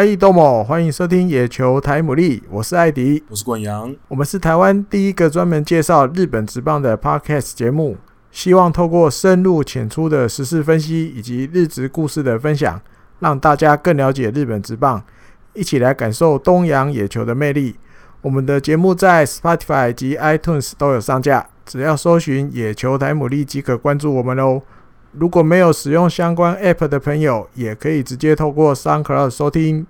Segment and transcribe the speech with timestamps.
[0.00, 7.96] 嗨，豆某，欢迎收听野球台牡蛎，我是艾迪，我是冠阳，我们是台湾第一个专门介绍日本职棒的 Podcast 节目，
[8.30, 12.80] 希望透过深入浅出的时事分析以及日职故事的分享，
[13.18, 15.02] 让大家更了解日本职棒，
[15.52, 17.74] 一起来感受东洋野球的魅力。
[18.20, 24.62] 我们的节目在 Spotify 及 iTunes 都有上架，只要搜寻“野球台牡蛎”即可关注我们哦。
[25.12, 29.86] 如果没有使用相关 App 的朋友，也可以直接透过 SoundCloud 收听。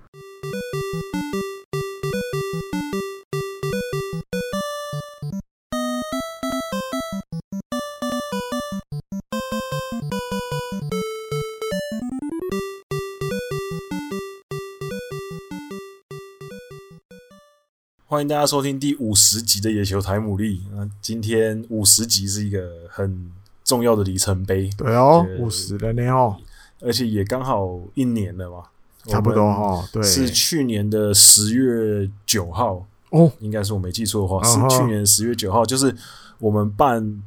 [18.10, 20.38] 欢迎大家收听第五十集的《野球台牡蛎》。
[20.72, 23.30] 那今天五十集是一个很
[23.68, 24.70] 重要的里程碑。
[24.78, 26.34] 对哦，五十了呢哦，
[26.80, 28.64] 而且也刚好一年了嘛，
[29.06, 29.84] 差不多哦。
[29.92, 35.94] 对，是去年的十月九号哦，应该是我没记错的话，是去年十月九号，就是
[36.38, 37.22] 我们办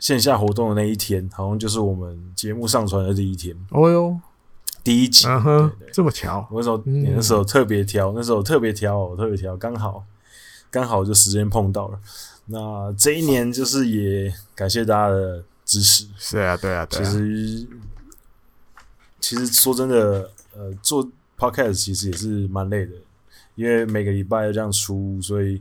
[0.00, 3.56] 线下活动的那一天，好像就是我们节目上传的第一天。
[3.70, 4.20] 哦哟。
[4.84, 10.02] 第一集，嗯哼，这么巧，我那时候你那时候特别挑，那时候特别挑，我特别挑，刚好
[10.70, 11.98] 刚好就时间碰到了。
[12.46, 16.06] 那这一年就是也感谢大家的支持。
[16.16, 17.04] 是啊，对啊，对啊。
[17.04, 17.66] 其实
[19.20, 22.92] 其实说真的，呃，做 podcast 其实也是蛮累的，
[23.54, 25.60] 因为每个礼拜要这样出，所以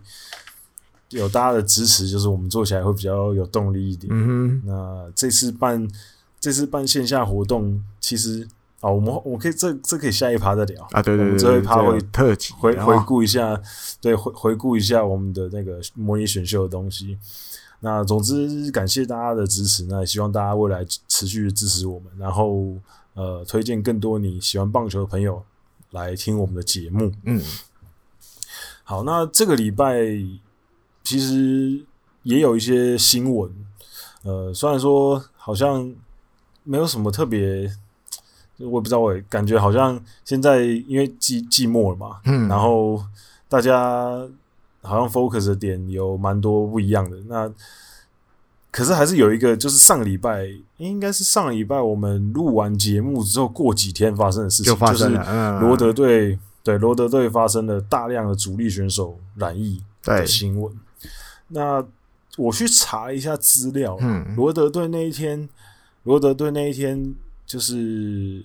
[1.09, 4.08] 有大家的支持，就是我们做起来会比较有动力一点。
[4.11, 4.61] 嗯哼。
[4.66, 5.85] 那这次办
[6.39, 8.47] 这次办线下活动，其实。
[8.80, 13.59] 啊，我们我可以这这可以下一趴再聊啊，对对对，这一趴会特辑回回顾一下，
[14.00, 17.17] 对回回顾一下我们的那个模拟选秀的东西。
[17.80, 22.75] 那总之感谢大家的支持，那也希望大家未来持续支持我们，然后
[23.13, 25.44] 呃推荐更多你喜欢棒球的朋友
[25.91, 27.12] 来听我们的节目。
[27.24, 27.41] 嗯，
[28.84, 30.00] 好，那这个礼拜
[31.03, 31.85] 其实
[32.24, 33.52] 也有一些新闻，
[34.23, 35.94] 呃，虽然说好像
[36.63, 37.72] 没有什么特别。
[38.59, 43.00] 我也不知道，我感觉好像现在因为季季末了嘛，嗯，然后
[43.47, 44.28] 大家
[44.88, 47.18] 好像 focus 的点有蛮多不一样的。
[47.28, 47.52] 那
[48.72, 60.74] 可是还是有一个，就是上个礼拜应该是上个礼拜我们录完节目之后过几天发生的事情，就发生了，就是罗德队对罗德队发生了大量的主力选手染疫的新闻。
[61.50, 61.84] 那
[62.38, 65.50] 我去查一下资料，嗯，罗德队那一天，
[66.03, 67.14] 罗德队那一天。
[67.47, 68.44] 就是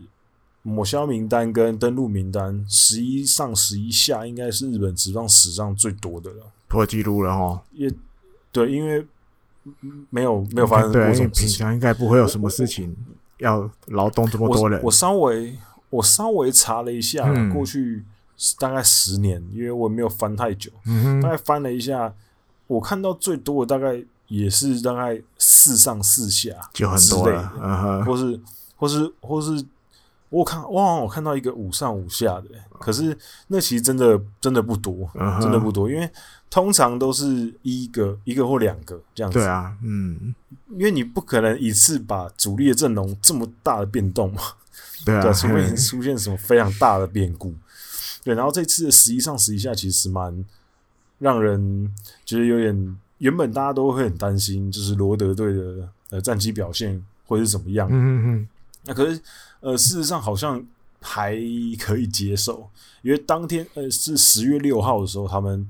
[0.62, 7.60] 抹消名单跟登录名单，十一上十一下，应该是日本职棒史上最多的了，破纪录了哈。
[7.72, 7.92] 也
[8.52, 9.04] 对，因为
[10.10, 12.96] 没有没有发生过什么事情，平常应该不会有什么事情
[13.38, 14.78] 要劳动这么多人。
[14.80, 15.58] 我，我稍微
[15.90, 18.04] 我稍微查了一下，嗯、过去
[18.60, 22.14] 大概十年，因为我没有翻太久，嗯、大概翻了一下，
[22.68, 28.38] 我看到最多的大概也是大概四上四下，就很多了，嗯、或是。
[28.74, 29.64] 或是或是
[30.32, 32.48] 我看哇，我看到一个五上五下的，
[32.80, 33.16] 可是
[33.48, 36.10] 那其实真的真的不多，真的不多，因为
[36.48, 39.38] 通常都是一个一个或两个这样子。
[39.38, 40.34] 对啊，嗯，
[40.70, 44.40] 因为你不可能一次把主力的阵容这么大的变动嘛，
[45.04, 47.54] 对啊，除非出现什么非常大的变故。
[48.24, 50.42] 对，然后这次的十一上十一下其实蛮
[51.18, 51.94] 让人
[52.24, 57.86] 觉得有点，原本大家都会很担心，就是罗德队的呃战绩表现会是怎么样？
[57.90, 58.48] 嗯嗯嗯。
[58.84, 59.20] 那可是，
[59.62, 60.62] 呃，事实上好像
[61.00, 61.34] 还
[61.80, 62.68] 可以接受，
[63.00, 65.66] 因为当天呃是十月六号的时候，他们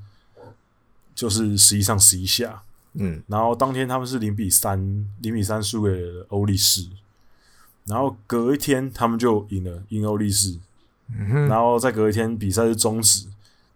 [1.14, 2.62] 就是十一上十一下，
[2.94, 4.78] 嗯，然后当天他们是零比三
[5.20, 6.88] 零比三输给了欧力士，
[7.84, 10.58] 然后隔一天他们就赢了赢欧力士，
[11.14, 13.26] 嗯，然后再隔一天比赛是终止，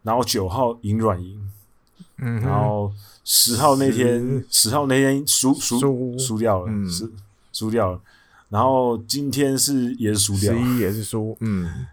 [0.03, 1.51] 然后九号赢软银，
[2.19, 2.93] 嗯，然后
[3.23, 6.39] 十号那天十号那天输输输。
[6.39, 7.11] 掉了，是
[7.53, 8.01] 输掉了。
[8.49, 11.87] 然后今天是也是输掉，十一也是输，嗯，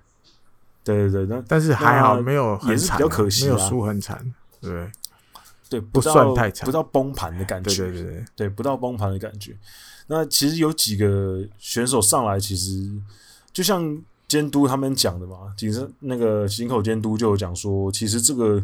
[0.84, 4.24] 对对对，那但是还好没有也是比较可惜，没有输很惨，
[4.62, 4.92] 对
[5.70, 9.58] 对，不算太惨，不到崩盘的感觉，对对对对，不到崩盘的感觉。
[10.08, 12.92] 那其实有几个选手上来，其实
[13.52, 18.64] 就像监督他们讲的嘛，其实那个井口监督就有讲说，其实这个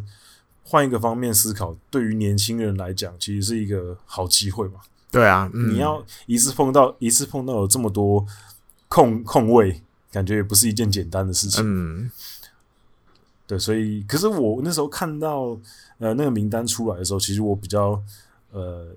[0.63, 4.81] 换一个方面思考，对于年轻人来讲，其实是一个好机会嘛。
[5.11, 8.25] 对啊，嗯、你要一次碰到一次碰到有这么多
[8.87, 11.63] 空空位，感觉也不是一件简单的事情。
[11.65, 12.11] 嗯，
[13.47, 15.57] 对，所以可是我那时候看到
[15.97, 18.01] 呃那个名单出来的时候，其实我比较
[18.51, 18.87] 呃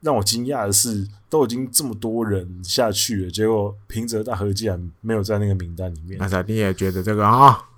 [0.00, 6.18] 让我惊讶的是，都已经这么多人下去了，结果平泽大和竟然没有在那个名单里面。
[6.18, 7.68] 那你也觉得这个啊，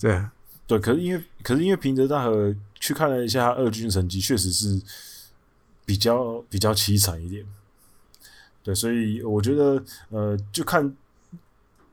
[0.00, 0.24] 对
[0.66, 4.80] 对，可是因为可是因为平泽大和去看了一下他二军成绩，确实是
[5.84, 7.44] 比较比较凄惨一点。
[8.62, 10.82] 对，所以我觉得呃，就看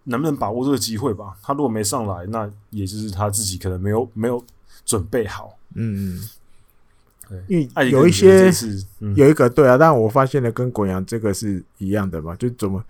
[0.05, 1.35] 能不能把握这个机会吧。
[1.41, 4.43] 他如果没上来，那也就是他自己可能没有没有
[4.85, 5.57] 准备好。
[5.75, 6.29] 嗯嗯。
[7.29, 8.51] 对，因为有一些
[9.15, 12.83] 有一个对啊，但我发现了跟滚阳这个是一样的嘛，就怎么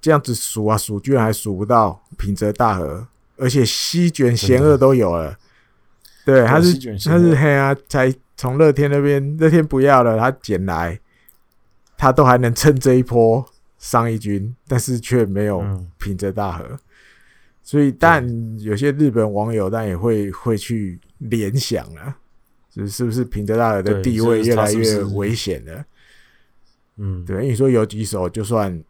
[0.00, 3.06] 这样子数啊数，居然还数不到平泽大河，
[3.36, 5.38] 而且西卷贤二都有了。
[6.24, 10.98] 对，他是他是黑啊，才从乐天那边，乐天不要了，他捡来。
[11.96, 13.46] 他都还能趁这一波
[13.78, 15.64] 上一军，但是却没有
[15.96, 16.76] 平泽大和，
[17.62, 18.26] 所以但
[18.58, 22.18] 有些日本网友但也会会去联想啊，
[22.68, 25.84] 就是是不是平泽大和的地位越来越危险了？
[26.96, 28.82] 嗯，对，因为你说有几手就算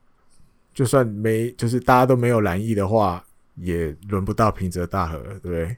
[0.72, 3.22] 就算没，就是大家都没有蓝意的话，
[3.56, 5.76] 也轮不到平泽大和，对不对？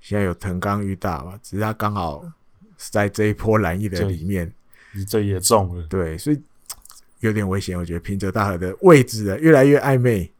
[0.00, 2.32] 现在有藤冈裕大嘛，只是他刚好是
[2.76, 4.52] 在这一波蓝翼的里面，
[4.94, 6.40] 你这也中了，对，所以。
[7.20, 10.30] 有点危险，我觉得平泽大和的位置啊越来越暧昧，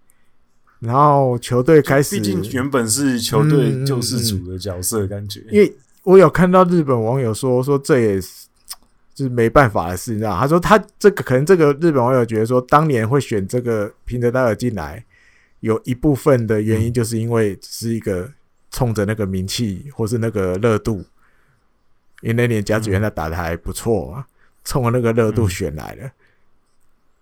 [0.79, 5.53] 然后球队开始，毕竟原本是球队救世主的角色，感觉、嗯。
[5.53, 8.47] 因为我有看到日本网友说，说这也是
[9.15, 10.38] 就是没办法的事，你知道？
[10.38, 15.03] 他说他这个可能这个日本网友觉得说，当年会选这个平泽大和进来，
[15.61, 18.31] 有一部分的原因就是因为是一个
[18.71, 21.03] 冲着那个名气或是那个热度，
[22.23, 24.27] 因为那年甲子园他打的还不错啊，
[24.65, 26.03] 冲着那个热度选来的。
[26.03, 26.11] 嗯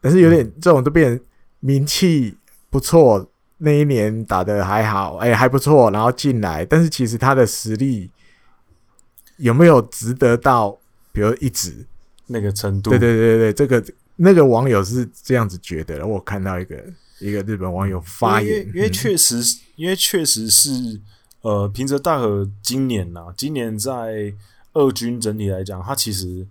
[0.05, 1.19] 但是有点这种都变
[1.61, 2.37] 名气
[2.69, 3.27] 不错，
[3.57, 8.11] 那一年打的还好，哎、欸、还不错，然后进来，但是其实他的实力
[9.39, 10.79] 有没有值得到，
[11.11, 11.87] 比如一直
[12.27, 12.91] 那个程度？
[12.91, 13.83] 对对对对，这个
[14.17, 16.07] 那个网友是这样子觉得。
[16.07, 16.85] 我看到一个
[17.19, 19.41] 一个日本网友发言，因为确实，
[19.77, 21.01] 因为确实是
[21.41, 24.35] 呃，平泽大和今年呐、啊，今年在
[24.75, 26.47] 二军整体来讲，他其实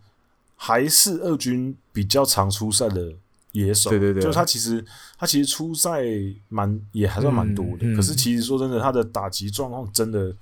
[0.55, 3.13] 还是二军比较常出赛的。
[3.53, 4.83] 野手，对对对，就是他其实
[5.15, 6.01] 他其实出赛
[6.49, 10.35] 蛮也还算蛮多的，嗯嗯、可是其实说真的，他的打击状况真的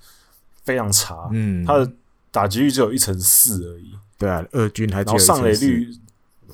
[0.64, 1.92] 非常差，嗯，他的
[2.30, 5.94] 打击率只有一成四而已，对啊，二军还然后上垒率，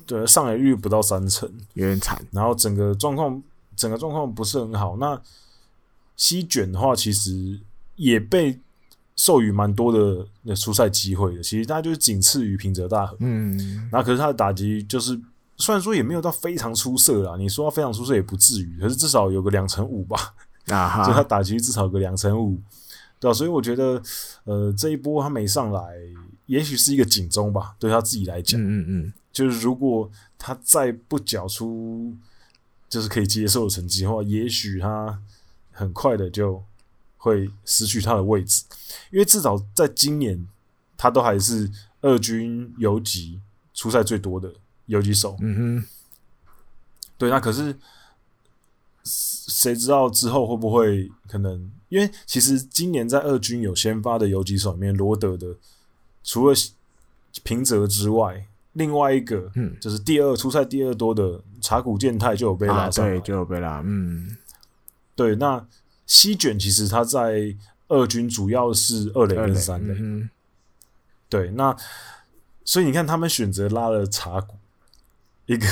[0.05, 3.41] 对，上垒率不到三成，有点惨，然后整个状况
[3.77, 4.97] 整个状况不是很好。
[4.97, 5.23] 那
[6.17, 7.61] 西卷的话，其实
[7.95, 8.59] 也被
[9.19, 15.20] 授予蛮多的那出赛机会的，其实他就是仅次于平泽大和，嗯，那可是他的打击就是。
[15.61, 20.32] 虽然说也没有到非常出色啦，你说他非常出色也不至于，可是至少有个两成五吧，
[20.69, 22.62] 啊哈，就他打击至少有个两成五，
[23.19, 23.35] 对吧？
[23.35, 24.00] 所以我觉得，
[24.44, 25.97] 呃，这一波他没上来，
[26.47, 32.15] 也许是一个警钟吧，对他自己来讲，嗯嗯嗯，就是如果他再不缴出
[32.88, 35.20] 就是可以接受的成绩的话，也许他
[35.73, 36.62] 很快的就
[37.19, 38.65] 会失去他的位置，
[39.12, 40.49] 因为至少在今年
[40.97, 41.70] 他都还是
[42.00, 43.38] 二军游击
[43.75, 44.50] 出赛最多的。
[44.88, 45.87] 游击手，嗯哼，
[47.19, 47.76] 对，那可是
[49.05, 51.70] 谁知道之后会不会可能？
[51.91, 55.55] 因为其实今年在二军有先发的游击手里面，罗德的
[56.25, 56.56] 除了
[57.43, 64.39] 平泽之外，另外一个，嗯，就是第二出赛第二多的茶谷健太就有被拉上就有被拉，嗯，
[65.15, 65.37] 对。
[65.37, 65.63] 那
[66.08, 67.55] 西卷其实他在
[67.86, 70.29] 二军主要是二垒跟三垒，嗯，
[71.29, 71.50] 对。
[71.53, 71.77] 那
[72.65, 74.56] 所以你看，他们选择拉了茶谷。
[75.46, 75.67] 一个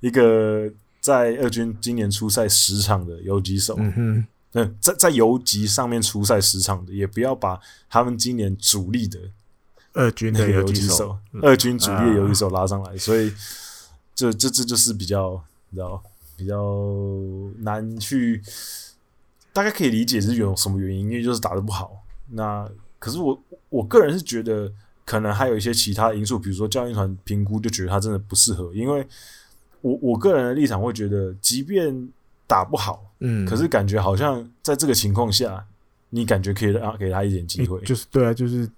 [0.00, 7.60] 一个在二军今年出赛十场的游击手，嗯哼，在在游击上面出赛十场的，也不要把
[7.90, 9.20] 他们今年主力的
[9.92, 13.30] 二军的游击手，手，二军主力的游击手拉上来，所以
[14.14, 16.02] 这这这就是比较，你知道，
[16.34, 16.56] 比较
[17.58, 18.42] 难去，
[19.52, 22.04] 大概可以理解是有什么原因，因为就是打的不好。
[22.30, 22.68] 那
[22.98, 24.72] 可是我我个人是觉得。
[25.04, 28.72] 可能还有一些其他因素，比如说教练团评估就觉得他真的不适合。
[28.72, 29.04] 因为
[29.80, 32.08] 我我个人的立场会觉得，即便
[32.46, 35.66] 打不好，嗯，可是感觉好像在这个情况下，
[36.10, 38.70] 你感觉可以让给他一点机会，就是对啊，就是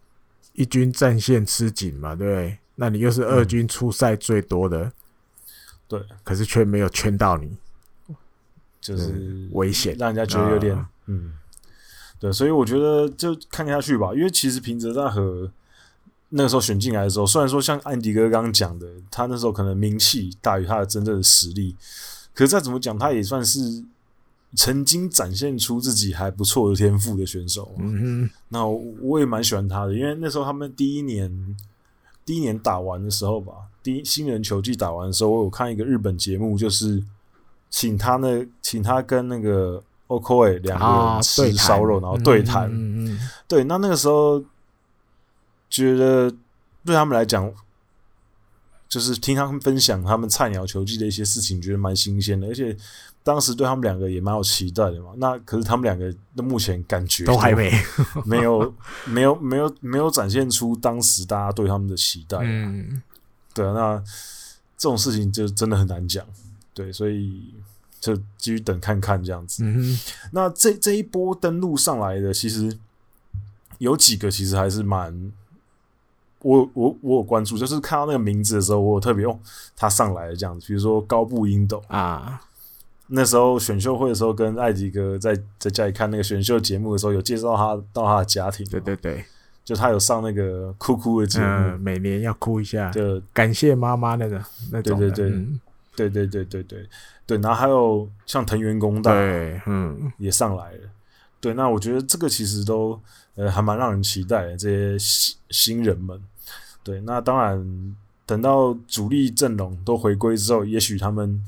[0.54, 2.58] 一军战线吃紧嘛，对不对？
[2.76, 4.90] 那你又是二军出赛最多的，
[5.86, 7.54] 对，可是却没有圈到你，
[8.84, 11.32] 就是危险，让人家觉得有点，啊、嗯，
[12.20, 15.50] 对，所以我觉得就看下去吧，因为其实平泽大和。
[16.36, 21.76] 那个时候选进来的时候，虽然说像安迪哥刚刚讲的，他那时候可能名气大于他的真正的实力，
[22.34, 23.84] 可是再怎么讲，他也算是
[24.56, 27.72] 曾经展现出自己还不错的天赋的选手。
[27.78, 31.56] 嗯哼，那我也蛮喜欢他的，因为那时候他们第一年
[32.24, 37.00] 第一年打完的时候吧，第一新人球季打完的时候，我有看一个日本节目，就是
[37.76, 42.70] 请他那请他跟那个 Okoye 两个人吃烧肉，然后对谈。
[42.70, 44.40] 嗯嗯，对，那那个时候
[45.68, 46.30] 觉得
[46.84, 47.52] 对他们来讲，
[48.88, 52.76] 就是听他们分享他们菜鸟球技的一些事情，觉得蛮新鲜的，而且
[53.24, 55.10] 当时对他们两个也蛮有期待的嘛。
[55.16, 57.72] 那可是他们两个的目前感觉都还没
[58.24, 58.72] 没有
[59.04, 62.38] 没有没有没有展现出当时大家对他们的期待。
[62.40, 63.02] 嗯，
[63.52, 63.98] 对啊，那
[64.78, 66.24] 这种事情就真的很难讲。
[66.74, 67.54] 对，所以。
[68.00, 69.64] 就继续等看看这样子。
[69.64, 69.98] 嗯、
[70.30, 72.76] 那这这一波登录上来的，其实
[73.78, 75.32] 有几个其实还是蛮，
[76.42, 79.38] 我我我有关注，就是看到那个名字的时候，我有特别哦，
[79.74, 80.66] 他上来了这样子。
[80.66, 82.42] 比如说高布英斗啊，
[83.06, 88.66] 那时候选秀会的时候，跟艾迪哥在在家里看那个选秀节目的时候，有介绍他到他的家庭。
[88.66, 89.24] 对对对，
[89.64, 94.98] 就他有上那个哭哭的节目，嗯，每年要哭一下，就感谢妈妈那个那种。
[94.98, 95.30] 对对对。
[95.30, 95.58] 嗯
[95.96, 96.88] 对对对对对
[97.26, 99.12] 对，然后还有像藤原公大，
[99.66, 100.90] 嗯，也上来了。
[101.40, 102.98] 对，那我觉得这个其实都
[103.34, 106.20] 呃还蛮让人期待的这些新新人们。
[106.82, 107.96] 对，那当然
[108.26, 111.42] 等到主力阵容都回归之后，也许他们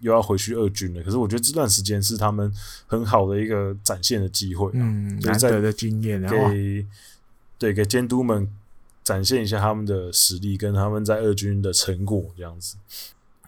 [0.00, 1.02] 又要回去二军了。
[1.02, 2.52] 可是我觉得这段时间是他们
[2.86, 6.86] 很好的一个展现的机会，嗯，难得的经验，给
[7.58, 8.48] 对给监督们
[9.02, 12.76] 展现一下他们的实力跟他们在二军的成果这样子。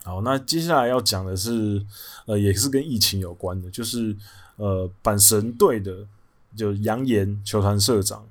[0.03, 1.85] 好，那接下来要讲的是，
[2.25, 4.15] 呃，也是跟疫情有关的，就是
[4.55, 6.07] 呃，阪神队的
[6.55, 8.25] 就扬言球团社长，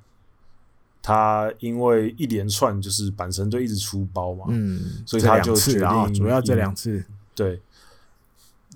[1.01, 7.61] 他因为一连串就是阪神队一直出包嘛，嗯，所以他就决定主要这两次，对，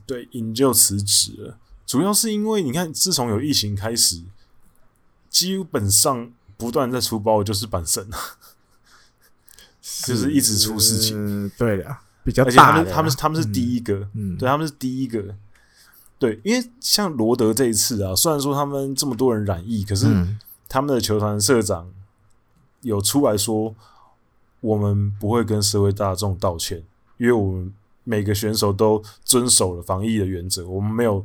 [0.05, 1.57] 对，引咎辞职了。
[1.85, 4.23] 主要是因为你看，自从有疫情开始，
[5.29, 8.09] 基本上不断在出包，就是阪神，
[9.81, 11.97] 就是一直出事情，嗯，对的。
[12.25, 15.23] 比较大，他们他们他们是第一个，嗯，对，他们是第一个，
[16.17, 20.07] 对，因为像罗德这一次啊，虽然说他们这么多人染疫，可是
[20.67, 21.87] 他们的球团社长
[22.81, 23.75] 有出来说，
[24.59, 26.81] 我们不会跟社会大众道歉，
[27.17, 27.71] 因为我们
[28.03, 31.23] 每个选手都遵守了防疫的原则，我们没有，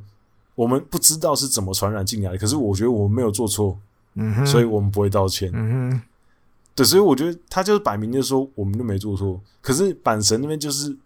[0.54, 3.78] 我们不知道是怎么传染进来的，可是我觉得我们没有做错，
[4.16, 6.02] 嗯，所以我们不会道歉，嗯哼。
[6.80, 10.96] 对，所以我觉得他就是摆明就说我们就没做错，可是阪神那边就是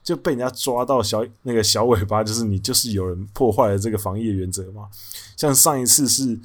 [0.00, 4.86] 就被人家抓到小那个小尾巴，就是你就是有人破坏了这个防疫的原则嘛。
[5.36, 6.38] 像上一次是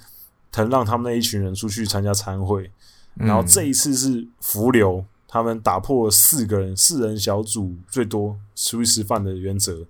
[0.52, 2.72] 藤浪他们那一群人出去参加参会，
[3.14, 9.86] 然后这一次是福流他们打破了四个人四人小组最多出去吃饭的原则，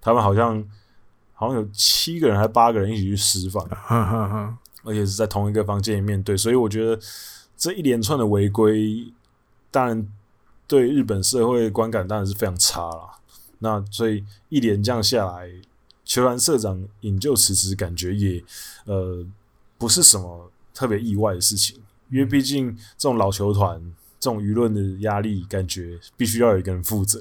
[0.00, 0.64] 他们好像
[1.32, 3.64] 好像有七个人还是八个人一起去吃饭，
[4.84, 6.96] 而且是在同一个房间里面对，所以我觉得。
[7.58, 9.12] 这一连串的违规，
[9.68, 10.08] 当然
[10.68, 13.18] 对日本社会观感当然是非常差了。
[13.58, 15.50] 那所以一连这样下来，
[16.04, 18.40] 球团社长引咎辞职，感觉也
[18.84, 19.26] 呃
[19.76, 21.76] 不是什么特别意外的事情，
[22.12, 23.82] 因为毕竟这种老球团，
[24.20, 27.20] 这种舆论的压力，感觉必须要有一个人负责，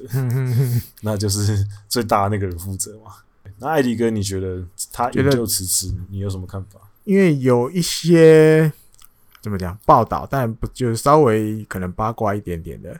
[1.01, 3.11] 那就是 最大的那个人负责嘛。
[3.57, 4.63] 那艾迪哥，你觉得
[4.93, 6.79] 他引咎辞职，你有什么看法？
[7.05, 8.71] 因为有一些。
[9.41, 9.77] 怎么讲？
[9.85, 12.99] 报道，但不就是稍微可能八卦一点点的，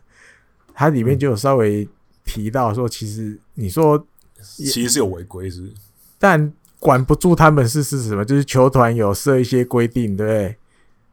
[0.74, 1.88] 它里面就有稍微
[2.24, 4.06] 提到说，其实你说
[4.41, 5.74] 其实是有违规，是是？
[6.20, 8.24] 但管不住他们是是什么？
[8.24, 10.58] 就是球团有设一些规定，对不对？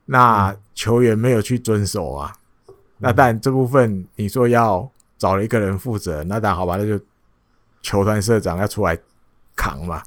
[0.07, 2.33] 那球员没有去遵守啊。
[2.99, 4.88] 那但这部分你说要
[5.19, 7.02] 找了一个人负责，那当然好吧，那就
[7.83, 8.97] 球团社长要出来
[9.57, 10.02] 扛嘛。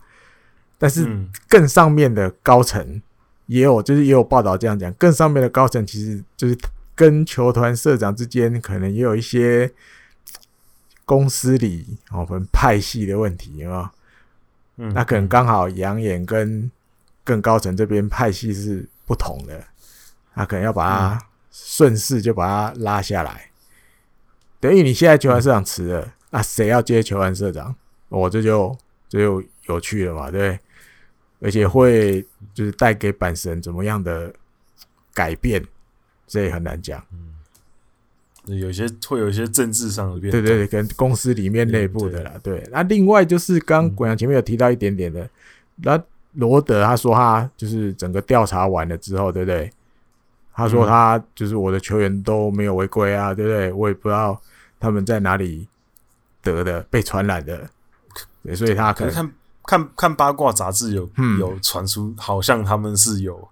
[0.78, 1.08] 但是
[1.50, 3.02] 更上面的高层。
[3.48, 6.58] 也有，就是也有报道这样讲，更上面的高层其实就是
[6.96, 9.72] 跟球团社长之间可能也有一些
[11.06, 13.92] 公司里哦，分派系的问题啊。
[14.77, 16.70] 嗯，那可能刚好杨眼跟
[17.24, 19.63] 更高层这边派系是不同的，
[20.36, 23.50] 那可能要把它顺势就把它拉下来。
[24.60, 27.75] 等于你现在球团社长辞了，那谁要接球团社长？
[28.10, 28.75] 我这就
[29.10, 30.60] 这就有趣了嘛，对不对？
[31.39, 34.34] 而且会就是带给阪神怎么样的
[35.13, 35.63] 改变，
[36.25, 37.03] 这也很难讲。
[37.12, 40.32] 嗯，有些会有一些政治上的变。
[40.32, 42.34] 对对对，跟公司里面内部的啦。
[42.41, 45.29] 对，那另外就是刚刚滚阳前面有提到一点点的，
[45.75, 46.01] 那
[46.34, 49.72] 罗德他说他就是整个调查完了之后，对不对？
[50.53, 53.72] 他说他就是我的球员都没有违规啊，对不对？
[53.72, 54.41] 我也不知道
[54.79, 55.67] 他们在哪里
[56.41, 57.70] 得的，被传染的，
[58.56, 59.32] 所以他可能。
[59.68, 63.48] 看看八卦杂志有、嗯、有传出，好像他们是有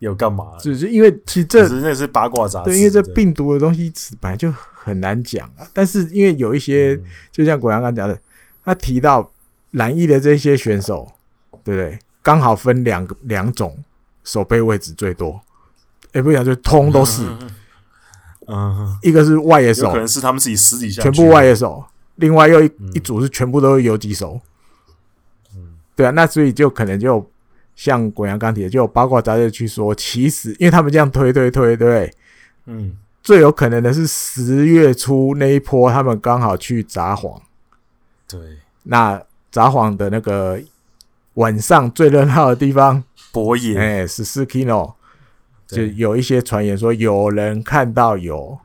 [0.00, 0.58] 有干嘛？
[0.58, 5.64] 就是因为其实这是那是八卦杂志，对，因为这病毒的东西本来就很难讲啊。
[5.72, 7.00] 但是因为有一些，
[7.30, 8.20] 就像国阳刚刚讲的，
[8.64, 9.30] 他提到
[9.70, 11.06] 染疫的这些选手，
[11.62, 11.98] 对不对？
[12.22, 13.76] 刚好分两个两种
[14.24, 15.40] 守备位置最多，
[16.12, 17.22] 也不讲就通都是，
[18.46, 21.84] 嗯，一个是外野手，可能是他们自己私底下全部外野手，
[22.16, 24.40] 另外又一一组是全部都是游击手，嗯，
[25.94, 27.24] 对啊，那所以就可能就
[27.76, 32.14] 像滚阳钢铁就有八卦杂志去说，其实因为他们这样推推推，对不对？
[32.66, 37.40] 嗯，最有可能的是十月初那一波，他们刚好去札幌，
[38.28, 38.38] 对，
[38.84, 40.60] 那札幌的那个。
[41.36, 44.92] 晚上最热闹的地方，博野哎，是 Susukino，
[45.66, 48.58] 就有一些传言说有人看到有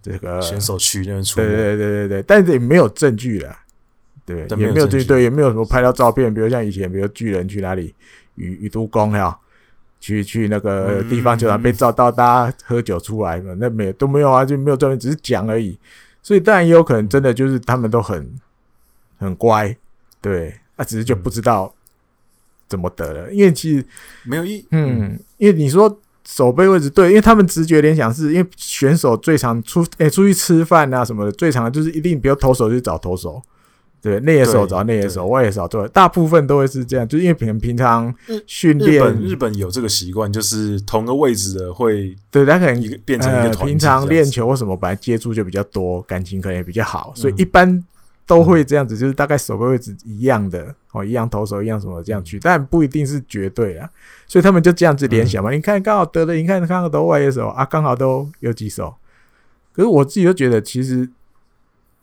[0.00, 3.54] 这个选手去那边出，对对对对对，但是也没有证据了，
[4.26, 7.94] 对，也没有对，对，也没有什么拍到照片，比如像以前，比如巨人去哪里，
[8.34, 9.38] 宇宇都宫哈，
[10.00, 15.78] 去去那个地方球场被照到大家喝酒出来嘛，那没有都没有啊，就没有照片，只是讲而已，
[16.22, 18.28] 所以当然也有可能真的就是他们都很
[19.18, 19.74] 很乖，
[20.20, 21.72] 对，啊，只是就不知道。
[22.68, 23.32] 怎么得了？
[23.32, 23.86] 因为其实
[24.24, 33.40] 没有一嗯，因为你说手背位置对，因为他们直觉联想是因为选手最常出诶、欸、出去吃饭啊什么的，最常的就是一定比如投手就找投手，
[34.06, 38.14] 对内野手找内野手，外野手对，大部分都会是这样，就因为平平常
[38.46, 47.84] 训练，日本日本有这个习惯，就是同个位置的会对他可能一个变成一个团、呃、平常练球或什么本来接触就比较多，感情可能也比较好，所以一般。
[48.28, 53.88] 都会这样子，就是大概守备位置一样的哦，一样投手一样什么这样去，但不一定是绝对啊。
[54.26, 55.52] 所以他们就这样子联想嘛。
[55.52, 58.92] 你看刚好得了，你看刚好都外野手啊，刚好都有几手。
[59.72, 61.08] 可是我自己就觉得，其实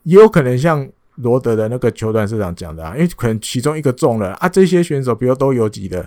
[0.03, 6.03] 也有可能像罗德的那个球团社长讲的啊，因为可能其中一个中了啊，这些选手比如都有几的，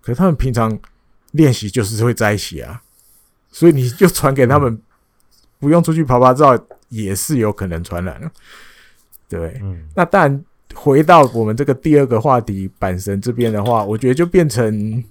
[0.00, 0.78] 可是他们平常
[1.32, 2.82] 练习就是会在一起啊，
[3.50, 4.80] 所以你就传给他们，
[5.58, 6.58] 不用出去跑拍照，
[6.88, 8.30] 也是有可能传染。
[9.28, 15.02] 对，嗯，那当然回到我们这个第二个话题，板神这边的话，我觉得就变成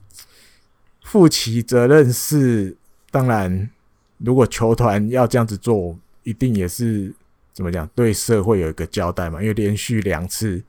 [1.03, 2.75] 负起责任是，
[3.11, 3.69] 当然，
[4.17, 7.13] 如果球团要这样子做，一定也是
[7.55, 10.63] 怎么讲，对社会有一个交代嘛，因为连续两次，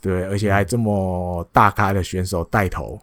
[0.00, 3.00] 对，而且还这么大咖的选手带头，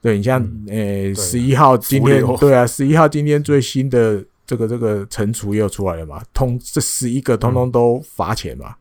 [0.00, 4.24] 对你像，呃，十一号今天，对啊，十一号今天最新的。
[4.48, 6.22] 这个这个惩处又出来了嘛？
[6.32, 8.76] 通这十一个通通都罚钱嘛？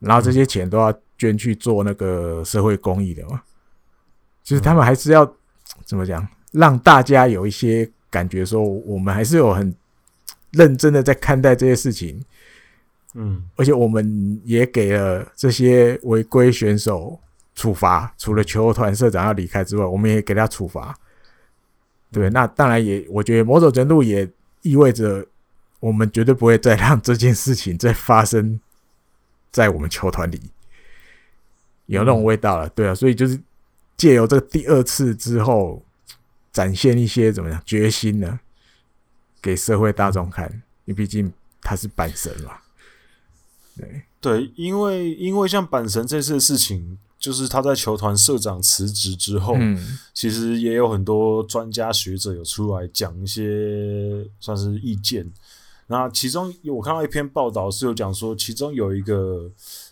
[0.00, 3.42] 嗯、然后这些钱都要捐去做那个社会公益的嘛？
[4.42, 5.30] 就是他们还是要
[5.84, 9.70] 怎么讲，让大家有一些感觉，说我们还是有很
[10.52, 12.24] 认真的在看待这些事情。
[13.14, 17.20] 嗯，而且我们也给了这些违规选手
[17.54, 20.98] 处罚，除了球团社长要离开之外，我们也给他处罚。
[22.10, 24.28] 对，那当然也，我觉得某种程度也。
[24.64, 25.26] 意味着
[25.80, 28.60] 我们绝对不会再让这件事情再发生
[29.50, 30.40] 在我们球团里，
[31.86, 33.36] 有那种味道了，对啊，所以就是
[33.96, 35.82] 借由这个第二次之后，
[36.52, 38.38] 展现一些怎么样决心呢？
[39.42, 40.48] 给社会大众看，
[40.86, 42.52] 因为毕竟他是阪神嘛，
[43.76, 46.96] 对对，因为因为像阪神这次的事情。
[47.22, 55.30] 就是他在球团社长辞职之后，嗯，其实也有很多专家学者有出来讲一些算是意见。
[55.86, 59.48] 那其中我看到一篇报道是有讲说，其中有一个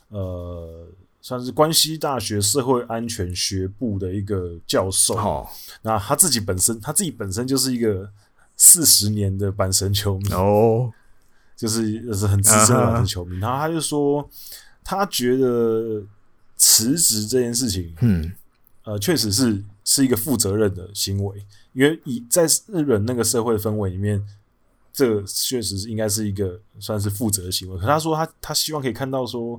[0.08, 0.88] 呃，
[1.22, 5.14] 算是关西大学社会安全学部的一个教授。
[5.14, 5.46] 哦，
[5.82, 8.10] 那他自己本身，他自己本身就是一个
[8.60, 10.92] 四十年的阪神球迷哦，
[11.56, 13.38] 就是就是很资深的阪神球迷。
[13.38, 14.28] 然后他就说，
[14.84, 16.04] 他觉得。
[16.62, 18.30] 辞职这件事情，嗯，
[18.84, 21.42] 呃，确实是是一个负责任的行为，
[21.72, 24.22] 因为以在日本那个社会氛围里面，
[24.92, 27.78] 这个确实是应该是一个算是负责的行为。
[27.78, 29.58] 可他说他他希望可以看到说，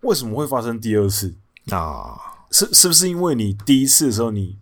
[0.00, 1.32] 为什么会发生第二次
[1.70, 2.18] 啊？
[2.50, 4.58] 是是不是因为你第一次的时候你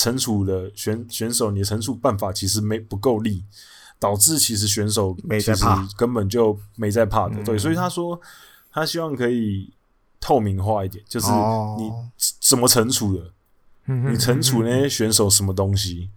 [0.00, 3.44] 惩处的选选手，你的惩处办法其实没不够力，
[3.98, 5.64] 导致其实选手没其实
[5.96, 7.42] 根本就没在怕的。
[7.44, 8.20] 对，所以他说
[8.72, 9.70] 他希望可以。
[10.22, 11.28] 透明化一点，就是
[11.78, 11.90] 你
[12.40, 13.32] 怎么惩处的，
[13.86, 16.10] 你惩处那些选手什么东西，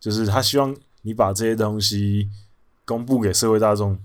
[0.00, 2.28] 就是他希望你把这些东西
[2.84, 3.96] 公布给社会大众，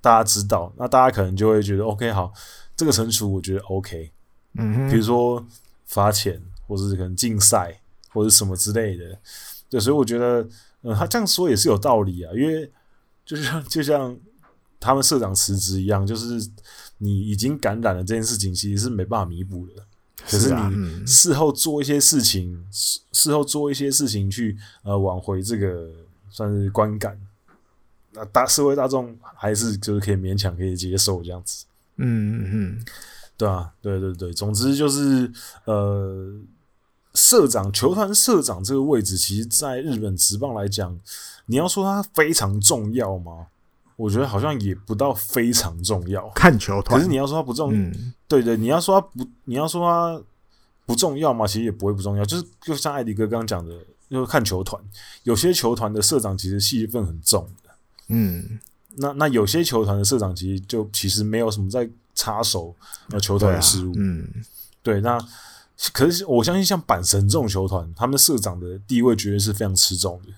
[0.00, 2.32] 大家知道，那大家可能就会觉得 OK，好，
[2.74, 4.10] 这个惩处我觉得 OK，
[4.54, 5.44] 嗯，比如说
[5.84, 9.18] 罚钱，或者是可能禁赛，或者什么之类的，
[9.68, 10.48] 对，所以我觉得，
[10.82, 12.70] 嗯，他这样说也是有道理啊，因为
[13.24, 14.16] 就像就像
[14.80, 16.50] 他们社长辞职一样，就是。
[17.00, 19.72] 你已经感染了这件事情，其实是没办法弥补的。
[20.28, 25.88] 可是你事后做一些事情，事事后做一些事情去呃挽回这个
[26.28, 27.16] 算是观感，
[28.10, 31.64] 那大社会大众还是就是可以勉强可以接受这样子。
[31.98, 32.84] 嗯嗯嗯，
[33.36, 35.30] 对啊，对对对，总之就是
[35.66, 36.36] 呃，
[37.14, 40.98] 社长球团社长这个位置，其实在日本职棒来讲，
[41.46, 43.46] 你要说它非常重要吗？
[43.96, 46.28] 我觉得好像也不到非常重要。
[46.30, 47.72] 看球团，可是你要说它不重
[48.26, 50.22] 对对，你要说它不，你要说它
[50.86, 52.24] 不重要嘛，其实也不会不重要。
[52.24, 53.74] 就是就像艾迪哥刚刚讲的，
[54.10, 54.82] 就是看球团，
[55.24, 57.70] 有些球团的社长其实戏份很重的，
[58.08, 58.60] 嗯，
[58.96, 61.88] 那那有些球团的社长其实就其实没有什么在。
[62.18, 62.74] 插手
[63.10, 64.28] 呃球团的事务，嗯，
[64.82, 65.16] 对，那
[65.92, 70.32] 可是我相信像阪神这种球团，他们的社长的地位绝对是非常吃重的。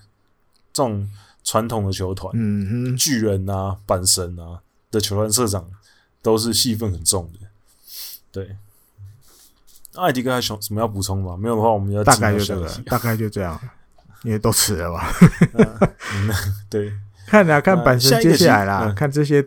[0.71, 1.09] 这种
[1.43, 5.67] 传统的球团，嗯哼，巨人啊、阪神啊的球团社长
[6.21, 7.47] 都是戏份很重的。
[8.31, 8.55] 对，
[9.95, 11.35] 艾迪哥还有什么要补充吗？
[11.35, 13.59] 没有的话，我们要大概就这个，大概就这样，
[14.23, 15.11] 因为都迟了吧？
[16.13, 16.29] 嗯，
[16.69, 16.93] 对，
[17.25, 19.43] 看啊，看阪神接下来啦，看这些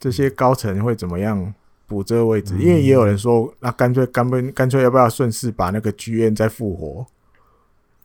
[0.00, 1.54] 这些高层会怎么样。
[1.86, 7.06] 补这个位置，因为也有人说，那干脆干脆干脆要不要顺势把那个剧院再复活？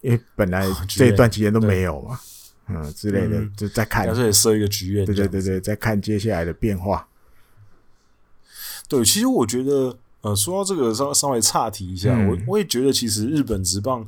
[0.01, 2.19] 因为本来这一段期间都没有嘛，
[2.67, 7.07] 嗯之类的，就再看，干脆设一个剧院，对对对对，再看接下来的变化。
[8.87, 14.07] 对，其实我觉得，呃，说到这个稍稍微岔题一下，我我也觉得，其实日本职棒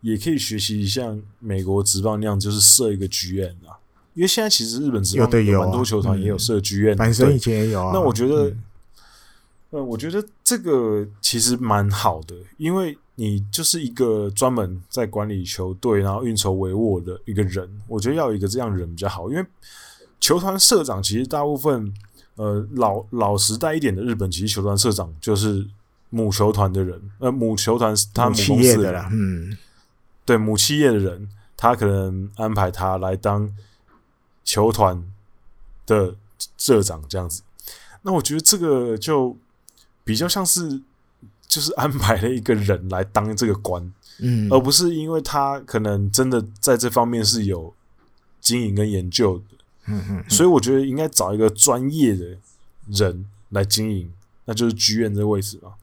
[0.00, 3.78] 也可以学习像美国职棒那样，就是设一个剧院啊。
[4.14, 7.90] 因为现在其实日本职棒有蛮多球团也有设剧院，阪神以前也有啊。
[7.92, 8.54] 那我觉得。
[9.72, 17.66] 呃，我觉得这个其实蛮好的，因为你就是一个专门在管理球队，然后运筹帷幄的一个人。
[17.88, 19.46] 我觉得要有一个这样的人比较好，因为
[20.20, 21.90] 球团社长其实大部分，
[22.34, 25.66] 呃，老老时代一点的日本，其实球团社长就是
[26.10, 29.56] 母球团的人，呃，母球团他母公司的啦，嗯，
[30.26, 33.50] 对，母企业的人，他可能安排他来当
[34.44, 35.02] 球团
[35.86, 36.14] 的
[36.58, 37.42] 社长这样子。
[38.02, 39.34] 那我觉得这个就。
[40.04, 40.80] 比较像是
[41.46, 47.72] 就是安排了一个人来当这个官，嗯，而不是因为他可能真的在这方面是有
[48.40, 49.44] 经营跟研究的，
[49.86, 52.36] 嗯嗯，所以我觉得应该找一个专业的
[52.88, 54.12] 人来经营，
[54.46, 55.74] 那就是剧院这个位置吧。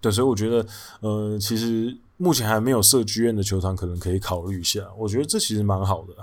[0.00, 0.66] 对，所以我觉得，
[1.00, 4.86] 呃，其实目前还没有设剧院的球团，可能可以考虑一下。
[4.98, 6.14] 我觉得这其实蛮好的，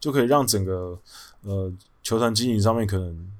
[0.00, 0.98] 就可以让整个
[1.42, 3.30] 呃球团经营上面可能。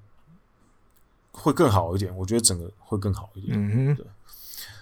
[1.37, 3.53] 会更好一点，我觉得整个会更好一点。
[3.57, 4.07] 嗯哼，对。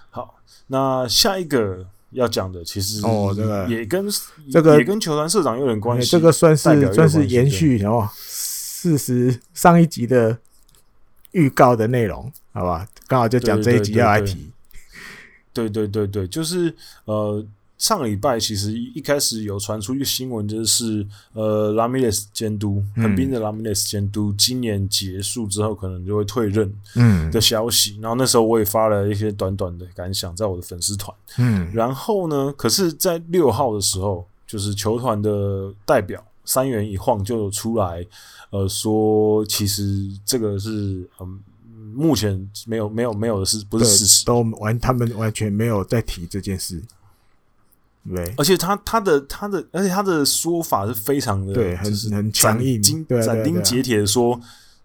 [0.09, 0.35] 好，
[0.67, 4.07] 那下一个要讲的，其实哦，这个也跟
[4.51, 6.09] 这个也跟球团社长有点关系。
[6.09, 10.39] 这个算是算是延续哦，事实上一集的
[11.31, 12.87] 预告的内容，好吧？
[13.07, 14.49] 刚好就讲这一集要来提。
[15.53, 16.73] 对对对对，就是
[17.05, 17.45] 呃。
[17.77, 27.99] 上个礼拜其实一开始有传出一个新闻，就是呃，拉米雷斯监督横滨的拉米雷斯监督今年结束之后可能就会退任，嗯的消息。
[28.01, 31.69] 然后那时候我也发了一些短短的感想在我的粉丝团，嗯。
[31.73, 38.05] 然后呢，可是，在六号的时候，就是球团的代表三元一晃就出来，
[38.51, 41.39] 呃，说其实这个是嗯，
[41.93, 46.81] 目前没有没有没有的事，不是事实，都完他们完全没有在提这件事。
[48.13, 52.79] 对，而且他他的他的，而且他的说法是非常的，对，很很强硬，
[53.23, 54.39] 斩钉截铁的说，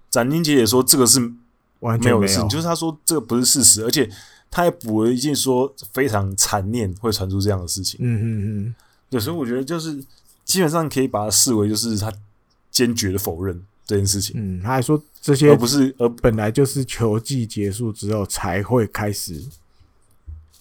[0.09, 1.21] 斩钉截铁说这个是
[1.81, 4.09] 完全没有的事，就是他说这个不是事实，而且
[4.51, 8.25] 他还补了一句说非常残念会传出这样的事情，嗯嗯
[8.67, 8.75] 嗯，
[9.11, 10.03] 对，所以我觉得就是
[10.45, 12.11] 基本上可以把它视为就是他
[12.71, 19.45] 坚决的否认这件事情，嗯，他还说这些而不是而本来就是球季结束之后才会开始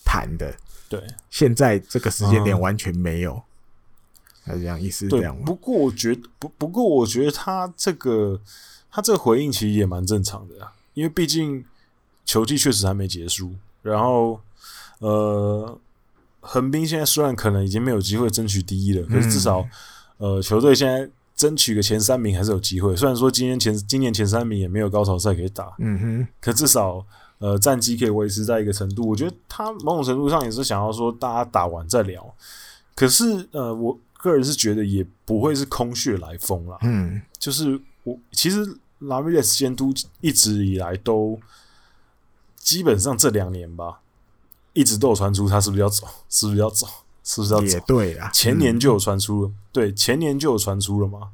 [0.03, 0.53] 谈的。
[0.89, 3.43] 对，现在这个时间点完全没有，
[4.43, 5.37] 还是这样意思是这样？
[5.45, 8.41] 不过我觉得不，不过我觉得他这个
[8.89, 11.63] 他这个回应其实也蛮正常的呀，因为毕竟
[12.25, 13.53] 球季确实还没结束。
[13.83, 14.41] 然后，
[14.97, 15.79] 呃，
[16.39, 19.63] 横滨现在虽然可能已经没有机会争取第一了，可是至少，
[20.17, 22.95] 呃，球队现在争取个前三名还是有机会。
[22.95, 27.05] 虽然说今年前今年前三名也没有高潮赛可以打，嗯哼，可至少。
[27.39, 32.35] 呃，战绩可以维持在一个程度，我觉得他某种程度上也是想要说，大家打完再聊。
[32.93, 36.77] 可是，呃，我个人是觉得也不会是空穴来风啦。
[36.81, 41.39] 嗯，就是我其实拉米雷斯监督一直以来都
[42.57, 44.01] 基本上这两年吧，
[44.73, 46.85] 一直都有传出他是不是要走， 是不是要走，
[47.23, 47.65] 是不是要走？
[47.67, 51.29] 也对啊，前年就有传出了，嗯、对，前年就有传出了嘛。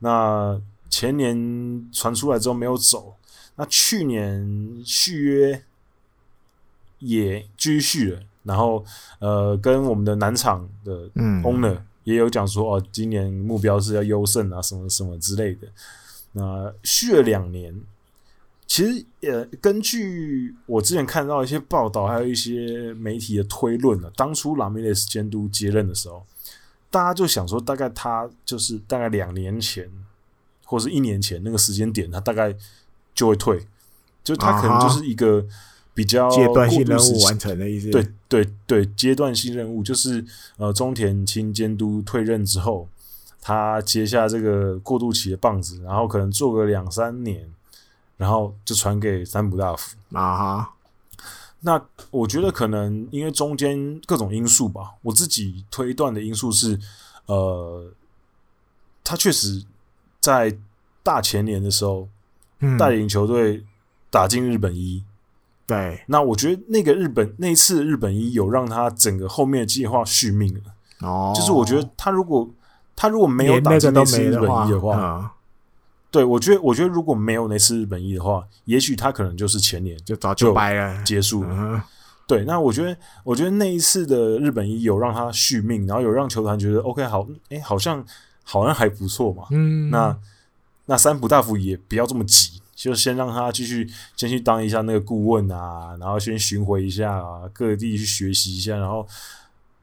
[0.00, 3.15] 那前年传出来之后没有走。
[3.56, 5.62] 那去年续约
[6.98, 8.84] 也继续续了，然后
[9.18, 11.08] 呃，跟我们的南厂的
[11.42, 15.66] owner 也有讲说哦，今年目标是要优胜啊，什么什么之类的。
[16.32, 17.82] 那续了两年，
[18.66, 26.26] 其实呃，根据我之前看到一些报道，还有一些媒体的推论呢，当初拉米雷斯监督接任的时候，
[26.90, 29.90] 大家就想说，大概他就是大概两年前
[30.64, 32.54] 或是一年前那个时间点，他大概
[33.16, 33.66] 就会退，
[34.22, 35.44] 就他可能就是一个
[35.92, 37.90] 比较阶段性任务完成的意思。
[37.90, 40.24] 对对对，阶段性任务就是
[40.58, 42.88] 呃，中田清监督退任之后，
[43.42, 47.50] 他接下这个过渡期的棒子，然后可能做个两三年。
[48.18, 50.74] 然后就传给三浦大辅啊哈，
[51.60, 51.78] 那
[52.10, 56.80] 我觉得可能因为中间各种因素吧，我自己推断的因素是，
[57.26, 57.92] 呃，
[59.04, 59.66] 他确实
[60.18, 60.56] 在
[61.02, 62.08] 大前年的时候，嗯，
[62.78, 63.64] 带领球队
[64.10, 65.02] 打进日本一，
[65.66, 72.48] 对，那我觉得那个日本那一次日本一有让他整个后面的计划续命了，哦，就是我觉得他如果
[72.94, 75.32] 他如果没有打进那次日本一的话。
[76.08, 81.02] 对，我觉得，我觉得如果没有那次日本一的话，也许他可能就是前年就早就掰了。
[81.02, 81.84] 结束了。
[82.26, 88.02] 对，那我觉得，我觉得那一次的日本一有让他续命，然后有让球团觉得 OK 好，哎，好像
[88.44, 89.44] 好像还不错嘛。
[89.50, 90.16] 嗯，那
[90.86, 99.06] 那三浦大辅也不要这么急，就先让他继续先去当一下那个顾问啊，然后先巡回一下啊，各地去学习一下，然后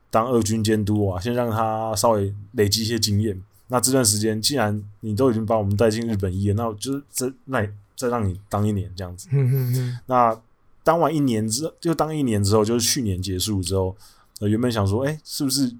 [0.10, 3.42] 当二军监督啊，先让他稍微累积一些经验。
[3.68, 9.28] 那这段时间，既然你都已经把我们带进日本一了，那我就是再那再让你当一年这样子。
[9.32, 10.00] 嗯嗯嗯。
[10.06, 10.40] 那
[10.84, 13.96] 当完一年之，就当一年之后，就是去年结束之后，
[14.40, 15.74] 呃，原本想说，哎、欸，是不是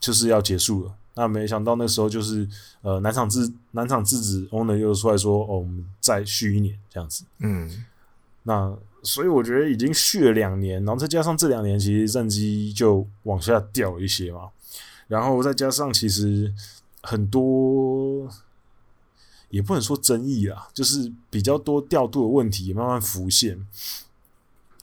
[0.00, 0.94] 就是要结束了？
[1.14, 2.48] 那没想到那时候就是
[2.82, 7.24] 呃，南场智南场智子 owner 又出来说，哦，我们再续一年这样子。
[7.38, 7.84] 嗯。
[8.44, 14.48] 那所以我觉得已经续了两年，然后再加上这两年其实战绩就往下掉了一些嘛，
[15.08, 16.52] 然后再加上其实。
[17.04, 18.28] 很多
[19.48, 23.66] 也不能说争议啊，就是比较多调度的问题也慢慢浮现。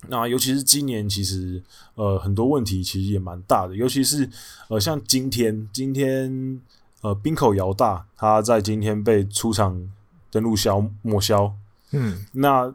[0.08, 1.62] 那尤其是今年，其实
[1.96, 4.30] 呃很多问题其实也蛮大的，尤其是
[4.70, 6.62] 呃像今天，今天
[7.02, 9.92] 呃冰口姚大他在今天被出场
[10.32, 11.54] 登录消抹消，
[11.92, 12.74] 嗯，那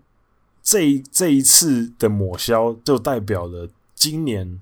[0.63, 4.61] 这这一次的抹消就代表了今年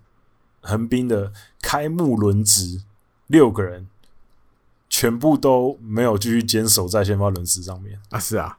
[0.61, 2.83] 横滨的开幕轮值
[3.27, 3.88] 六个人。
[4.94, 8.18] 全部都没有继续坚守在先发轮值上面啊！
[8.18, 8.59] 是啊，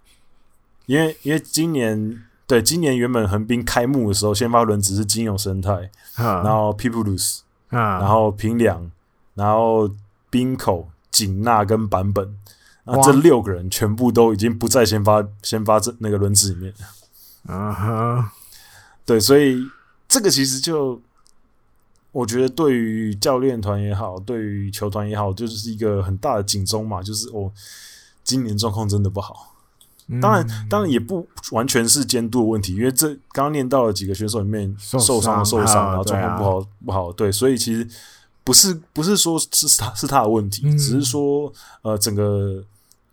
[0.88, 8.92] 因为因为今年对今年原本横滨开幕的时候，先发轮子是金永生态，然后 Pipulus，然后平良，
[9.36, 9.90] 然后
[10.30, 12.38] 冰口景纳跟坂本，
[12.84, 16.74] 那这六个人全部都已经不在先发先发这那个轮子里面
[17.48, 18.32] 啊哈，
[19.06, 19.58] 对，所以
[20.08, 21.02] 这个其实就。
[22.14, 27.02] 我觉得对于教练团也好，对于球团也好，就是一个很大的警钟嘛。
[27.02, 27.52] 就是哦，
[28.24, 29.53] 今年状况真的不好。
[30.22, 37.12] 当然，嗯、当然也不完全是监督的问题，因为这刚刚念到了几个选手里面受伤、受伤，然后状况不好、不好。
[37.14, 37.88] 对，所以其实
[38.44, 42.64] 不是不是说是他是他的问题，只是说呃，整个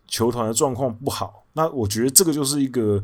[0.09, 1.45] 球团的状况不好。
[1.53, 3.03] 那我觉得这个就是一个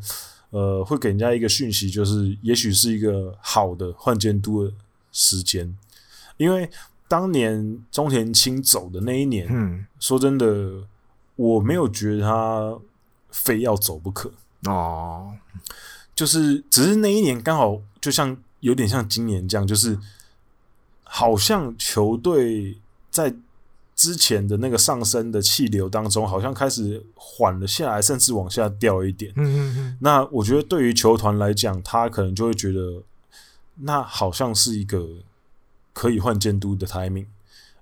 [0.51, 4.73] 呃，会给人家一个讯息，就是也许是一个好的换监督的
[5.13, 5.77] 时间。
[6.37, 6.69] 因为
[7.09, 10.85] 当年中田青走的那一年，嗯，说真的，
[11.37, 12.77] 我没有觉得他
[13.37, 14.33] 非要走不可
[14.65, 15.35] 哦。
[16.15, 19.99] 就是只是那一年刚好就像有点像今年这样，就是
[21.05, 22.79] 好像球队
[23.11, 23.35] 在
[23.95, 29.33] 之前的那个上升的气流当中，好像开始缓了下来，甚至往下掉一点。
[29.37, 29.99] 嗯嗯嗯。
[30.01, 33.03] 那我觉得对于球团来讲，他可能就会觉得，
[33.77, 35.07] 那好像是一个。
[35.99, 37.25] 可以换监督的 timing，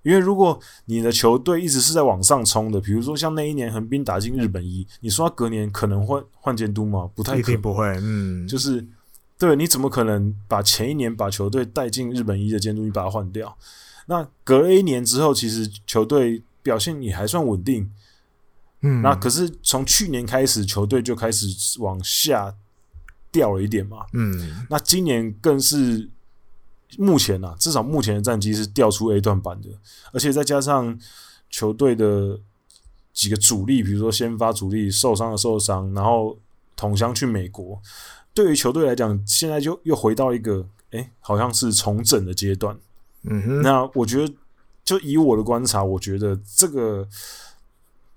[0.04, 7.10] 因为如果你的球队一直是在往上冲的，比如说像那一年横滨打进日本一，你说他隔年可能换换监督吗？
[7.14, 7.86] 不太可能，一定不会。
[8.02, 8.86] 嗯，就是
[9.38, 13.56] 对，你怎么可能把前一年把球队带进日本一的监督你把它换掉？
[14.06, 17.90] 那隔了一年之后，其实球队表现也还算稳定。
[18.82, 21.46] 嗯，那可是从去年开始，球队就开始
[21.80, 22.54] 往下
[23.32, 24.04] 掉了一点嘛。
[24.12, 26.10] 嗯，那今年更是。
[26.98, 29.68] 目前啊，至少目前的战绩是掉出 A 段板的，
[30.12, 30.98] 而且再加上
[31.50, 32.40] 球队的
[33.12, 36.38] 几个主力，比如说先发主力受伤的受伤，然后
[36.76, 37.80] 同乡去美国，
[38.32, 42.78] 对于球队来讲，现在就又回到一个哎、欸，好像是重整的阶段。
[43.22, 44.34] 嗯哼，那我觉得，
[44.84, 47.08] 就以我的观察，我觉得这个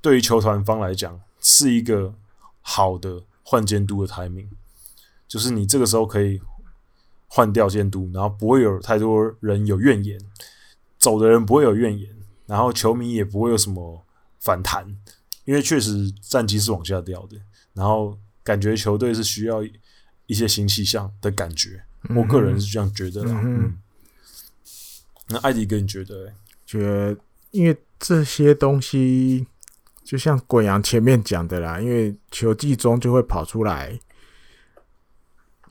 [0.01, 2.13] 对于球团方来讲是一个
[2.61, 4.47] 好的换监督的 timing，
[5.27, 6.41] 就是你这个时候可以。
[7.27, 10.19] 换掉监督，然后不会有太多人有怨言，
[10.97, 12.09] 走的人不会有怨言，
[12.45, 14.05] 然后球迷也不会有什么
[14.39, 14.87] 反弹，
[15.45, 17.37] 因为确实战绩是往下掉的，
[17.73, 19.61] 然后感觉球队是需要
[20.25, 21.83] 一些新气象的感觉。
[22.15, 23.31] 我个人是这样觉得的。
[23.31, 23.77] 嗯，
[25.27, 26.33] 那艾迪哥，你觉得、欸？
[26.65, 27.17] 觉得，
[27.51, 29.45] 因为这些东西，
[30.03, 33.99] 就像滚阳前面讲的啦，因为球季中就会跑出来，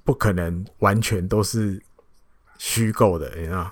[0.07, 1.83] 不可能完全都是
[2.57, 3.71] 虚构的，你知道？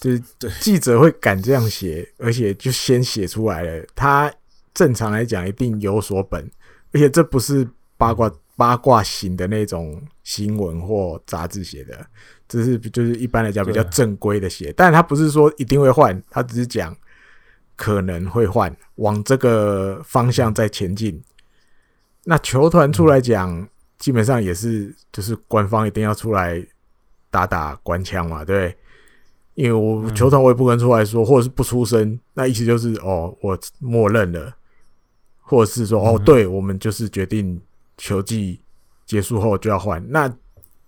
[0.00, 0.20] 就是
[0.60, 3.86] 记者会敢这样写，而且就先写出来了。
[3.94, 4.32] 他
[4.74, 6.50] 正常来讲一定有所本，
[6.92, 8.32] 而且这不是八卦。
[8.54, 12.06] 八卦型的那种新闻或杂志写的，
[12.46, 16.94] 这是就是一般来讲比较正规的写，但他不是说一定会换，他只是讲
[17.76, 21.20] 可能会换，往这个方向在前进。
[22.24, 23.66] 那球团出来讲，
[24.02, 26.62] 基本上也是就是官方一定要出来
[27.30, 28.76] 打打官腔嘛，对，
[29.54, 34.52] 因为我球团我也不可能出来说，或者是不出声，那意思就是哦，我默认了，
[35.40, 37.58] 或者是说哦，对我们就是决定。
[37.98, 38.58] 球季
[39.06, 40.28] 结束后就要换，那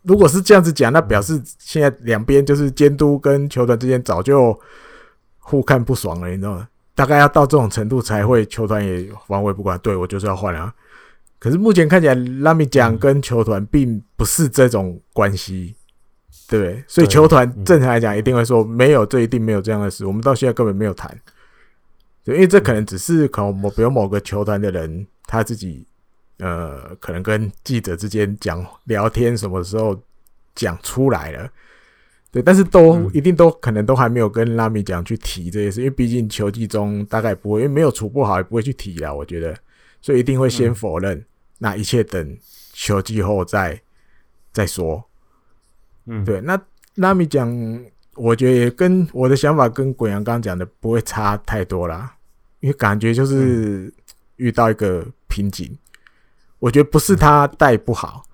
[0.03, 4.59] 如果是这样子讲，那表示现在两边就是监督跟球团之间早就
[5.38, 6.68] 互看不爽了，你知道吗？
[6.94, 10.74] 大概要到这种程度才会球团也防卫不管，对我就是要换啊。
[11.38, 15.75] 可是目前看起来，拉米讲跟球团并不是这种关系，
[16.49, 16.85] 对不对？
[16.87, 21.14] 所以球团正常来讲一定会说没有，这一定没有这样的事，我们到现在根本没有谈。
[22.25, 25.87] 因为这可能只是可能某比如某个球团的人他自己。
[26.38, 29.97] 呃，可能跟记者之间讲聊天，什么时候
[30.53, 31.49] 讲出来了？
[32.33, 39.57] 对，但是都一定都可能都还没有跟拉米讲去提这些事，因为毕竟球季中大概不会，因为没有处不好也不会去提了，我觉得，
[40.05, 41.25] 所以一定会先否认。
[41.57, 42.38] 那一切等
[42.75, 43.81] 球季后再
[44.53, 45.03] 再说。
[46.05, 46.61] 嗯，对，那
[46.97, 47.49] 拉米讲，
[48.14, 52.14] 我觉得也跟我的想法跟滚阳刚刚讲的不会差太多啦，
[52.61, 53.90] 因为感觉就是
[54.37, 55.75] 遇到一个瓶颈。
[56.59, 58.27] 我觉得不是他带不好，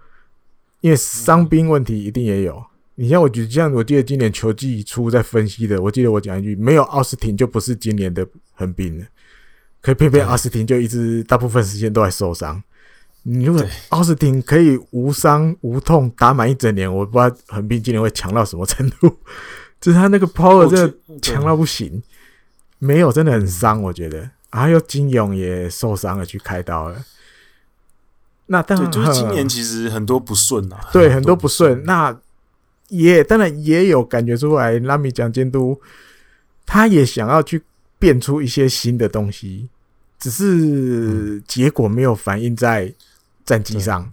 [0.81, 2.61] 因为伤兵问题一定也有。
[2.97, 9.07] 你像我觉得，像我记得今年球季初在分析的，我记得我讲一句，没有奥斯汀就不是今年的横滨了。
[9.83, 12.63] 可偏偏奥斯汀就一直大部分时间都在受伤。
[13.23, 19.17] 你如果奥斯汀可以无伤无痛打满一整年，我不知道横滨今年会强到什么程度。
[19.81, 22.03] 就是他那个 power 真的强到不行，
[22.79, 24.31] 没有真的很伤，我觉得。
[24.51, 27.03] 还有金勇也受伤了，去开刀了。
[28.47, 31.85] 那当然，就是今年其实很多不顺啊，对，很多不顺。
[31.85, 32.15] 那
[32.89, 35.81] 也当然也有感觉出来，拉米讲监督
[36.67, 37.63] 他也想要去
[38.01, 39.69] 变出一些新的东西，
[40.19, 42.93] 只是结果没有反映在
[43.45, 44.13] 战绩上。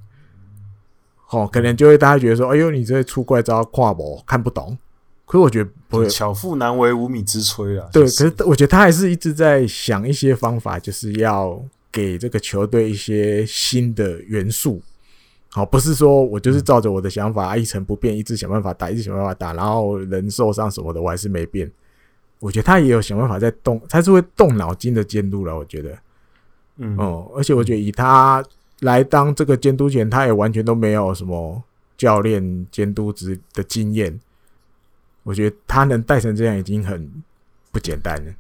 [1.32, 4.78] 哦，可能就会大家觉得说：“哎呦，你这出怪招，跨博看不懂。”
[5.26, 7.90] 可是我觉得不会，巧妇难为无米之炊啊。
[7.92, 11.60] 对，可是我觉得他还是一直在想一些方法，就是要。
[11.90, 14.80] 给这个球队一些新的元素，
[15.50, 21.72] 好，不是说我就是照着我的想法一成不变，一直想办法打，一直想办法打，然后人受伤什么的，我还是没变。
[22.40, 25.58] 我觉得他也有想办法在动，他是会动脑筋的监督了。
[25.58, 25.98] 我觉得，
[26.78, 28.44] 嗯哦，而且我觉得以他
[28.82, 31.64] 来当这个监督前，他也完全都没有什么
[31.98, 34.20] 教练监督职的经验。
[35.24, 37.12] 我觉得他能带成这样已经很
[37.72, 38.32] 不简单了。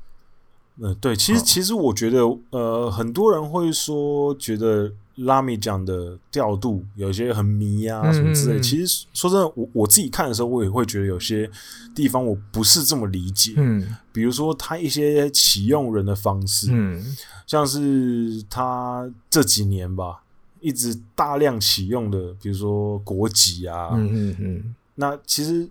[0.79, 2.19] 嗯，对，其实其实我觉得，
[2.51, 8.59] 呃，很多人会说觉得拉米讲的调度有些很迷啊什么之类。
[8.61, 11.49] 其实说真的，我我自己看的时候，我也会觉得有些
[11.95, 13.53] 地方我不是这么理解。
[13.57, 17.03] 嗯，比如说他一些启用人的方式，嗯，
[17.47, 20.21] 像是他这几年吧，
[20.59, 25.67] 一直大量启用的，比如说国籍啊，嗯嗯嗯，那其实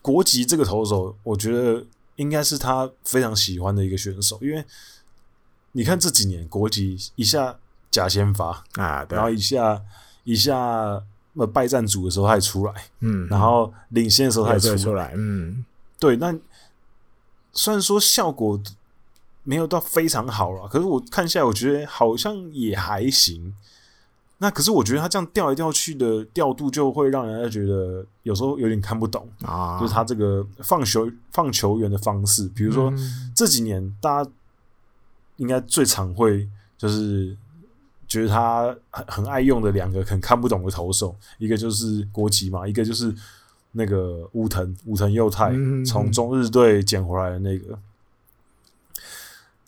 [0.00, 1.84] 国籍这个投手，我觉得。
[2.20, 4.62] 应该是他非常喜欢的一个选手，因为
[5.72, 7.58] 你看这几年国籍一下
[7.90, 9.82] 假先发啊，然后一下
[10.24, 10.58] 一下
[11.34, 15.64] 呃败战组的时候他也出来，嗯，然后领先的时候他也出来，出来嗯，
[15.98, 16.16] 对。
[16.16, 16.36] 那
[17.52, 18.60] 虽然说效果
[19.42, 23.54] 没有到非常好了，可是我看下来，我觉得好像也还行。
[24.42, 29.78] 那可是我觉得他这样调来调去的调度，就会让人家觉得有时候有点看不懂啊。
[29.78, 32.90] 就是他这个放球放球员的方式，比如说
[33.36, 34.30] 这几年大家
[35.36, 37.36] 应该最常会就是
[38.08, 43.14] 觉得他很很爱用的两个很看不懂的投手，一个就是国籍嘛，一个就是
[43.72, 45.52] 那个武藤武藤佑太
[45.84, 47.78] 从中日队捡回来的那个。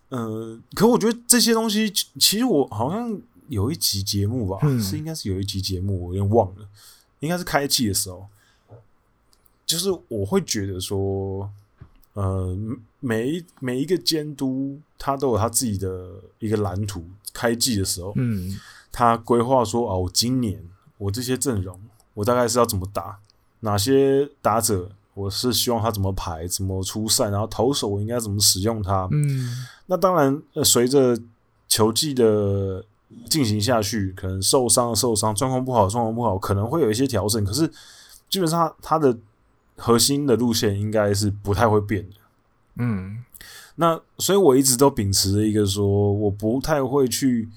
[0.09, 3.21] 呃，可我觉得这些东西其实我好像。
[3.53, 6.67] 有一集节目吧，嗯、是应该是有一集节目，我有点忘了，
[7.21, 8.27] 应该是开季的时候，
[9.67, 11.51] 就是我会觉得说，
[12.15, 12.57] 呃，
[13.01, 17.05] 每一每一个监督他都有他自己的一个蓝图。
[17.35, 20.63] 开季的时候，嗯，他规划说啊，我今年
[20.99, 21.81] 我这些阵容，
[22.13, 23.19] 我大概是要怎么打，
[23.61, 29.09] 哪些打者我是希望他怎么排，怎么出赛，然后投手我应该怎么使用他。
[29.13, 31.19] 嗯，那当然，呃，随着
[31.69, 32.85] 球技的
[33.29, 37.45] 进行下去，可能受伤受伤，状况不好状况不好，可能会有一些调整。
[37.45, 37.71] 可是
[38.29, 39.17] 基本上他的
[39.77, 42.17] 核心的路线应该是不太会变的。
[42.77, 43.23] 嗯，
[43.77, 47.49] 那所以我一直都秉持着一个说，我不太会去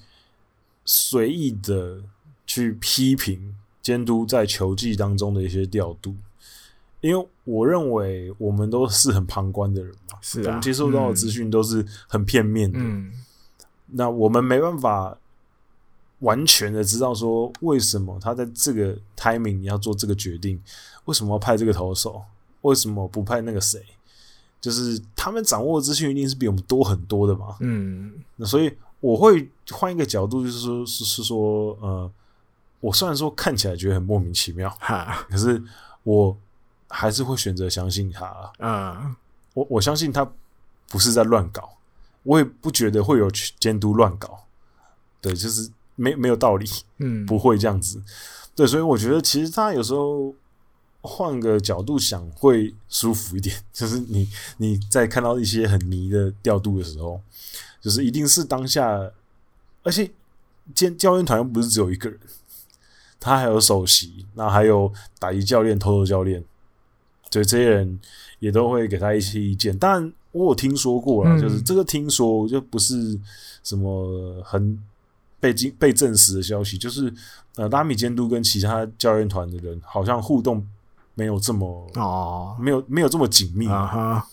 [0.84, 2.02] 随意的
[2.46, 6.14] 去批评监督在球技当中的一些调度，
[7.00, 13.12] 因为我认为我们都是很旁观的人嘛，是啊，我们接受到的资讯都是很片面的，嗯，
[13.86, 15.16] 那我们没办法
[16.20, 20.62] 完全的知道说为什么他在这个 timing 要做这个决定，
[21.04, 22.22] 为什么要派这个投手，
[22.62, 23.82] 为什么不派那个谁？
[24.58, 32.10] 就是他们掌握的资讯一定是比我们多很多的嘛，嗯，那所以我会换一个角度，就是说，是是说，呃，
[32.80, 35.62] 我虽然说看起来觉得很莫名其妙，哈，可是
[36.02, 36.36] 我
[36.88, 39.14] 还是会选择相信他嗯，
[39.54, 40.28] 我我相信他
[40.88, 41.76] 不是在乱搞，
[42.24, 44.44] 我也不觉得会有监督乱搞，
[45.20, 46.66] 对，就是没没有道理，
[46.98, 48.00] 嗯，不会这样子，
[48.54, 50.34] 对，所以我觉得其实他有时候。
[51.08, 57.20] 换个角度想会舒服一点， 就是你你在看到一些很迷的调度的时候，
[57.80, 59.12] 就是一定是当下，
[59.84, 60.10] 而且
[60.74, 62.18] 教教练团又不是只有一个人，
[63.20, 66.42] 他还有首席，那还有打击教练、投手教练，
[67.30, 68.00] 对这些人
[68.40, 69.78] 也都会给他一些意见。
[69.78, 73.16] 当然，我有听说过了，就是这个听说就不是
[73.62, 74.76] 什么很
[75.46, 77.12] 被经被证实的消息，就是
[77.54, 80.66] 呃，拉米监督跟其他教练团的人好像互动。
[81.18, 84.28] 没有这么哦，没有没有这么紧密啊哈，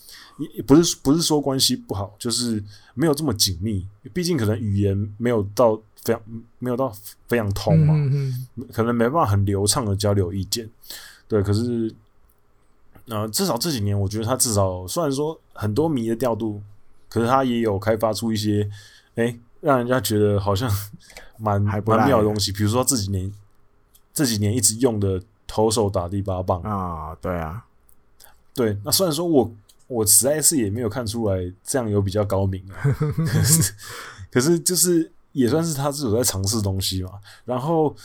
[0.53, 2.61] 也不是不是说关系不好，就是
[2.93, 3.87] 没有这么紧密。
[4.11, 6.21] 毕竟可能语言没有到非常
[6.59, 6.93] 没有到
[7.29, 10.69] 非常通嘛，嗯嗯可能没办法很流畅的交流意见。
[11.25, 11.89] 对，可是
[13.07, 16.61] 呃，至少这几年，我觉得他至少虽然说很多迷的调度，
[17.07, 18.69] 可是他也有开发出一些
[19.15, 19.33] 哎，
[19.63, 20.69] 让人家觉得好像
[21.39, 22.51] 蛮蛮妙的东西。
[22.51, 23.31] 比如说这几年
[24.13, 25.19] 这几年一直用的。
[25.45, 27.63] 投手打第八棒啊，对啊，
[28.55, 28.75] 对。
[28.83, 29.51] 那虽然说我
[29.85, 32.73] 我实在是也没有看出来这样有比较高明啊，
[33.27, 33.73] 可是
[34.31, 37.11] 可是就是也算是他自己在尝试东西嘛。
[37.45, 37.95] 然后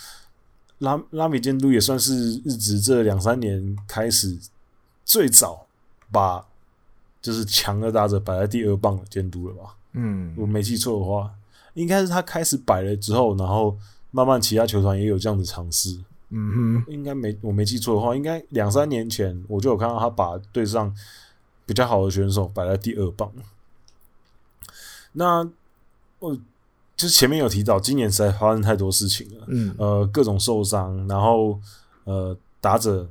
[0.78, 4.38] 拉拉米监督也算是日职这两三年开始
[5.06, 5.64] 最早
[6.12, 6.44] 把
[7.22, 9.74] 就是强的打者摆在第二棒的监督了吧？
[9.92, 11.32] 嗯，我没记错的话，
[11.78, 13.76] 应该是他开始摆了之后，然后
[14.10, 15.96] 慢慢其他球团也有这样的尝试。
[16.30, 20.94] 嗯哼，应该没我没记错的话，应该两三年前我就有看到他把队上
[21.64, 23.32] 比较好的选手摆在第二棒。
[25.12, 25.48] 那
[26.18, 26.34] 我
[26.96, 31.58] 就是前面有提到，今年实在发生太多事情了，嗯，呃，各种受伤，然后
[32.04, 33.08] 呃，打者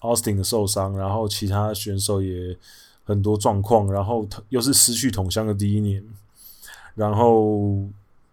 [0.00, 2.56] Austin 的受伤，然后其他选手也
[3.04, 6.04] 很多状况，然后又是失去同乡的第一年，
[6.96, 7.86] 然后。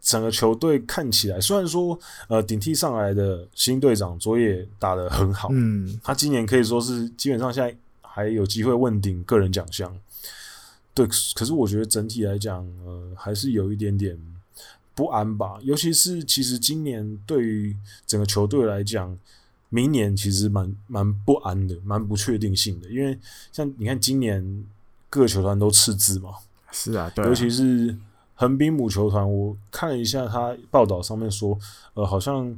[0.06, 1.98] 整个球队看起来，虽然说
[2.28, 9.98] 呃顶替上来的新队长佐野打得很好，嗯，他今年可以说是基本上现在还有机会问鼎个人奖项，
[10.94, 14.20] 对，可是我觉得整体来讲，呃，还是有一点点
[14.94, 15.58] 不安吧。
[15.62, 17.74] 尤其是其实今年对于
[18.06, 19.18] 整个球队来讲，
[19.70, 22.90] 明年其实蛮蛮不安的，蛮不确定性的。
[22.90, 23.18] 因为
[23.54, 24.66] 像你看今年
[25.10, 26.32] 各个球团都赤字嘛，
[26.74, 27.96] 是啊，对啊，尤其是。
[28.44, 31.58] 横滨母球团，我看了一下他报道上面说，
[31.94, 32.54] 呃，好像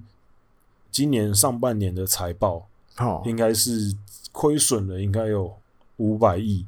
[0.89, 2.67] 今年上半年的财报，
[2.97, 3.95] 哦，应该是
[4.31, 5.55] 亏损了，应该有
[5.97, 6.65] 五百亿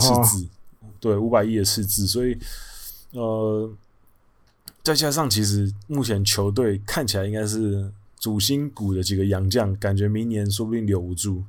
[0.00, 0.48] 赤字，
[0.98, 2.38] 对，五百亿的赤字，所以，
[3.10, 3.70] 呃，
[4.82, 11.42] 再加上其实目前球队看起来应该是主心骨的几个洋将，感觉明年说不定留不住，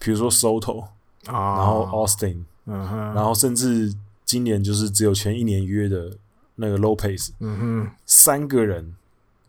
[0.00, 0.84] 比如说 Soto，
[1.26, 3.94] 然后 Austin，然后甚至。
[4.32, 6.16] 今年就是只有前一年约的
[6.54, 8.96] 那个 Lopez，嗯哼，三个人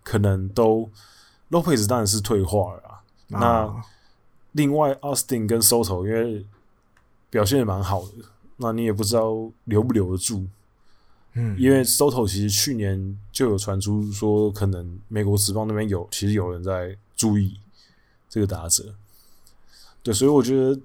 [0.03, 0.89] 可能都
[1.49, 2.99] Lopez 当然是退化了啊。
[3.29, 3.83] 那
[4.51, 6.45] 另外 Austin 跟 Soto 因为
[7.29, 8.25] 表现也蛮好的，
[8.57, 10.45] 那你也不知道留不留得住。
[11.35, 17.57] 嗯，因为 Soto 其实去年就有传出说，可能美国职棒那边有其实有人在注意
[18.27, 18.93] 这个打者。
[20.03, 20.77] 对，所以我觉得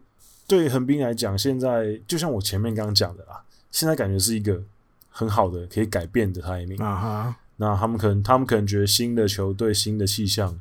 [0.46, 3.42] 对横滨来讲，现在就像我前面刚刚讲的啦。
[3.70, 4.62] 现在感觉是一个
[5.08, 10.60] 很好的可以改变的 timing 啊哈，那他们可能他们可能觉得新的球队新的气象，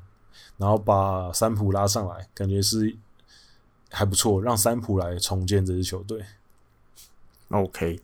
[0.58, 2.96] 然后把三浦拉上来，感觉是
[3.90, 6.24] 还不错，让三浦来重建这支球队。
[7.50, 8.00] OK，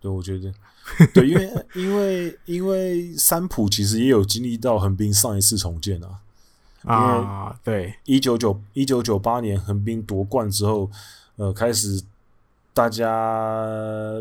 [0.00, 0.52] 对，我觉得。
[1.12, 6.20] 对，因为因为因为三浦其实也有经历到横滨上一次重建啊。
[6.84, 10.88] 啊，对，一九九一九九八年横滨夺冠之后，
[11.34, 12.00] 呃，开始
[12.76, 13.08] 大家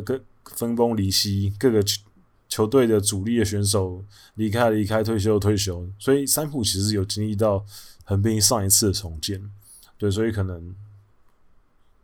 [0.06, 2.02] 各分崩离析，各个球
[2.48, 4.02] 球队的主力的选手
[4.36, 7.66] 离开离开，退休退休，所以三浦其实有经历到
[8.06, 9.52] 横滨上一次的重建，
[9.98, 10.74] 对，所以可能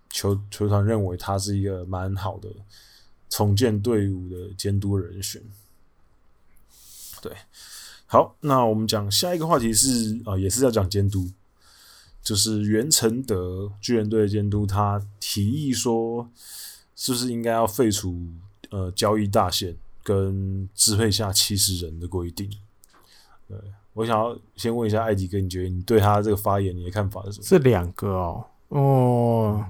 [0.09, 2.49] 球球团认为他是一个蛮好的
[3.29, 5.41] 重建队伍的监督人选，
[7.21, 7.31] 对。
[8.07, 11.29] 好，那我们讲下一个话题是啊、也是要讲监督，
[12.21, 16.29] 就是袁成德巨人队的监督，他提议说，
[16.95, 18.27] 是不是应该要废除
[18.69, 22.49] 呃交易大限跟支配下七十人的规定？
[23.47, 23.57] 对，
[23.93, 27.45] 我想要先问一下艾迪哥，你觉得你对他这个发言你的看法是什么？
[27.47, 29.65] 这两个哦，哦，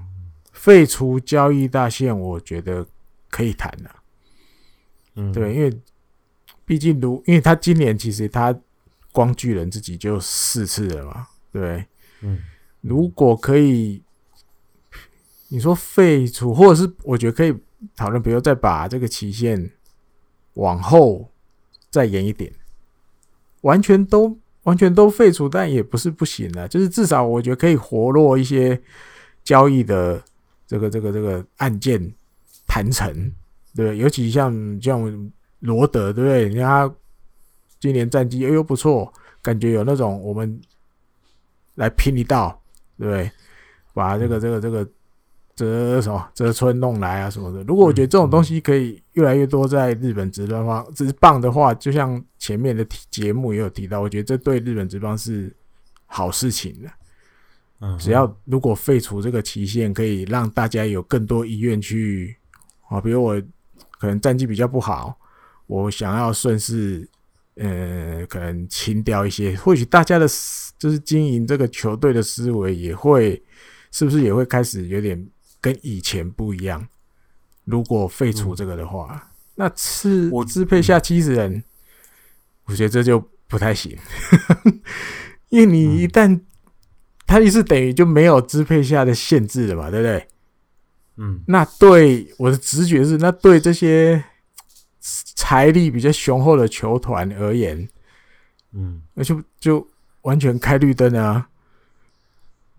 [0.52, 2.86] 废除交易大限，我觉得
[3.30, 3.96] 可以谈的、啊，
[5.16, 5.80] 嗯，对，因为。
[6.64, 8.56] 毕竟，如因为他今年其实他
[9.10, 11.84] 光巨人自己就四次了嘛，对，
[12.22, 12.38] 嗯，
[12.80, 14.02] 如果可以，
[15.48, 17.54] 你说废除，或者是我觉得可以
[17.96, 19.70] 讨论，比如再把这个期限
[20.54, 21.30] 往后
[21.90, 22.52] 再延一点，
[23.60, 28.80] 完全都完全都废除，但也不是不行的，就是至少我觉得可以活络一些
[29.44, 30.22] 交易的
[30.66, 32.12] 这个这个这个案件
[32.66, 33.32] 谈成，
[33.74, 35.32] 对，尤其像像。
[35.62, 36.48] 罗德对不对？
[36.48, 36.94] 你看他
[37.78, 40.60] 今年战绩又又不错，感觉有那种我们
[41.74, 42.60] 来拼一道，
[42.98, 43.30] 对不对？
[43.94, 44.88] 把这个这个这个
[45.54, 47.62] 折什么折村弄来啊什么的。
[47.64, 55.54] 如果我觉得这种东西可以越来越多在日本职棒职棒的话，就像前面的节目也有提到，我觉得这对日本职棒是
[56.06, 56.90] 好事情的。
[57.80, 62.36] 嗯，只要如果废除这个期限，可以让大家有更多意愿去
[62.88, 63.38] 啊，比如我
[63.98, 65.18] 可能战绩比较不好。
[65.66, 67.08] 我想要顺势，
[67.56, 70.26] 呃，可能清掉一些，或许大家的，
[70.82, 73.40] 就是经营这个球队的思维也会，
[73.92, 75.24] 是不是也会开始有点
[75.60, 76.84] 跟以前不一样？
[77.66, 81.62] 如果废除这个的话，嗯、那次我支配下七十人，
[82.64, 83.96] 我觉得这就不太行，
[85.50, 86.40] 因为你一旦
[87.28, 90.26] 他意思等于就没有支配下的限制了嘛，对不对？
[91.18, 94.24] 嗯，那对我的直觉是，那对这些。
[95.34, 97.88] 财力比较雄厚的球团而言，
[98.72, 99.84] 嗯，那就就
[100.22, 101.48] 完全开绿灯啊，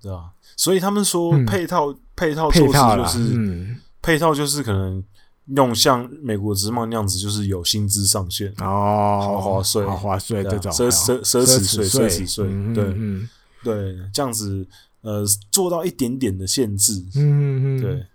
[0.01, 0.33] 对吧？
[0.55, 5.03] 所以他们说配套、嗯、配套措施就是，嗯、配套就是可能
[5.47, 13.29] 用像美国职棒那样子，就是有薪资上限哦，豪华税、豪华税这种奢奢奢侈税、奢侈税，嗯、对，嗯、
[13.63, 14.67] 对，这样子
[15.01, 18.05] 呃做到一点点的限制，嗯嗯嗯，对。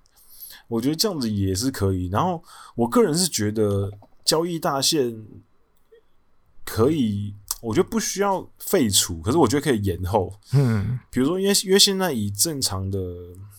[0.69, 3.91] 我觉得这样子也是可以，然后我个人是觉得
[4.23, 5.17] 交易大限
[6.63, 10.33] 可以，我觉得不需要废除，可是我觉得可以延后。
[10.53, 12.99] 嗯，比如说，因为因为现在以正常的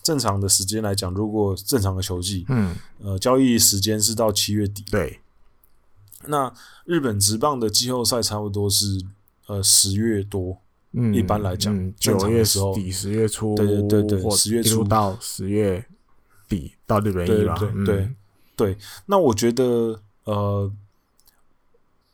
[0.02, 5.20] 正常的时间来讲，如果正常的球季，嗯，呃，交易时间是到七月底，对。
[6.26, 6.52] 那
[6.84, 9.02] 日本职棒的季后赛差不多是
[9.46, 10.58] 呃十月多，
[10.92, 15.86] 嗯，一般来讲，九月时候底十月初，对对对对，十月初到十月。
[16.48, 18.16] 底到日本一吧，对对对，嗯、
[18.56, 18.76] 对，
[19.06, 20.68] 那我觉得呃，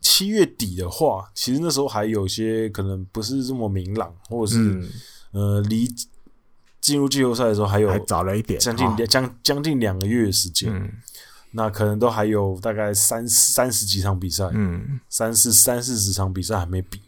[0.06, 4.90] 七月底的话，其实那时候还有些可能不是这么明朗，或者是、嗯、
[5.32, 5.88] 呃，离
[6.80, 10.92] 进入季后赛的时候还有还早了一点，将近两将将近两个月的时间，嗯、
[11.50, 17.00] 那可能都还有大概三三十几场比赛，嗯，三四三四十场比赛还没比，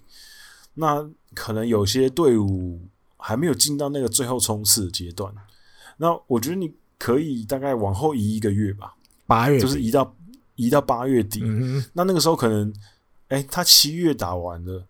[0.74, 2.80] 那可能有些队伍
[3.16, 5.32] 还没有进到那个最后冲刺的阶段，
[5.99, 6.72] 那我觉得你。
[7.01, 8.92] 可以大概往后移一个月吧，
[9.24, 10.16] 八月就是移到
[10.59, 11.40] 移到八月底。
[11.42, 12.70] 嗯、那那个时候可能，
[13.28, 14.84] 哎、欸，他七月打完了，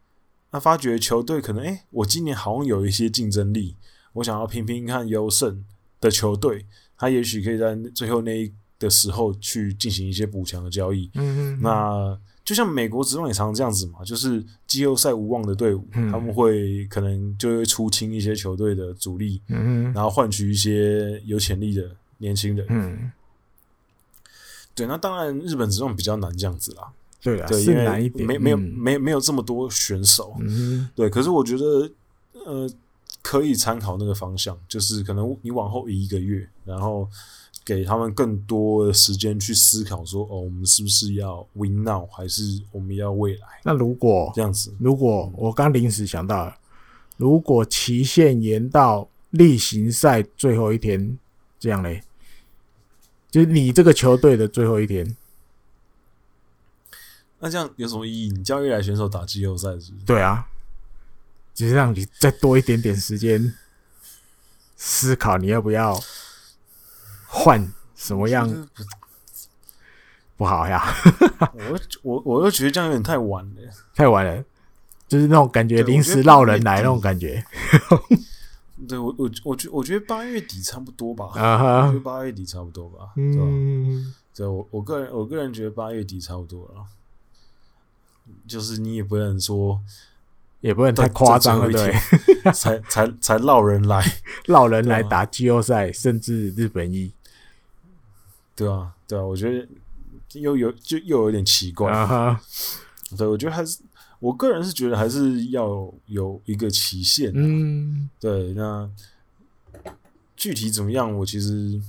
[0.50, 3.76] 那发觉球队可能，哎、欸，我今年好像有一些竞争力，
[4.14, 5.62] 我想要拼拼看优胜
[6.00, 6.64] 的球队，
[6.96, 11.10] 他也许可以在最后那一的时候去进行一些补强的交易。
[11.14, 22.64] 嗯哼那就像美国职棒也常常这样子嘛，就是季后赛无望的队伍，嗯、他们会可能就会出清一些球队的主力，嗯、然后换取一些有潜力的年轻人。
[22.70, 23.12] 嗯，
[24.79, 26.91] 对，那当然日本职棒比较难这样子啦。
[27.20, 30.37] 对啊，对，是难一点，没没有没没有这么多选手。
[30.41, 31.91] 嗯，对，可是我觉得
[32.47, 32.70] 呃
[33.22, 37.09] 可以参考那个方向，就是可能你往后移一个月，然后。
[37.64, 43.47] 给他们更多的时间去思考，说哦，我们是不是要 win now，还是我们要未来？
[43.62, 46.55] 那如果这样子，如果我刚临时想到了，
[47.18, 51.18] 如果期限延到例行赛最后一天，
[51.61, 52.03] 这样嘞，
[53.31, 55.16] 就是你这个球队的最后一天，
[57.39, 58.31] 那这样有什么意义？
[58.31, 59.93] 你叫未来选手打季后赛是是？
[60.07, 60.47] 对啊，
[61.55, 63.55] 就是让你再多一点点时间
[64.76, 66.01] 思考，你要不要
[67.26, 68.68] 换什么样？
[70.37, 70.95] 不好呀！
[71.53, 74.45] 我我我又觉得这样有点太晚了，太晚了，
[75.09, 77.45] 就是那种感觉临时绕人来那种感觉。
[78.87, 81.29] 对我我我觉我觉得八月底差不多吧，
[82.05, 86.85] 八月底差不多吧，嗯，对我我个人我个人觉得八月底差不多了。
[88.47, 89.81] 就是你也不能说，
[90.61, 91.95] 也不能太夸张了，对，
[92.53, 94.05] 才才才落人来，
[94.49, 97.11] 落人来打季后赛，甚至日本一，
[98.55, 99.66] 对啊，对啊，我觉得
[100.39, 101.91] 又有就又有点奇怪，
[103.16, 103.79] 对，我觉得还是
[104.20, 108.88] 我个人是觉得还是要有一个期限，嗯，对，那
[110.36, 111.80] 具体怎么样，我其实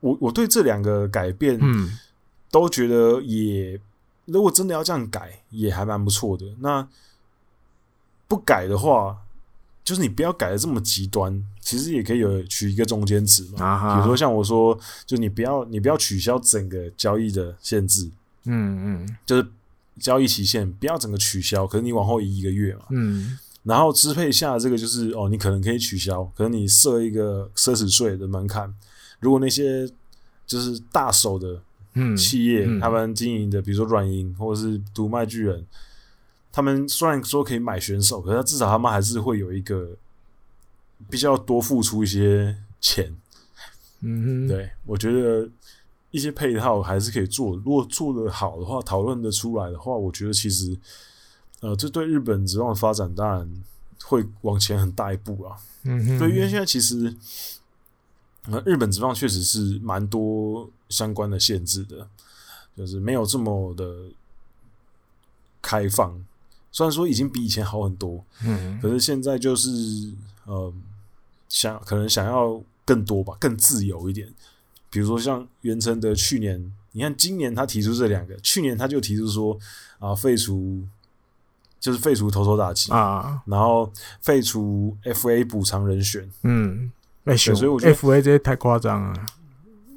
[0.00, 1.98] 我我对这两个改变，嗯，
[2.50, 3.80] 都觉得也。
[4.26, 6.46] 如果真的要这样改，也还蛮不错的。
[6.60, 6.88] 那
[8.26, 9.18] 不改的话，
[9.84, 13.62] 就是你不要改的这么极端，其实也可以有取一个中间值嘛。
[13.62, 18.10] 啊、比如说像我说，就你不要你不要取消整个交易的限制，
[18.44, 19.46] 嗯嗯，就是
[19.98, 22.86] 交易期限不要整个取消，可是你往后移一个月嘛。
[22.90, 28.74] 嗯，然后支配下这个就是哦，你可能可以取消，可能你设一个奢侈税的门槛。
[29.20, 29.88] 如果那些
[30.46, 31.62] 就是大手的。
[31.96, 35.64] 嗯，企业他们经营的，比如说软银或者是独卖巨人，
[36.50, 39.90] 他们虽然说可以买选手，可是至少他们还是会有一个
[41.08, 43.14] 比较多付出一些钱。
[44.00, 45.48] 嗯，对，我觉得
[46.14, 50.78] 一些配套还是可以做，如果做得好的话，讨论得出来的话，我觉得其实
[51.60, 53.62] 呃，这对日本职棒的发展当然
[54.04, 55.56] 会往前很大一步啊。
[55.82, 57.14] 嗯哼，对，因为现在其实。
[58.46, 62.06] 呃日本职棒确实是蛮多相关的限制的，
[62.76, 63.82] 就是没有这么的
[65.62, 66.22] 开放。
[66.70, 69.70] 虽然说已经比以前好很多，嗯，可是现在就是
[70.44, 70.70] 呃，
[71.48, 74.28] 想可能想要更多吧，更自由一点。
[74.94, 79.58] 比如说像袁成德去年，你看今年他提出这两个，去年他就提出说
[79.98, 80.80] 啊，废除
[81.80, 86.92] 就是废除投手打击啊，然后废除 FA 补偿人选，嗯。
[87.24, 89.26] 哎，所以我觉得 F A 这些太夸张了，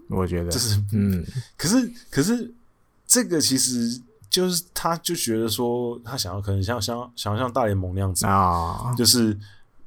[0.07, 0.49] 我觉得。
[0.49, 1.23] 就是嗯，
[1.57, 2.51] 可是可是
[3.05, 9.37] 这个其实就是他就觉得说他想要可能像像想要像大联盟那样子啊，就是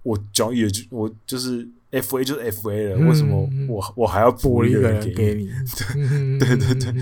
[0.02, 5.50] 我交易就我就是 F A 就是 F A 了，为什么我我还要补一个人给你？
[6.38, 6.94] 对对对对，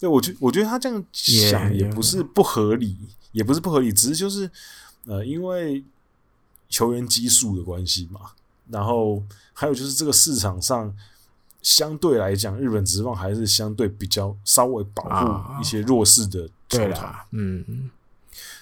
[0.00, 2.96] 对我觉我觉得他这样想也不是不合理，
[3.32, 4.50] 也不是不合理，只是就是
[5.06, 5.84] 呃，因为
[6.68, 8.20] 球员基数的关系嘛。
[8.70, 9.22] 然后
[9.52, 10.94] 还有就是这个市场上
[11.60, 17.14] 相对来讲，日本职棒还是相对比较稍微保护一些弱势的球团。
[17.32, 17.90] 嗯，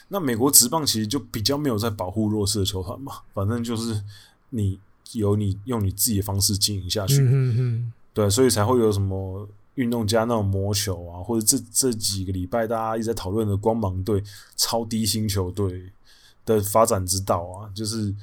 [0.08, 4.02] 那美国职棒其实就比较没有在保护弱势的球团嘛，反正就是
[4.48, 4.80] 你
[5.12, 7.18] 有你用你自己的方式经营下去。
[7.20, 14.22] 嗯嗯，对，所以才会有什么运动家那种魔球啊，或者这这几个礼拜大家一直在讨论的光芒队
[14.56, 15.90] 超低薪球队
[16.44, 18.14] 的发展之道啊，就是。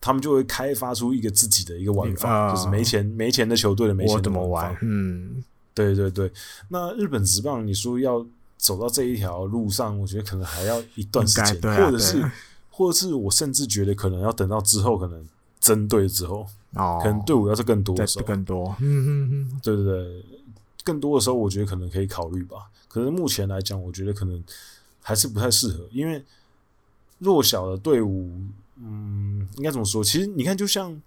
[0.00, 4.38] 他们就会开发出一个自己的一个玩法，就是没钱没钱的球队的没钱的玩法。
[4.38, 4.78] 我怎么玩？
[4.80, 5.44] 嗯，
[5.74, 6.32] 对对对。
[6.68, 8.24] 那日本职棒，你说要
[8.56, 12.30] 走到这一条路上，我觉得可能还要一段时间，或者是，
[12.70, 15.20] 或者是我甚至觉得可能要等到之后，可能
[15.60, 20.24] 针对之后，哦，可能队伍要是更多的时候，更多，嗯嗯嗯，对对对，
[20.84, 22.70] 更多的时候，我觉得可能可以考虑吧。
[22.88, 24.42] 可是目前来讲，我觉得可能
[25.02, 26.24] 还是不太适合，因为
[27.18, 28.30] 弱小的队伍。
[28.80, 30.04] 嗯，应该怎么说？
[30.04, 31.02] 其实你看，就像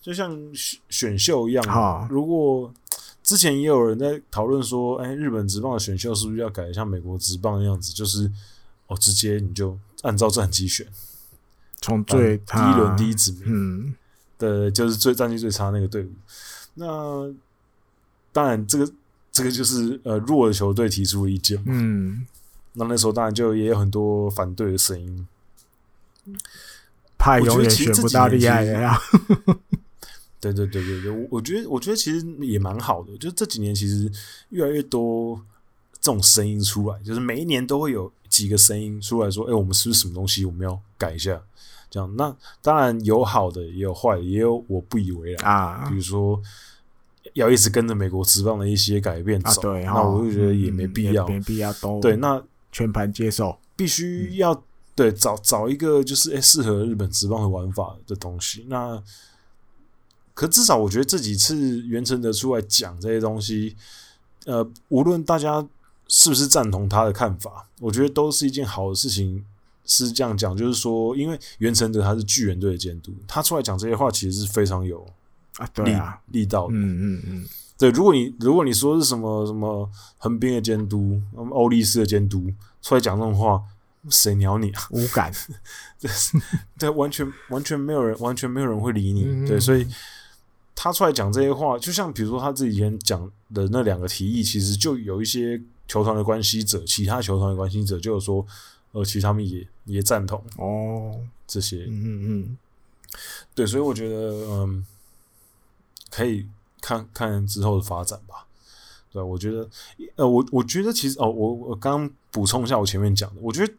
[0.00, 2.72] 就像选选秀一样，哈如果
[3.20, 7.92] 之前也有人在讨论说，哎，日本职棒的选秀是不是要改像美国职棒的样子？
[7.92, 8.30] 就是
[8.86, 10.86] 哦，直接你就按照战绩选，
[11.80, 13.94] 从最第一轮第一指名，嗯，
[14.38, 16.10] 的就是最战绩最差那个队伍。
[16.74, 17.32] 那
[18.32, 18.92] 当然，这个
[19.32, 22.26] 这个就是呃弱的球队提出意见，嗯，
[22.74, 25.26] 那那时候当然就也有很多反对的声音。
[27.18, 28.98] 怕永远选不到厉害的呀！
[30.40, 34.10] 对对对对对，我我觉得我觉得其实也蛮好的，就这几年其实
[34.50, 35.38] 越来越多
[36.00, 41.42] 这种声音出来，就是每一年都会有几个声音出来说：“哎，我们是不是什么东西我们要改一下？”
[41.90, 45.86] 这样，那当然有好的，也有坏的，也有我不以为然啊。
[45.88, 46.40] 比如说
[47.34, 52.16] 要一直跟着美国职棒的一些改变走，对，那我就觉得也没必要，没必要都对。
[52.16, 54.62] 那全盘接受，必须要。
[54.92, 58.66] 对，找找一个就是诶适合日本职棒的玩法的东西。
[58.68, 59.02] 那
[60.34, 63.74] 可至少我觉得这几次袁成德出来讲这些东西，
[64.44, 65.66] 呃，无论大家
[66.06, 67.66] 是不是赞同他的看法？
[67.78, 69.42] 我觉得都是一件好的事情。
[69.90, 75.04] 是这样讲，就是说，因为袁成德他是巨人队的监督，他出来讲这些话，其实是非常有
[75.56, 76.74] 啊，对啊，力道的。
[76.74, 77.90] 嗯嗯嗯，对。
[77.90, 81.20] 如果你如果你说是什么什么横滨的监督，
[81.50, 82.48] 欧力士的监督
[82.80, 83.60] 出来讲这种话，
[84.08, 84.82] 谁鸟你啊？
[84.94, 85.32] 无感，
[85.98, 86.08] 对，
[86.78, 89.24] 对，完全完全没有人，完全没有人会理你。
[89.24, 89.84] 嗯、对，所以
[90.76, 98.46] 他出来讲这些话，就像比如说他自己以前讲的那两个提议，其实就有一些球团的关系者，其他球团的关系者就有说。
[98.92, 102.58] 呃，其实他们也也赞同哦，这些，嗯嗯嗯，
[103.54, 104.16] 对，所以我觉得，
[104.48, 104.84] 嗯，
[106.10, 106.44] 可以
[106.80, 108.46] 看看之后的发展吧。
[109.12, 109.68] 对，我觉得，
[110.16, 113.72] 呃，我我觉得其实，哦，我我刚刚补充一下我前面讲的，我觉得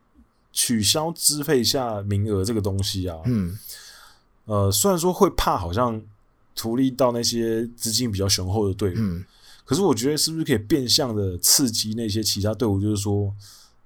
[0.53, 3.57] 取消支配下名额这个东西啊，嗯，
[4.45, 6.01] 呃，虽然说会怕好像
[6.55, 9.25] 图利到那些资金比较雄厚的队伍，嗯，
[9.65, 13.35] 可是我觉得是不是可以变相的刺激那些其他队伍，就是说。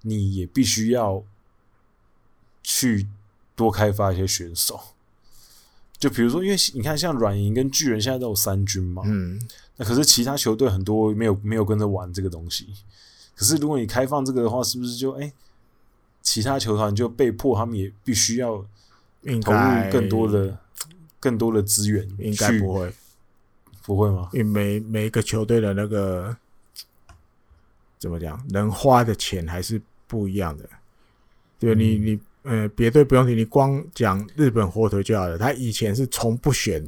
[0.08, 1.24] 你也必须要
[2.62, 3.08] 去
[3.56, 4.80] 多开发一些选手，
[5.98, 9.42] 就比如说，因为你看，像软银跟巨人现在都有三军嘛，嗯，
[9.78, 12.68] 那可是其他球队很多没有没有跟着玩这个东西。
[13.36, 15.34] 可是如果你开放这个的话，是不是就哎、欸，
[16.22, 18.66] 其他球团就被迫他们也必须要
[19.44, 20.58] 投入更多的
[21.20, 22.08] 更多的资源？
[22.20, 22.94] 应该不会，
[23.84, 24.30] 不会吗？
[24.34, 26.36] 因为每每一个球队的那个
[27.98, 29.82] 怎么讲，能花的钱还是。
[30.08, 30.70] 不一样的，
[31.60, 35.36] 对，你你呃，别队不用提，你光讲日本火腿就好了。
[35.36, 36.88] 他以前是从不选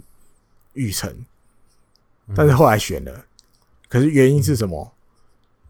[0.73, 1.11] 玉成，
[2.35, 3.25] 但是后来选了。
[3.89, 4.93] 可是原因是什么？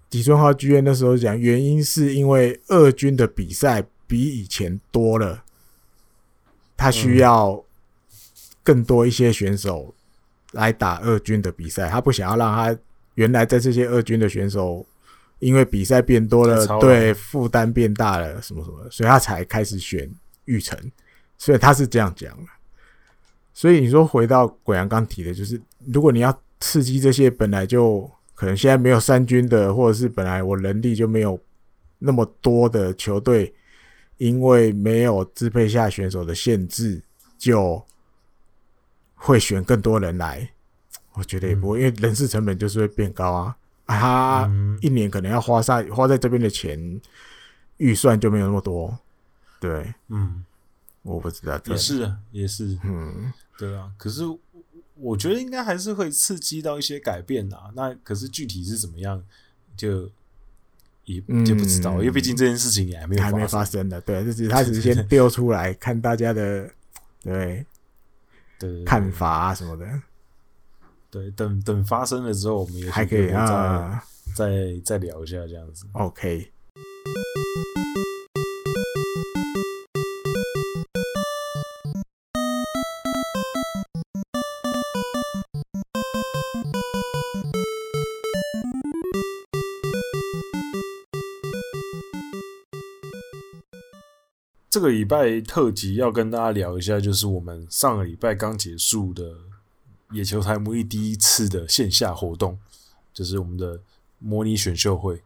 [0.09, 5.43] 吉村浩剧院那时候讲，原因是因为二军的比赛比以前多了，
[6.75, 7.63] 他需要
[8.63, 9.95] 更多一些选手
[10.51, 12.77] 来打二军的比赛，他不想要让他
[13.15, 14.85] 原来在这些二军的选手。
[15.39, 20.09] 因为比赛变多了，对负担变大了，什么什么，所以他才开始选
[20.45, 20.79] 育成，
[21.37, 22.49] 所以他是这样讲的。
[23.53, 31.39] 所以你说回到鬼阳刚提的，就是如果你要刺激这些本来就可能现在没有三军的，或者是本来我人力就没有
[31.99, 33.53] 那么多的球队，
[34.17, 37.01] 因为没有支配下选手的限制，
[37.37, 37.83] 就
[39.15, 40.49] 会选更多人来。
[41.13, 43.55] 我觉得也不会，因为人事成本就是会变高啊。
[43.87, 46.99] 他一年可能要花在花在这边的钱
[47.77, 48.97] 预算就没有那么多，
[49.59, 50.43] 对，嗯，
[51.03, 53.91] 我不知道，也是啊，也是，嗯，对啊。
[53.97, 54.23] 可是
[54.95, 57.71] 我觉得应该还是会刺激到一些改变啊。
[57.75, 59.23] 那可是具体是怎么样，
[59.75, 60.09] 就
[61.05, 63.87] 也就不知道，因为毕竟这件事情也还没有还没发生。
[63.87, 66.69] 的，对，就是他只是先丢出来看大家的，
[67.23, 67.65] 对，
[68.59, 68.83] 对。
[68.83, 69.87] 看法啊什么的。
[71.17, 74.03] 对，等等发生了之后，我们也还可以啊，
[74.35, 75.87] 再再聊一下这样子。
[75.93, 76.51] OK。
[94.69, 99.46] 这个礼拜特辑要跟大家聊一下，就是我们上个礼拜刚结束的。
[100.11, 102.57] 野球台魔力第一次的线下活动，
[103.13, 103.79] 就是我们的
[104.19, 105.21] 模拟选秀会。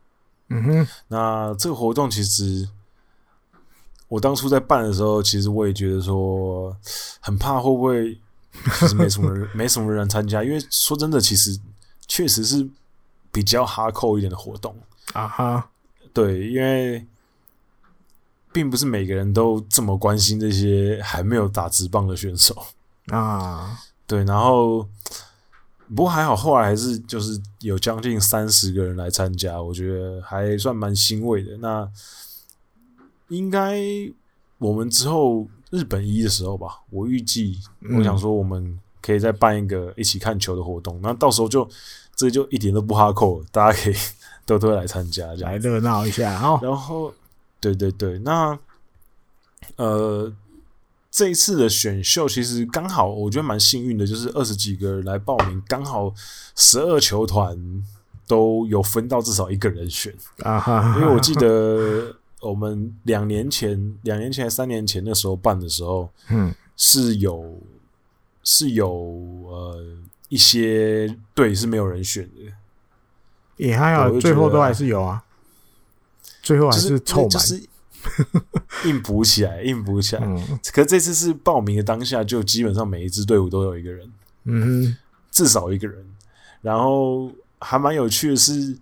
[0.49, 2.67] 嗯哼，那这个活动其实
[4.07, 6.75] 我当初在办的时候，其实我也觉得说
[7.19, 8.19] 很怕会不会
[8.79, 11.57] 其实没什么人， 没什么人参加，因为说真的，其实
[12.07, 12.67] 确实是
[13.31, 14.75] 比较哈扣一点的活动
[15.13, 15.69] 啊哈。
[16.11, 17.07] 对，因为
[18.51, 22.65] 并不是每个人都这么关心这些还没有打直棒的选手
[23.07, 23.79] 啊。
[24.11, 24.85] 对，然后
[25.95, 31.55] 不过还好，后来还是就是有将近三十个人来参加，我觉得还算蛮欣慰的。
[31.59, 31.89] 那
[33.29, 33.79] 应该
[34.57, 37.57] 我们之后日本一的时候吧，我预计
[37.97, 41.65] 我想说我们可以再办一个一起看球的活动，那、嗯、到时候就
[42.13, 43.93] 这就一点都不哈扣，大家可以
[44.45, 46.33] 都都来参加，这样来热闹一下。
[46.61, 47.13] 然后，
[47.61, 48.59] 对对对，那
[49.77, 50.33] 呃。
[51.11, 56.13] 这一次的选秀其实刚好，我觉得蛮幸运的，就是二十几个人来报名，刚好
[56.55, 57.83] 十二球团
[58.25, 60.95] 都有分到至少一个人选啊哈。
[60.97, 67.59] 因为我记得我们两年前、两年前、三年前那时候办的时候，嗯，是有
[68.45, 69.83] 是有呃
[70.29, 72.53] 一些队是没有人选的，
[73.57, 75.21] 也还好，最后都还是有啊，
[76.41, 77.31] 最后还是凑满。
[78.85, 80.23] 硬补起来，硬补起来。
[80.25, 84.11] 嗯，可这次是报名的当下，就基本上每一支队伍都有一个人，
[84.45, 84.97] 嗯，
[85.29, 86.05] 至少一个人。
[86.61, 88.77] 然后还蛮有趣的是，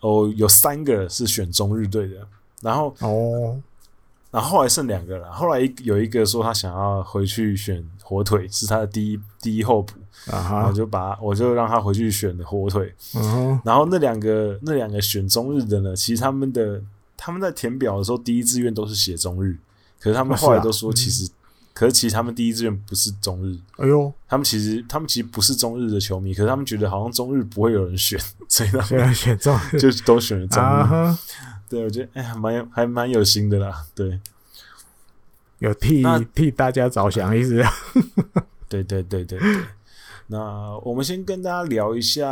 [0.00, 2.26] 哦，有三个是选中日队的，
[2.62, 3.60] 然后哦，
[4.30, 9.92] 然后后来剩两个了，后来有一个说他想要回去选火腿，是他的第一第一候补，
[10.30, 16.82] 啊哈，然后就把我就让他回去选的火腿，嗯哼，然后那两个那两个选中日的呢，其实他们的
[17.24, 19.56] 他们在填表的时候第一志愿都是写中日，
[19.98, 21.30] 可是他们后来都说其实。
[21.72, 28.16] 可是其实他们第一志愿不是中日，哎呦，他们其实他们其实不是中日的球迷，可是他们觉得好像中日不会有人选，
[28.48, 30.66] 所以他们选中日 就都选了中日。
[30.66, 31.18] 啊、
[31.68, 33.84] 对，我觉得哎呀，蛮有还蛮有心的啦。
[33.92, 34.20] 对，
[35.58, 37.60] 有替替大家着想意思。
[38.68, 39.64] 对对对对对。
[40.28, 42.26] 那我们先跟大家聊一下，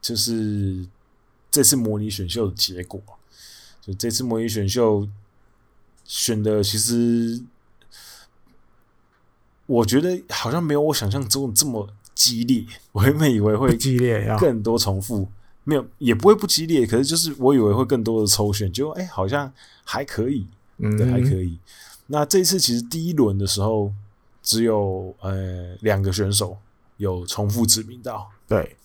[0.00, 0.86] 就是
[1.50, 3.02] 这次模拟选秀的结果。
[3.80, 5.08] 就这次模拟选秀
[6.04, 7.42] 选的其实。
[9.66, 15.28] 我觉得好像没有我想象中这么激烈，我原本以为会激烈，更多重复，
[15.62, 19.52] 没有也不会不激烈，可是就是我以为会更多的抽选，结果哎，好像
[19.84, 20.44] 还可以，
[20.78, 21.56] 嗯，对，还可以。
[22.08, 23.92] 那这次其实第一轮的时候
[24.42, 26.58] 只有呃两个选手
[26.96, 28.76] 有重复指名到，对，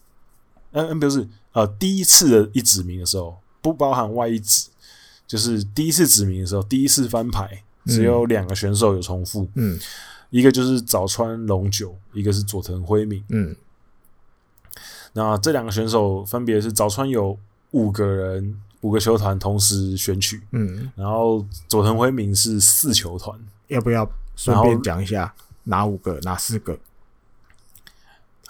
[0.74, 4.68] 嗯嗯，不是呃第一次的一指名的时候不包含外一指，
[5.28, 9.80] 就是第一次指名的时候，第一次翻牌只有两个选手有重复，嗯。
[10.32, 13.24] 一个就是早川龙九，一个是佐藤辉明。
[13.30, 13.56] 嗯，
[15.14, 17.38] 那这两个选手分别是早川有
[17.72, 20.42] 五个人，五个球团同时选取。
[20.52, 23.40] 嗯，然后佐藤辉明是四球团。
[23.68, 26.78] 要不要顺便讲一下哪五个、哪四个？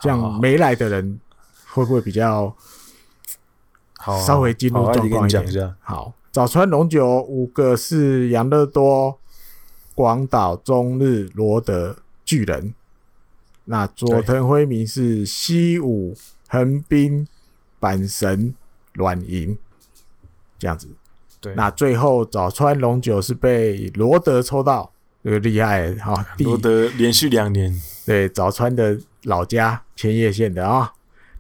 [0.02, 1.20] 这样没来的人
[1.68, 2.56] 会不会比较
[3.98, 4.20] 好？
[4.26, 5.76] 稍微进入状况一点。
[5.82, 9.18] 好，早川龙九五个是养乐多。
[9.94, 12.74] 广岛、中日、罗德、巨人，
[13.64, 16.14] 那佐藤辉明是西武、
[16.50, 17.26] 横滨、
[17.80, 18.54] 阪神、
[18.92, 19.58] 软银，
[20.60, 20.90] 这样子。
[21.40, 24.92] 对，那最后早川龙九是被罗德抽到，
[25.24, 26.28] 这个厉害哈！
[26.40, 27.74] 罗德连续两年，
[28.06, 30.92] 对，早川的老家千叶县的啊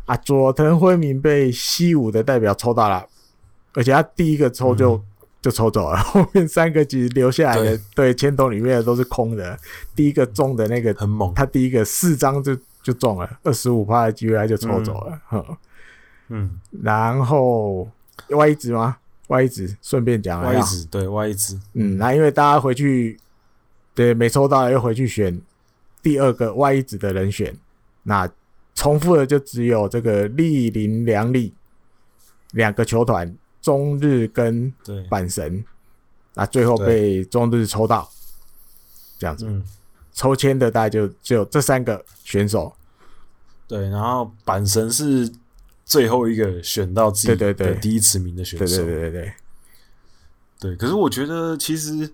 [0.05, 3.05] 啊，佐藤辉明被西武的代表抽到了，
[3.75, 5.03] 而且他第一个抽就、嗯。
[5.45, 9.55] 就抽走了，后面三个其实留下来的，对，签筒里面的都是空的。
[9.95, 15.21] 第一个中的那个很猛，他第一个四张就就中了，二十五趴的机会他就抽走了。
[15.31, 15.57] 嗯，
[16.29, 17.87] 嗯，然后
[18.29, 18.97] 外一指吗？
[19.27, 23.15] 外一指顺便讲了，外一指对外一指，嗯，那因为大家回去
[23.93, 25.39] 对没抽到，又回去选
[26.01, 27.55] 第二个外一指的人选，
[28.01, 28.27] 那
[28.73, 31.53] 重复的就只有这个立林良利
[32.53, 33.31] 两个球团。
[33.65, 34.71] 中日跟
[35.09, 35.65] 阪神，
[36.35, 38.07] 那最后被中日抽到，
[39.17, 39.63] 这样子，嗯，
[40.13, 42.71] 抽签的大概就只有这三个选手，
[43.67, 45.27] 对，然后阪神是
[45.83, 49.33] 最后一个选到自己的第一次名的选手，对对对对对，
[50.59, 52.07] 对，可是我觉得其实，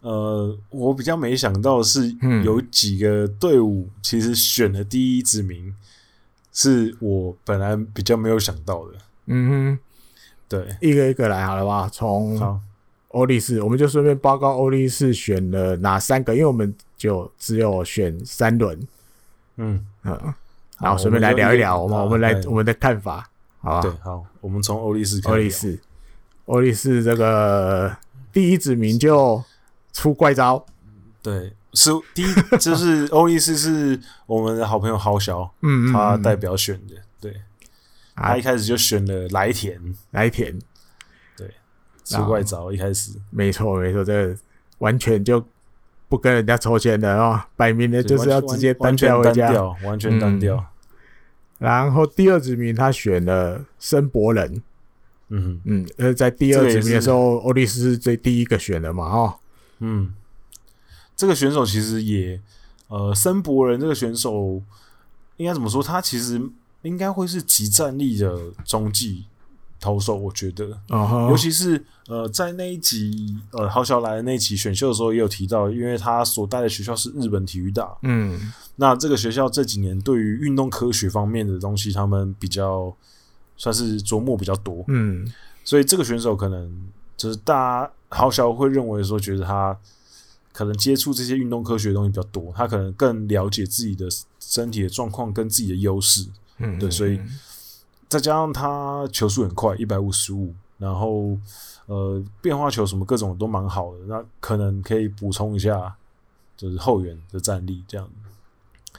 [0.00, 2.12] 呃，我比较没想到是，
[2.44, 5.72] 有几个队伍其实选的第一指名，
[6.52, 8.94] 是我本来比较没有想到的，
[9.26, 9.78] 嗯哼。
[10.48, 11.88] 对，一个一个来好了吧？
[11.92, 12.60] 从
[13.08, 18.78] 欧力士，我们就顺便报告欧力士选了哪三个，因为我们就只有选三轮。
[19.56, 20.34] 嗯嗯，
[20.78, 23.28] 然后顺便来聊一聊我们我们来我们的看法，
[23.60, 23.80] 好吧？
[23.80, 25.32] 对，好，我们从欧力士开始。
[25.32, 25.80] 欧力士，
[26.44, 27.96] 欧力士这个
[28.32, 29.42] 第一指名就
[29.92, 30.64] 出怪招，
[31.22, 37.34] 对，是第一，就是 欧力士是我们的好朋友豪小，嗯，他代表选的，对。
[38.16, 39.78] 他一开始就选了来田，
[40.12, 40.58] 来田，
[41.36, 41.50] 对，
[42.02, 44.36] 出怪招一开始，没错没错，这个
[44.78, 45.44] 完全就
[46.08, 49.52] 不跟人家抽签的哦，摆明了就是要直接单挑回家，
[49.84, 50.64] 完全单挑。
[51.58, 54.62] 然后第二指名他选了森博人，
[55.28, 59.38] 嗯嗯，呃，在第二指名的时候，欧力斯是最第一个选的嘛，哈，
[59.80, 60.14] 嗯，
[61.14, 62.40] 这个选手其实也，
[62.88, 64.62] 呃，森博人这个选手
[65.36, 65.82] 应该怎么说？
[65.82, 66.40] 他其实。
[66.86, 69.24] 应该会是即战力的中继
[69.78, 71.30] 投手，我觉得，uh huh.
[71.30, 82.94] 尤其是呃，在那一集呃，豪小来的那一期选秀的时候，也有提到，因为他所带的学校是日本体育大，嗯，那这个学校这几年对于运动科学方面的东西，他们比较
[83.56, 85.30] 算是琢磨比较多，嗯，
[85.62, 89.76] 所以这个选手可能就是大家豪小会认为说，觉得他
[90.52, 94.06] 可能接触这些运动科学的东西比较多，他可能更了解自己的
[94.40, 96.26] 身体的状况跟自己的优势。
[96.58, 97.20] 嗯，对，所以
[98.08, 101.36] 再加上他球速很快，一百五十五，然后
[101.86, 105.94] 呃变化球什么各种都蛮好的，那可能可以补充一下，
[106.56, 108.08] 就是后援的战力这样。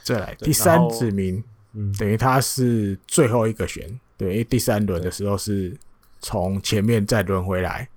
[0.02, 1.42] 再来第三指名，
[1.72, 5.76] 嗯，等于他是最后一个选，对，因为第三轮的时候是
[6.20, 7.88] 从前面再轮回来。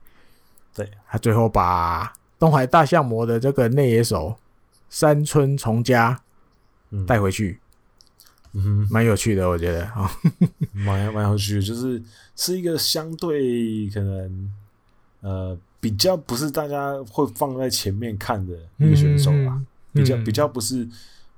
[0.74, 4.36] 对，他最后把东海大象魔的这个内野手
[4.90, 6.20] 山村崇佳
[7.06, 7.60] 带回去，
[8.54, 10.12] 嗯， 蛮有趣的，我觉得啊，
[10.74, 12.02] 蛮蛮有趣的，就是
[12.36, 14.52] 是一个相对可能
[15.22, 19.60] 呃比较不是大家会放在前面看的一个选手啦，
[19.94, 20.88] 比较比较不是。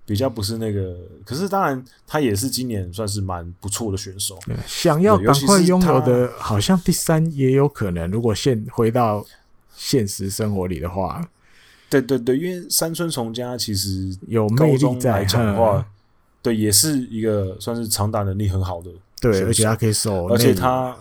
[0.05, 4.38] 比较不是那个，可是当然他也是今年算是蛮不错的选手。
[4.68, 8.11] 想要赶快拥有的，好像第三也有可能。
[8.11, 9.26] 如果现回到
[9.74, 11.26] 现实生活里的话，
[11.89, 15.88] 对对对，因为山村崇佳其实有魅力在的话，
[16.44, 18.91] 对，也是一个算是长打能力很好的。
[19.20, 20.96] 对，而且他可以守，而且他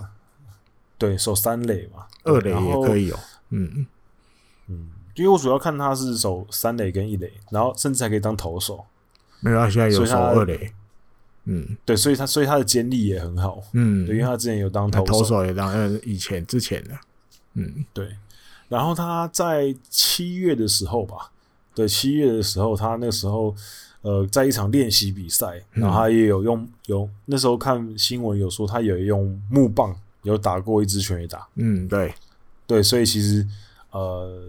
[0.97, 3.19] 对守三垒嘛，二垒也可以有。
[3.51, 3.85] 嗯
[4.69, 8.85] 嗯，因为我主要看他是守三垒跟一垒，然后甚至还可以当投手。
[9.41, 10.73] 没有，他现在有守二垒，
[11.45, 16.97] 嗯，对，所以他所以他的监力也很好，嗯，对，因为他之前有当投手，投手也当，呃，以前之前的，
[17.55, 18.09] 嗯，对。
[18.69, 21.31] 然后他在七月的时候吧，
[21.75, 23.55] 对，七月的时候，他那个时候，
[24.03, 32.15] 呃，在一场练习比赛，然后他也有用有那时候看新闻有说他有用木棒有打过一支拳垒打，嗯，对，
[32.67, 33.47] 对，所以其实
[33.91, 34.45] 呃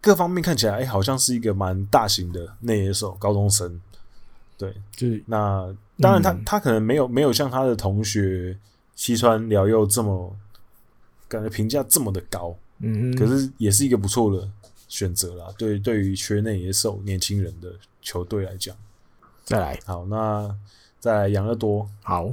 [0.00, 3.80] 各方面看起来，哎，好像是一个蛮大型的内野手，高中生。
[4.56, 8.56] 对，就是那当然他，他、嗯、他可能没有没有像他的同学
[8.96, 10.34] 西川辽佑这么
[11.28, 14.48] 感觉评价这么的高，嗯，可是也是一个不错的
[14.88, 15.46] 选择啦。
[15.56, 17.72] 对，对于缺内野手年轻人的
[18.08, 18.74] 球队来讲，
[19.44, 19.78] 再来。
[19.84, 20.56] 好，那
[20.98, 22.32] 再来养乐多，好，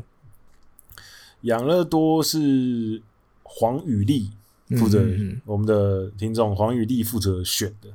[1.41, 3.01] 养乐多是
[3.43, 4.32] 黄宇丽
[4.78, 7.89] 负责，嗯嗯我们的听众黄宇丽负责选的。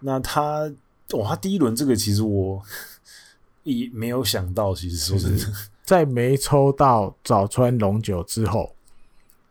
[0.00, 0.72] 那他
[1.12, 2.60] 哇，他第一轮这个其实我。
[3.64, 5.44] 也没有想到，其实说真的，
[5.84, 8.74] 在没抽到早川龙九之后，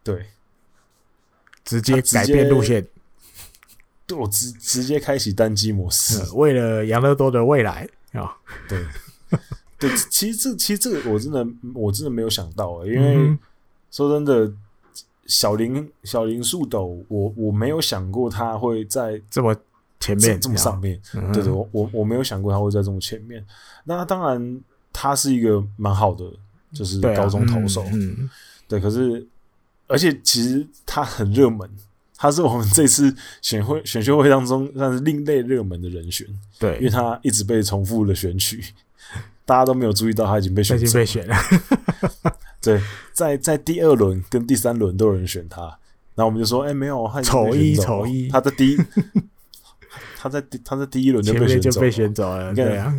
[0.03, 0.25] 对，
[1.63, 2.87] 直接改变路线，
[4.07, 8.35] 对我直直接开启单机模式，为了养乐多的未来啊，
[8.67, 8.83] 对，
[9.77, 11.45] 对，其实这其实这个我真的
[11.75, 13.37] 我真的没有想到，因为
[13.91, 14.51] 说真的，
[15.25, 19.55] 小林小林树斗，我我没有想过他会在这么。
[19.99, 23.43] 前面这么上面，嗯、对对，我我我没有想过他会在这么前面。
[23.83, 24.61] 那当然，
[24.93, 26.23] 他是一个蛮好的，
[26.71, 28.29] 就是高中投手，对，啊嗯嗯、
[28.67, 28.79] 对。
[28.79, 29.27] 可是，
[29.87, 31.67] 而且其实他很热门，
[32.17, 36.27] 他是我们这次选会选秀会当中算是另类热门的人选。
[36.59, 38.63] 对，因为他一直被重复的选取，
[39.45, 41.35] 大家都没有注意到他已经被选，已经被选了。
[42.61, 42.81] 对，
[43.13, 45.61] 在在第二轮跟第三轮都有人选他，
[46.15, 48.77] 然后我们就说，哎、欸，没有，他丑一丑一，他的第一。
[50.19, 52.91] 他在他在第一轮就被选走，被选走了，对啊，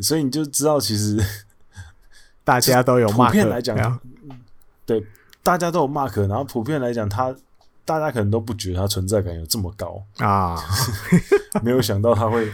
[0.00, 1.18] 所以你就知道，其实
[2.44, 4.00] 大家都有普遍来讲，
[4.86, 5.04] 对，
[5.42, 7.34] 大家都有 mark，然后普遍来讲，他
[7.88, 10.62] 大家可能都不觉得他存在感有这么高啊，
[11.64, 12.46] 没有想到他会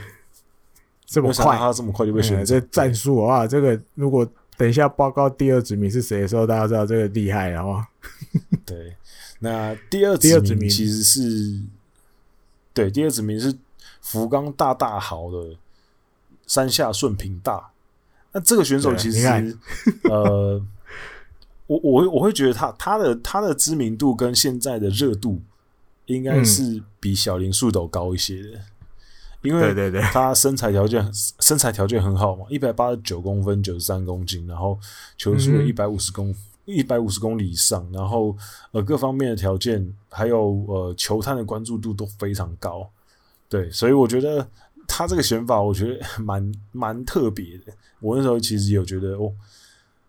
[1.06, 2.46] 这么快，他这么快就被选了。
[2.46, 4.24] 这战术啊，这个如果
[4.56, 7.84] 等一下报告第二指名是谁的时候，大家知道这个厉害了啊。
[8.64, 8.96] 对，
[9.40, 11.60] 那第二第二指名其实是。
[12.72, 13.52] 对，第二指名是
[14.00, 15.56] 福冈大大豪的
[16.46, 17.70] 山下顺平大。
[18.32, 19.58] 那这个选手其实，
[20.04, 20.60] 呃，
[21.66, 25.40] 我我我会觉得他他的他的知名度跟现在的热度
[26.06, 28.62] 应该是比小林树斗高一些的，嗯、
[29.42, 31.10] 因为对对对，他身材条件
[31.40, 34.78] 身材条件很好嘛，一百八十九公分，九十三公斤，然后
[35.16, 36.34] 球速一百五十公
[36.66, 38.36] 一百五十公里以上，然后
[38.72, 42.90] 呃各方面的条件还有呃球探的关注度都非常高，
[43.48, 44.46] 对，所以我觉得
[44.86, 47.72] 他这个选法我觉得 蛮蛮特别的。
[48.00, 49.32] 我那时候其实有觉得哦，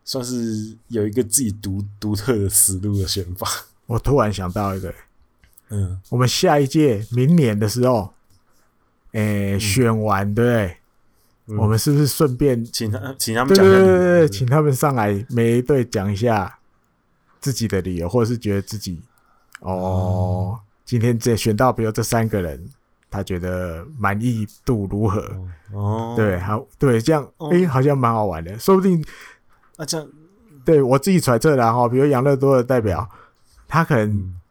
[0.06, 3.46] 算是有一个自己独独特的思路的选法。
[3.88, 4.94] 我突然想到一个，
[5.70, 8.14] 嗯，我们下一届明年的时候，
[9.12, 10.78] 诶、欸，选完对不对？
[11.48, 13.64] 嗯、我们是不是顺便请他请他们讲？
[13.64, 16.58] 对对对对，请他们上来每一队讲一下
[17.40, 19.00] 自己的理由，或者是觉得自己
[19.60, 22.68] 哦，哦今天这选到，比如这三个人，
[23.12, 25.22] 他觉得满意度如何？
[25.72, 29.06] 哦，对，好，对，这样哎、哦欸，好像蛮好玩的，说不定
[29.78, 30.08] 那这样
[30.64, 33.10] 对我自己揣测的哈，比如养乐多的代表，
[33.68, 34.10] 他可能。
[34.10, 34.42] 嗯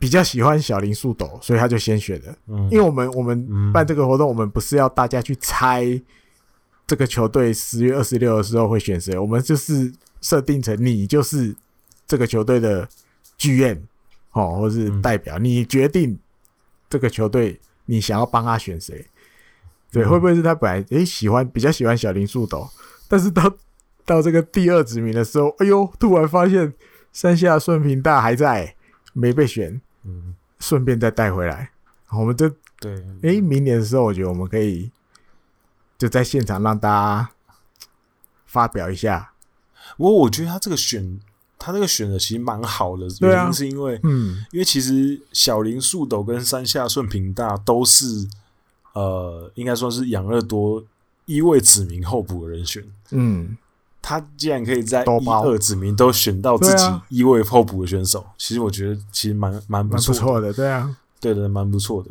[0.00, 2.32] 比较喜欢小林树斗，所以他就先选的。
[2.46, 5.84] 嗯，因为我们我们办这个活动，我们不是要大家去猜
[6.86, 11.52] 这个球队十月二十六的时候会选谁，我们就是设定成你就是
[12.06, 12.88] 这个球队的
[13.36, 13.82] 剧院
[14.30, 16.16] 哦，或是代表，你决定
[16.88, 19.04] 这个球队你想要帮他选谁。
[19.90, 22.70] 对，会不会是他本来诶喜欢比较喜欢小林树斗，
[23.08, 23.52] 但是到
[24.08, 26.72] 到这个第二指名的时候，哎呦，突然发现
[27.12, 28.74] 山下顺平大还在，
[29.12, 31.70] 没被选，嗯，顺便再带回来。
[32.10, 32.48] 我们就
[32.80, 34.90] 对，哎、欸，明年的时候，我觉得我们可以
[35.98, 37.30] 就在现场让大家
[38.46, 39.32] 发表一下。
[39.98, 41.20] 不过我觉得他这个选，
[41.58, 48.26] 他这个选的其实蛮好的，原因是因为，嗯，因为其实小林树斗跟山下顺平大都是。
[48.94, 50.82] 呃，应该说是养乐多
[51.24, 52.82] 一位指名候补的人选。
[53.10, 53.56] 嗯，
[54.08, 60.50] 他既然可以在一二指名都选到自己一位候补的选手，啊、其实我觉得其实蛮蛮不错的。
[60.50, 62.10] 对啊，对的，蛮不错的。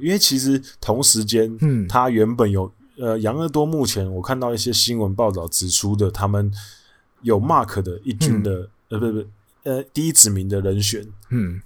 [0.00, 6.50] 因为其实同时间，嗯，他原本有呃杨乐多，目前我看到一些新闻报道指出的，他们
[7.20, 9.24] 有 Mark 的一军的、嗯、呃，不不
[9.64, 11.60] 呃第一指名的人选，嗯，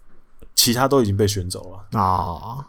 [0.57, 2.01] 其他都已经被选走了。
[2.01, 2.03] 啊。
[2.03, 2.65] 哦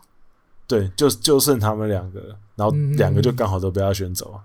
[0.66, 4.39] 对，就就剩他们两个，然后两个就刚好都被他选走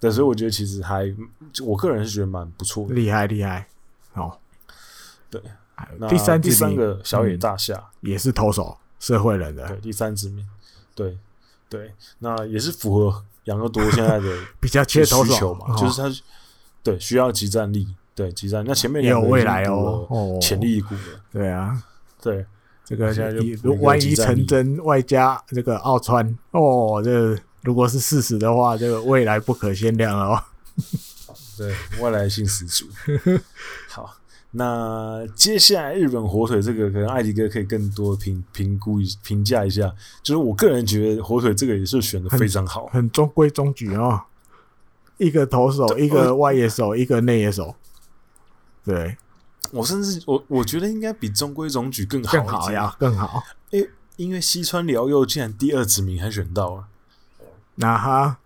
[0.00, 1.14] 对，所以我觉得其实还，
[1.62, 3.68] 我个人是觉得蛮不错的，厉害厉害。
[4.14, 4.36] 哦，
[5.30, 5.40] 对，
[5.98, 10.44] 那第三第三个小野大夏、嗯、也是投手，社会人的，对，第三指名，
[10.94, 11.18] 对
[11.68, 16.10] 对，那也是符合养乐多现在的 比较缺投手嘛，就是他
[16.82, 18.64] 对需要即战力，对即战。
[18.66, 21.82] 那前面也有未来哦，潜力股的，对啊，
[22.22, 22.44] 对。
[22.82, 23.12] 这个
[23.62, 30.42] 如万一成真，外加这个奥川哦，这个、如果是事实的话，这个未来不可限量哦。
[31.58, 32.86] 对，未来性十足。
[33.90, 34.16] 好，
[34.52, 39.92] 那接下来日本火腿这个，可能艾迪哥可以更多评评估、评价一下。
[40.22, 44.22] 就是我个人觉得火腿这个也是选的非常好，很，很中规中矩哦。
[45.18, 47.74] 一个投手，一个外野手，一个内野手，
[48.82, 49.16] 对。
[49.72, 53.42] 我甚至我我觉得应该比中规中矩更好，更好呀，更好。
[53.70, 56.84] 诶，因为西川辽佑竟然第二指名还选到了，
[57.80, 58.38] 那哈，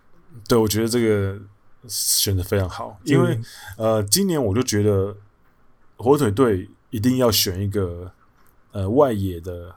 [0.47, 1.37] 对，我觉得这个
[1.87, 2.97] 选的非常好。
[3.03, 3.39] 因为
[3.77, 5.15] 呃，今年我就觉得
[5.97, 8.11] 火腿队一定要选一个
[8.71, 9.75] 呃外野的，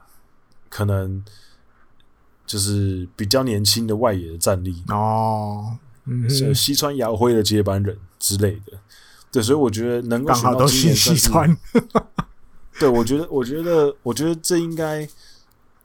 [0.69, 1.23] 可能
[2.45, 8.79] 就是比较年轻的外野的战力哦，嗯，是西川遥辉的接班人之类的。
[9.31, 11.55] 对，所以我觉得能够选到今年西川，
[12.79, 15.07] 对，我觉得，我觉得，我觉得这应该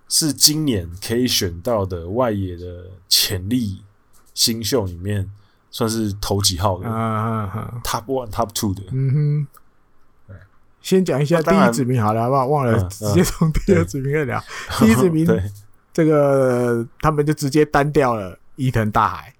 [0.08, 3.82] 是今年可以选到的外野的潜力
[4.34, 5.30] 新秀里面，
[5.70, 6.86] 算是头几号的
[7.82, 8.82] ，Top One、Top Two 的。
[8.92, 9.46] 嗯
[10.28, 10.36] 哼，
[10.80, 12.46] 先讲一下第一指名好了，好不好？
[12.46, 14.42] 忘了 直接从第二指名开始聊。
[14.78, 15.26] 第一指名，
[15.92, 19.34] 这个他们就直接单调了伊藤大海，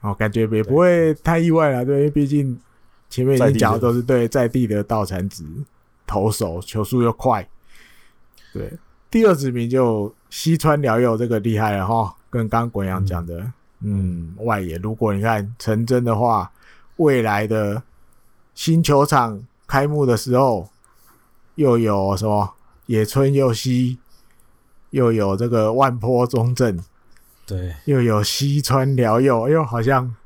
[0.00, 2.60] 哦，感觉也不会太意外了，对，因为毕竟。
[3.10, 5.44] 前面已经讲的都是对在地的道产子
[6.06, 7.46] 投手，球速又快。
[8.54, 8.72] 对，
[9.12, 13.40] 第二指名就西川辽佑这个厉害了哈，跟刚刚滚阳讲的，
[13.82, 16.50] 嗯，嗯，外野如果你看成真的话，
[16.96, 17.82] 未来的
[18.54, 20.70] 新球场开幕的时候，
[21.56, 22.54] 又有什么
[22.86, 23.98] 野村佑希，
[24.88, 26.82] 又有这个万坡中正，
[27.46, 30.16] 对，又有西川辽佑，哎呦，好像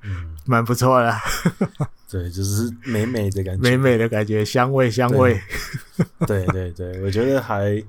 [0.44, 1.10] 蛮不错的。
[1.10, 5.40] 嗯 对，就是美美的感觉，美美的感觉，香味香味。
[6.24, 7.82] 对对对，我觉得还，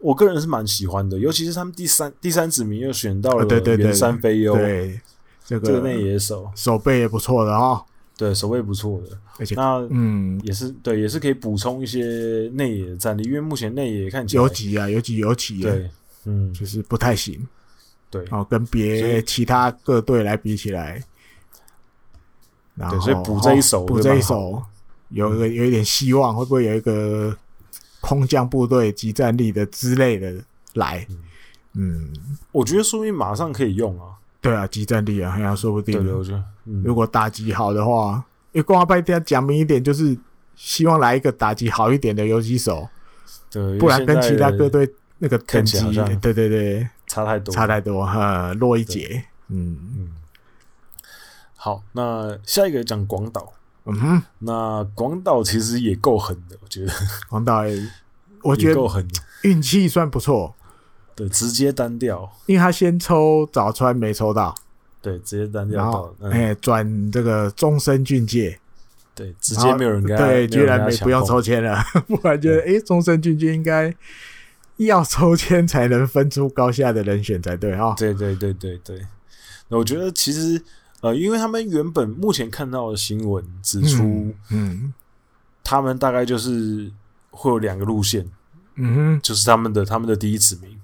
[0.00, 3.46] 我个人是蛮喜欢的，尤其是他们第三第三指名又选到了
[3.76, 5.00] 原山飞优，对
[5.44, 7.84] 这个内野手，守备也不错的哦，
[8.16, 10.40] 对，守备不错的，而且那嗯。
[10.42, 15.90] 也是对，也是可以补充一些内野的战力，因为目前内野看起来有几啊，有几有几，对，
[16.24, 17.46] 嗯，就是不太行，
[18.08, 21.02] 对，哦，跟别其他各队来比起来。
[22.88, 24.62] 对，所以补这一手，补这一手，
[25.10, 27.36] 有一个有一点希望，会不会有一个
[28.00, 30.34] 空降部队、集战力的之类的
[30.74, 31.06] 来？
[31.74, 32.12] 嗯，
[32.50, 34.16] 我觉得说不定马上可以用啊。
[34.40, 36.02] 对啊，集战力啊，好像说不定。
[36.02, 36.42] 对，我觉得，
[36.82, 40.16] 如果打击好的话，因为光华派要讲明一点，就是
[40.56, 42.88] 希望来一个打击好一点的游击手。
[43.50, 45.78] 对，不然跟其他各队那个等级，
[46.20, 49.24] 对对对，差太多，差太多哈，弱一截。
[49.48, 50.12] 嗯嗯。
[51.54, 53.52] 好，那下一个讲广岛。
[53.86, 56.92] 嗯哼，那广岛其实也够狠的，我觉得。
[57.28, 57.62] 广岛，
[58.42, 59.06] 我觉得够狠，
[59.42, 60.54] 运气算不错。
[61.14, 64.54] 对，直接单调，因为他先抽早川没抽到。
[65.02, 68.58] 对，直接单调到，哎，转这个终身俊介。
[69.14, 73.94] 对，直接没有人对，居然没不用抽签了， 不然觉得哎，中森俊介应该
[74.76, 77.94] 要抽签才能分出高下的人选才对哈。
[77.98, 79.06] 对对对对对，
[79.68, 80.62] 那我觉得其实。
[81.00, 84.94] 呃，因为他们原本目前看到的新闻指出，嗯，嗯，
[85.64, 86.90] 他们大概就是
[87.30, 88.28] 会有两个路线，
[88.76, 90.78] 嗯哼，就是他们的他们的第一指名，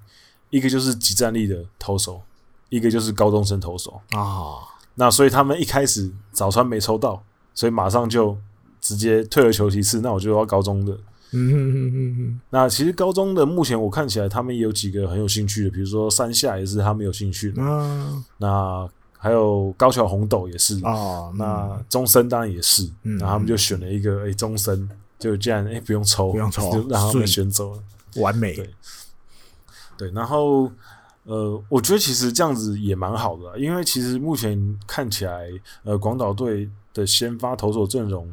[0.50, 2.22] 一个就是即战力的投手，
[2.70, 4.60] 一个就是高中生投手啊。
[4.94, 7.22] 那所以他们一开始早川没抽到，
[7.54, 8.36] 所以马上就
[8.80, 10.98] 直接退而求其次，那我就要高中的。
[11.32, 12.40] 嗯哼哼哼哼。
[12.48, 17.62] 那其实高中的目前我看起来，他们也有几个很有兴趣的，比如说山下也是他们有兴趣的。
[17.62, 18.88] 啊，那
[19.18, 20.78] 还有高桥红豆也是。
[20.84, 22.88] 哦，那中森当然也是。
[23.02, 24.88] 嗯，然后他们就选了一个，哎、欸，中森
[25.18, 27.82] 就这样，哎、欸，不用抽，不用抽，就让他们选走了，
[28.16, 28.54] 完美。
[28.54, 28.70] 对，
[29.96, 30.70] 对，然后。
[31.28, 35.50] 呃，我觉得其实这样子也蛮好的，因为其实目前看起来，
[35.82, 38.32] 呃，广岛队的先发投手阵容，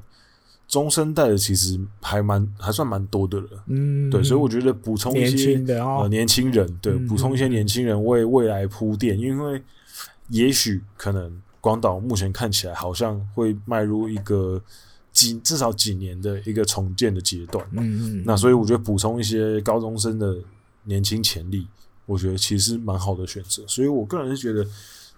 [0.68, 3.47] 中生代的其实还蛮还算蛮多的了。
[3.65, 5.57] 嗯，对，所以我觉得补充一些
[6.07, 9.60] 年轻人，对，补充一些年轻人为未来铺垫，因为
[10.29, 14.61] 也许可能广岛目前看起来好像会迈入一个
[15.11, 17.65] 几至少几年的一个重建的阶段。
[17.71, 20.37] 嗯嗯，那所以我觉得补充一些高中生的
[20.83, 21.67] 年轻潜力。
[22.05, 24.69] 我觉得其实蛮好的选择，所以我个人是觉得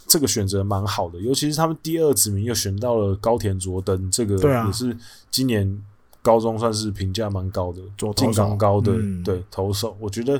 [0.05, 4.35] 这个选择蛮好的，尤其是他们第二指名又选到了高田卓登，这个
[4.67, 4.95] 也是
[5.31, 5.81] 今年
[6.21, 7.81] 高中算是评价蛮高的，
[8.13, 10.39] 进刚高的对投手，我觉得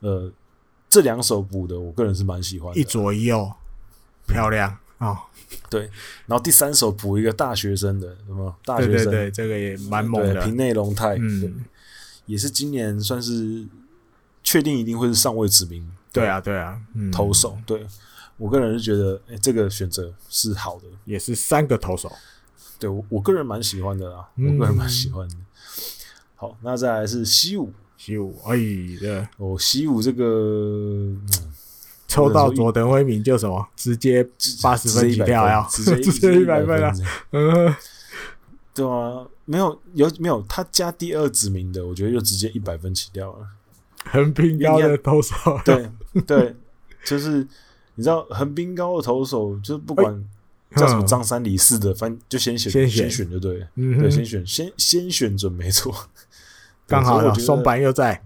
[0.00, 0.32] 呃
[0.88, 3.52] 这两手补的，我个人是蛮喜欢的，一左一右
[4.32, 4.70] 漂亮。
[4.98, 5.18] 啊，哦、
[5.68, 5.82] 对，
[6.26, 11.64] 然后第三首补一个大学生的什么大学生，对对对，这个也蛮猛的，平内龙太，嗯，
[12.26, 13.66] 也是今年算是。
[14.44, 16.76] 确定一定会是上位指名，对啊，对啊，
[17.12, 17.86] 投手，嗯、对
[18.36, 22.10] 我个人是觉得，哎、欸，这个选择是好的，也是三个投手，
[22.76, 25.36] 对我我个人蛮喜欢的啦，嗯、我个人蛮喜欢的。
[26.34, 28.56] 好，那再来是西武，西武，哎，
[28.98, 31.24] 对，哦，西武这个、嗯、
[32.12, 34.22] 抽到佐藤辉明就什么，直接
[34.62, 36.92] 八十分起跳呀， 直接直接一百分啊，
[37.30, 37.74] 嗯，
[38.74, 43.46] 对啊，没有有没有他加第二指名的，我觉得就直接一百分起跳了。
[44.04, 45.34] 横滨高的投手，
[45.64, 45.88] 对
[46.26, 46.54] 对，
[47.04, 47.46] 就是
[47.94, 50.24] 你知道横滨高的投手，就是不管
[50.76, 53.30] 叫什么张三李四的，反正就先选先选。
[53.30, 55.94] 就对，对，先选先先选准没错，
[56.86, 58.22] 刚好松坂又在，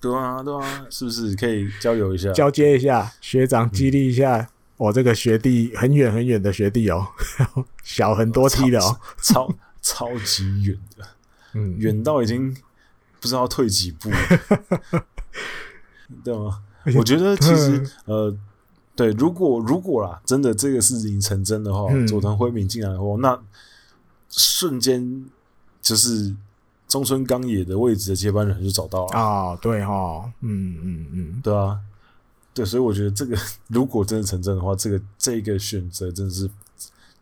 [0.00, 1.34] 对啊对啊，是不是？
[1.36, 7.06] 可以交流一下，交接一下，学长激励一下我这个学弟很远很远的学弟哦，
[7.82, 11.04] 小很多梯的哦，超超级远的，
[11.54, 12.56] 嗯，远到已经。
[13.20, 14.10] 不知道退几步，
[16.22, 16.60] 对吗？
[16.94, 18.36] 我觉得 其实呃，
[18.94, 23.42] 对，如果如果啦，真的这个事情成真的话，嗯、佐藤辉明进来的话，那
[24.28, 25.24] 瞬间
[25.80, 26.36] 就是
[26.88, 29.58] 中村刚也的位置的接班人就找到了啊、哦！
[29.60, 31.78] 对哈，嗯嗯嗯，对啊，
[32.52, 33.36] 对，所以我觉得这个
[33.68, 36.48] 如果真的成真的话，这个这个选择真的是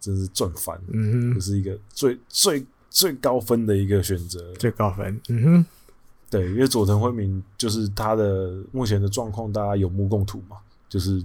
[0.01, 5.66] 真的是赚翻，嗯哼，这是一个最最最高分的一个选择，最高分，嗯哼。
[6.28, 10.56] 对，因为佐藤辉明就是他的目前的状况，大家有目共睹嘛，
[10.89, 11.22] 就是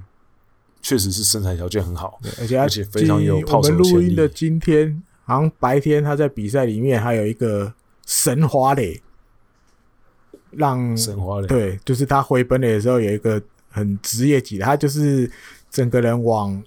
[0.81, 3.39] 确实是身材条件很好，而且而且非常有。
[3.39, 7.73] 我们录音的今天，好像白天他在比赛里面还有一个
[8.07, 8.99] 神滑垒，
[10.49, 13.39] 让神滑垒对，就是他回本垒的时候有一个
[13.69, 15.31] 很职业级的，他就是
[15.69, 16.63] 整个人往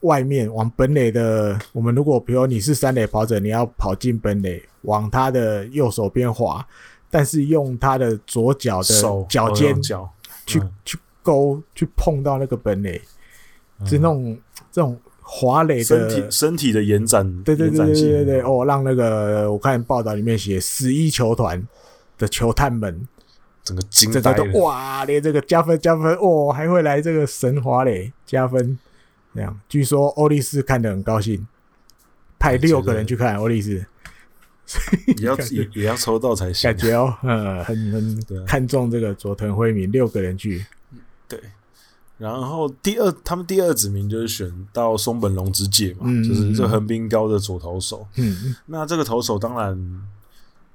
[0.00, 1.56] 外面往本垒的。
[1.70, 6.66] 我们如果比如你是三垒跑者，你要跑进本垒，往他的右手边滑。
[7.14, 9.78] 但是用他的左脚的脚尖
[10.46, 12.98] 去去勾去碰到那个本垒，
[13.84, 14.38] 是那种
[14.70, 21.62] 这种滑垒的身体身体的延展，对对对对对对哦，让那个我看报道里面写十一球团
[22.18, 23.08] 的球探们
[23.64, 28.78] 整个惊呆了，哇，连这个加分加分哦，还会来这个神华磊加分，
[29.34, 29.58] 这样。
[29.68, 31.46] 据说欧力士看得很高兴，
[32.38, 33.86] 派六个人去看欧力士。
[35.18, 40.64] 也要也也要抽到才行，感觉哦，嗯，很很看重这个佐藤辉明，六个人去，
[41.28, 41.38] 对。
[42.22, 48.06] 然后第二，他们第二指名就是选到松本龙之介嘛，嗯、就是这横滨高的左投手。
[48.14, 50.02] 嗯，那这个投手当然，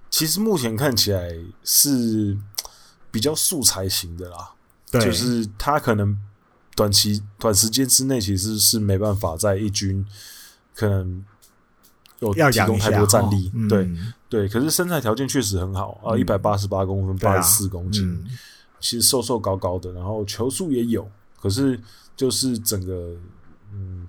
[0.10, 1.34] 其实目前看起来
[1.64, 2.38] 是
[3.10, 4.52] 比较素材型的啦，
[4.92, 6.18] 对，就是他可能
[6.76, 10.06] 短期短时间之内其实是没办法在一军
[10.76, 11.24] 可能。
[12.20, 18.26] 有提供太多战力，对、嗯、对，可是身材条件确实很好啊，一百八十八公分，八十四公斤，啊嗯、
[18.80, 21.08] 其实瘦瘦高高的，然后球速也有，
[21.42, 21.80] 可是
[22.16, 23.16] 就是整个
[23.74, 24.08] 嗯，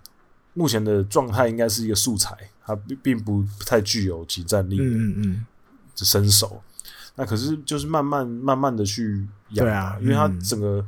[0.54, 5.46] 目前的状态应该是一个素材，它并并不太具有即战力的，嗯嗯，
[5.94, 6.62] 身手，
[7.14, 10.84] 那可是就是慢慢慢慢的去养，对啊，因为他整个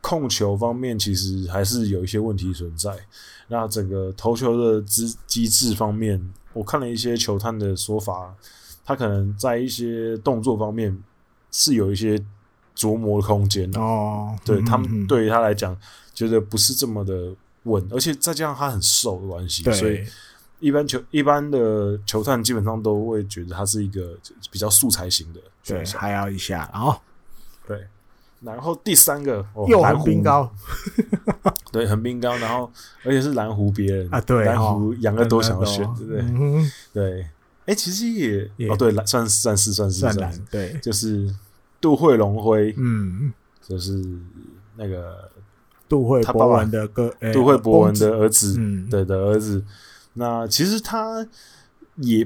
[0.00, 2.96] 控球方面其实还是有一些问题存在，
[3.48, 6.32] 那整个投球的机机制方面。
[6.54, 8.34] 我看了一些球探的说法，
[8.84, 11.02] 他可能在一些动作方面
[11.50, 12.22] 是有一些
[12.76, 13.70] 琢磨的空间。
[13.72, 14.36] 哦。
[14.44, 15.76] 对，他们对于他来讲，
[16.14, 17.34] 觉得不是这么的
[17.64, 20.04] 稳，而且再加上他很瘦的关系，所以
[20.60, 24.16] 一般球一般的球探基本上都会觉得他是一个
[24.50, 26.96] 比较素材型的选手，还要一下，然后？
[27.66, 27.86] 对，
[28.40, 30.52] 然后第三个又横滨高，
[31.70, 32.70] 对，横冰高，然后
[33.04, 36.70] 而且是蓝湖别人啊，对，蓝湖养乐多想要选，对不对？
[36.92, 37.26] 对，
[37.66, 41.32] 哎，其实也哦，对，算算是算是算蓝，对，就是
[41.82, 43.30] 杜慧龙辉，嗯，
[43.60, 44.02] 就是
[44.76, 45.28] 那个
[45.86, 49.62] 杜慧博文的哥，杜慧博文的儿子，对的儿子。
[50.14, 51.26] 那其实他
[51.96, 52.20] 也，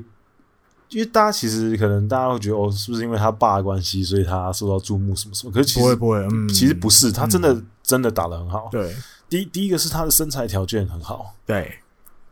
[0.90, 5.52] 因为大家其实可能大家会觉得哦，是不是因为他爸的关系，所以他受到注目什么什么？
[5.52, 8.68] 可是其实不会不会，嗯，其实不是，他真的、嗯、真的打的很好。
[8.70, 8.94] 对，
[9.28, 11.78] 第第一个是他的身材条件很好，对。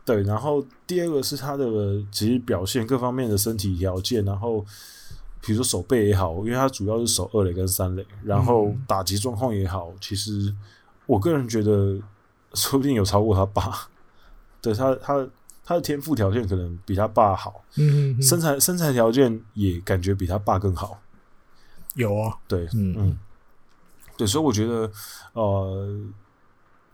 [0.05, 1.65] 对，然后第二个是他的
[2.11, 4.63] 其实表现各方面的身体条件，然后
[5.45, 10.53] 比如说守备也好，因为他主要是守二垒跟三垒，然后打击状况也好，其实
[11.05, 11.97] 我个人觉得
[12.53, 13.87] 说不定有超过他爸。
[14.61, 15.27] 对他他。
[15.67, 20.99] 他的天赋条件可能比他爸好，嗯，身材身材条件也感觉比他爸更好，
[21.95, 22.93] 有啊，对，嗯。
[22.95, 23.17] 嗯，
[24.15, 24.91] 对，所以我觉得，
[25.33, 25.89] 呃，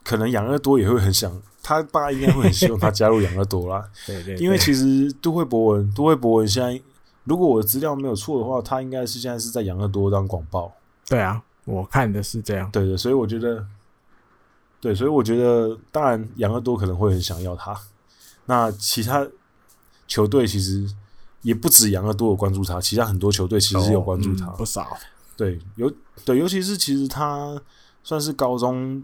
[0.06, 6.82] 可能养乐多也会很想，他爸应该会很希望他加入养乐多啦， 对，对对，因为其实都会博文，都会博文现在，
[7.24, 10.74] 如果我的资料没有错的话，他应该是现在是在养乐多当广报，
[11.08, 13.66] 对啊，我看的是这样，对的，所以我觉得，
[14.80, 17.80] 对，所以我觉得，当然养乐多可能会很想要他。
[18.46, 19.28] 那其他
[20.08, 20.90] 球队其实
[21.44, 24.98] 也不止养乐多有关注他，其他很多球队其实有关注他，哦嗯、不少。
[25.38, 25.92] 对，尤
[26.26, 27.62] 对，尤其是其实他
[28.04, 29.04] 算是高中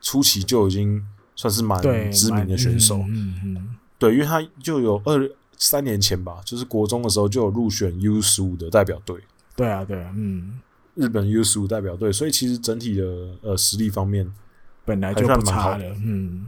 [0.00, 1.06] 初期就已经
[1.36, 1.80] 算是蛮
[2.10, 9.18] 知名的选手，嗯嗯，对，因为他就有二三年前吧，就是国中的时候就有入选 U 十五的代表队。
[9.56, 10.60] 对啊，对啊，嗯，
[10.94, 13.04] 日本 U 十五代表队，所以其实整体的
[13.42, 14.32] 呃实力方面
[14.84, 16.46] 本来就不差的，嗯。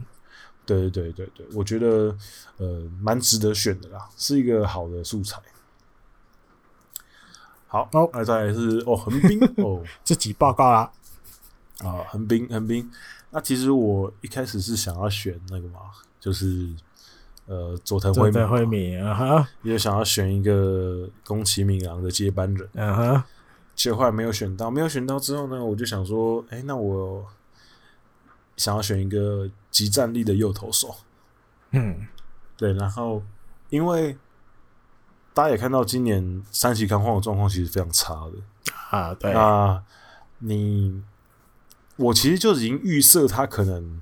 [0.65, 2.13] 对对对对，我觉得
[2.57, 5.41] 呃蛮值得选的啦，是一个好的素材。
[7.67, 10.91] 好，那、哦、再来是哦横滨 哦，自己报告啦
[11.77, 12.91] 啊横滨横滨，
[13.29, 15.79] 那其实我一开始是想要选那个嘛，
[16.19, 16.69] 就是
[17.47, 23.25] 呃佐藤辉明啊哈，也想要选一个宫崎敏郎的接班人，嗯哈，
[23.75, 27.25] 结果后来没有选到，没有选到之后呢，我就想说，哎，那我。
[28.57, 30.95] 想要选一个极战力的右投手，
[31.73, 32.07] 嗯，
[32.57, 33.21] 对，然后
[33.69, 34.17] 因为
[35.31, 38.33] 大家也看到今年三崎康晃的状况其实非常差的。
[38.89, 39.83] 啊，对，那
[40.39, 41.03] 你
[41.97, 44.01] 我其实就已经预设他可能，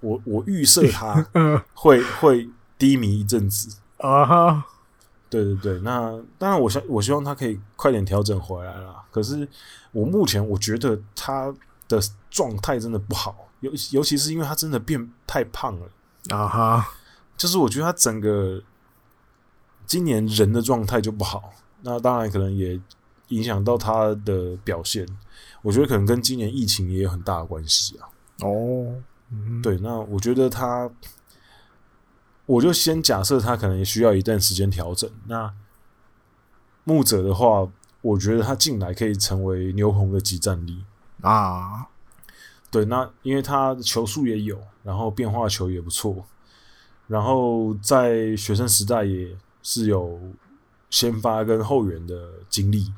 [0.00, 1.26] 我我预设他
[1.74, 2.48] 会会
[2.78, 4.64] 低迷一阵子啊哈，
[5.28, 9.48] 对对对，那当然我想我希望他可以快点调整回来啦，可是
[9.92, 11.54] 我目前我觉得他
[11.88, 12.00] 的。
[12.32, 15.88] 状态真的不好，尤尤其是因为他真的变太胖了
[16.28, 16.88] 啊哈！
[17.36, 18.62] 就是我觉得他整个
[19.84, 21.52] 今年人的状态就不好，
[21.82, 22.80] 那当然可能也
[23.30, 25.04] 影响到他的表现。
[25.60, 28.06] 我觉得可能跟今年疫情也有很大的关系啊。
[28.42, 28.94] 哦，
[29.62, 30.90] 对，那我觉得他，
[32.46, 35.08] 我就先假设他可能也需要一段时间调整。
[35.26, 35.52] 那
[36.84, 37.68] 牧者的话，
[38.02, 40.84] 我觉得他进来可以成为牛棚的集战力
[41.20, 41.86] 啊。
[42.70, 46.24] 对，那因为他的球速也有，然后变化球也不错，
[47.06, 50.20] 然后在学生时代也是有
[50.88, 52.92] 先发跟后援的经历。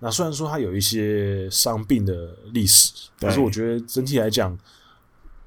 [0.00, 4.58] 那虽然说他有一些伤病的历史，但是我觉得整体来讲，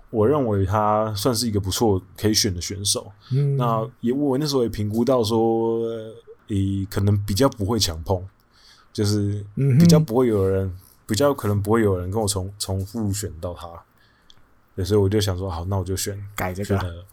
[0.09, 3.11] 我认为他算是一个不错可以选的选手。
[3.31, 5.81] 嗯，那也我那时候也评估到说，
[6.47, 8.23] 诶，可能比较不会强碰，
[8.91, 9.45] 就是
[9.79, 10.75] 比较不会有人。
[11.09, 13.65] 比较可能不会有人跟我重重复选到他，
[14.75, 17.05] 对，所以我就想说，好，那我就选改这个，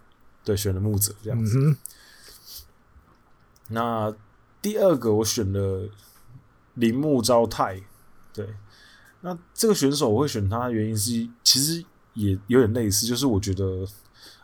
[0.42, 1.56] 对，选了木泽这样子。
[1.56, 1.76] 嗯、
[3.68, 4.12] 那
[4.60, 5.88] 第二个我选了
[6.74, 7.80] 铃木昭太，
[8.32, 8.48] 对，
[9.20, 11.84] 那这个选手我会选他的原因是，其实
[12.14, 13.86] 也有点类似，就是我觉得，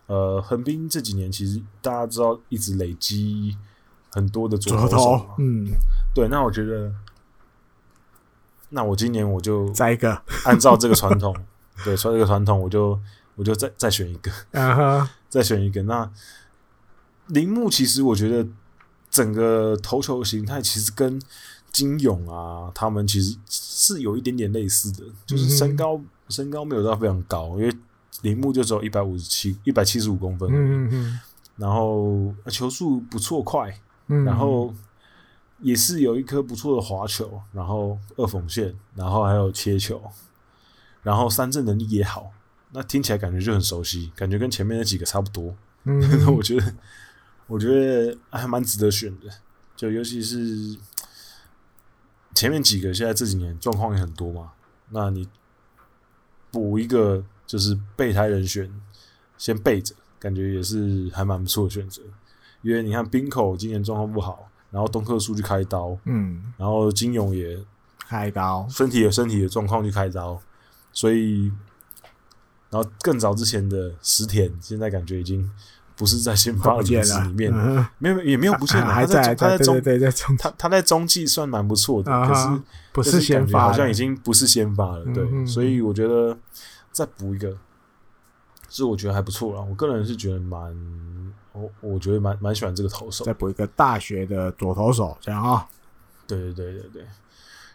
[0.06, 3.56] 呃，横滨这几年其实大家知道一直累积
[4.10, 5.68] 很多的左投手嘛，嗯，
[6.14, 6.92] 对，那我觉得。
[8.72, 11.34] 那我今年我就再一个，按照这个传统，
[11.84, 12.96] 对，照这个传统，我就
[13.34, 15.82] 我就再再选一个，啊哈， 再选一个。
[15.82, 16.08] 那
[17.26, 18.48] 铃木其实我觉得
[19.10, 21.20] 整个投球形态其实跟
[21.72, 27.72] 金勇啊他们其实是有一点点类似的，就是身高、嗯、身高没有到非常高，因为
[28.22, 31.20] 铃木就只有一百五十七一百七十五公分，嗯嗯，
[31.56, 33.78] 然后球速不错快，
[34.08, 34.74] 嗯，然后。
[35.62, 40.02] 也是有一颗不错的滑球，然后二缝线，然后还有切球，
[41.02, 42.30] 然后三振能力也好，
[42.72, 45.54] 那听起来感觉就很熟悉，感觉跟前面那几个差不多。
[45.84, 46.00] 嗯，
[46.34, 46.74] 我觉得
[47.46, 49.28] 我觉得还蛮值得选的，
[49.76, 50.78] 就尤其是
[52.34, 54.52] 前面几个现在这几年状况也很多嘛，
[54.90, 55.28] 那你
[56.50, 58.70] 补一个就是备胎人选，
[59.36, 62.02] 先备着，感觉也是还蛮不错的选择。
[62.62, 67.58] 因为你看冰口今年状况不好，然后东克树去开刀，嗯，然后金勇也
[67.98, 70.40] 开刀，身体有身体的状况去开刀，
[70.92, 71.50] 所以，
[72.68, 75.50] 然后更早之前的石田，现在感觉已经
[76.00, 86.34] 不是在先发的名字里面，嗯、没有也没有不见了，还在他在中对对对他他在中继算蛮不错的，嗯、可是不是先发，好像已经不是先发了，对，嗯、所以我觉得
[86.90, 87.54] 再补一个，
[88.70, 90.74] 是我觉得还不错啦，我个人是觉得蛮。
[91.52, 95.66] 我我觉得蛮蛮喜欢这个投手，再补一个大学的左投手，这样啊、哦。
[96.24, 97.06] 对对对对对。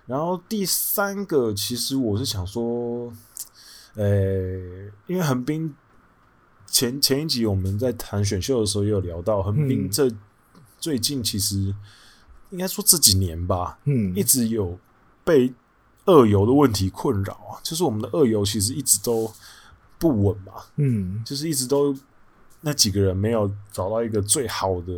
[0.05, 3.11] 然后第三个，其实我是想说，
[3.95, 4.05] 呃，
[5.07, 5.75] 因为横滨
[6.67, 10.09] 前前一集我们在谈选秀的时候也有聊到，横滨这
[10.79, 11.73] 最近其实
[12.49, 14.77] 应该说这几年吧，嗯，一直有
[15.23, 15.53] 被
[16.05, 19.31] 二游的问题困扰啊，就是我们的二游其实一直都
[19.97, 21.95] 不稳嘛，嗯，就是一直都。
[22.61, 24.91] 那几个人没有找到一个最好的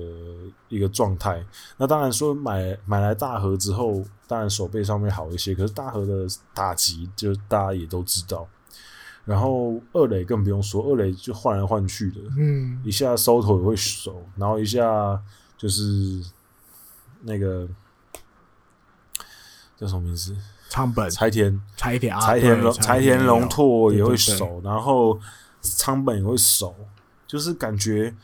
[0.70, 1.46] 一个状态。
[1.76, 5.54] 那当然说买买来大和之后，当然手背上面好一些。
[5.54, 8.48] 可是大和的打击，就大家也都知道。
[9.28, 15.22] 然后二垒更不用说，二垒就换来换去的，嗯，一下收头也会守，然后一下
[15.58, 16.24] 就是
[17.22, 17.68] 那个
[19.78, 20.36] 叫什么名字？
[20.70, 25.20] 仓本柴田柴田柴田龙柴田龙拓也会守，然后
[25.62, 26.74] 仓本也会守。
[27.28, 28.16] 就是感觉，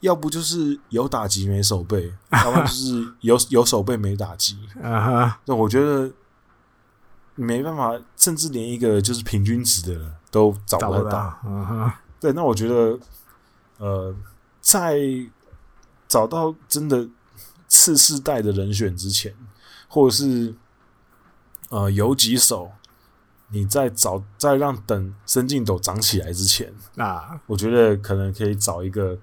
[0.00, 4.58] 要不就是有打击没守备， 要不就是有有守备没打击。
[4.82, 6.10] 啊哈，那我觉得
[7.36, 11.38] 没办法，甚至连一个就是平均值的都找不到。
[12.20, 12.98] 对，那我觉得，
[13.78, 14.14] 呃，
[14.60, 15.00] 在
[16.08, 17.08] 找到真的
[17.68, 19.34] 次世代的人选之前，
[19.88, 20.54] 或者是
[21.70, 22.70] 呃有几手。
[23.52, 29.18] 你在找，在让等深进斗长起来之前啊，我觉得可能可以找一个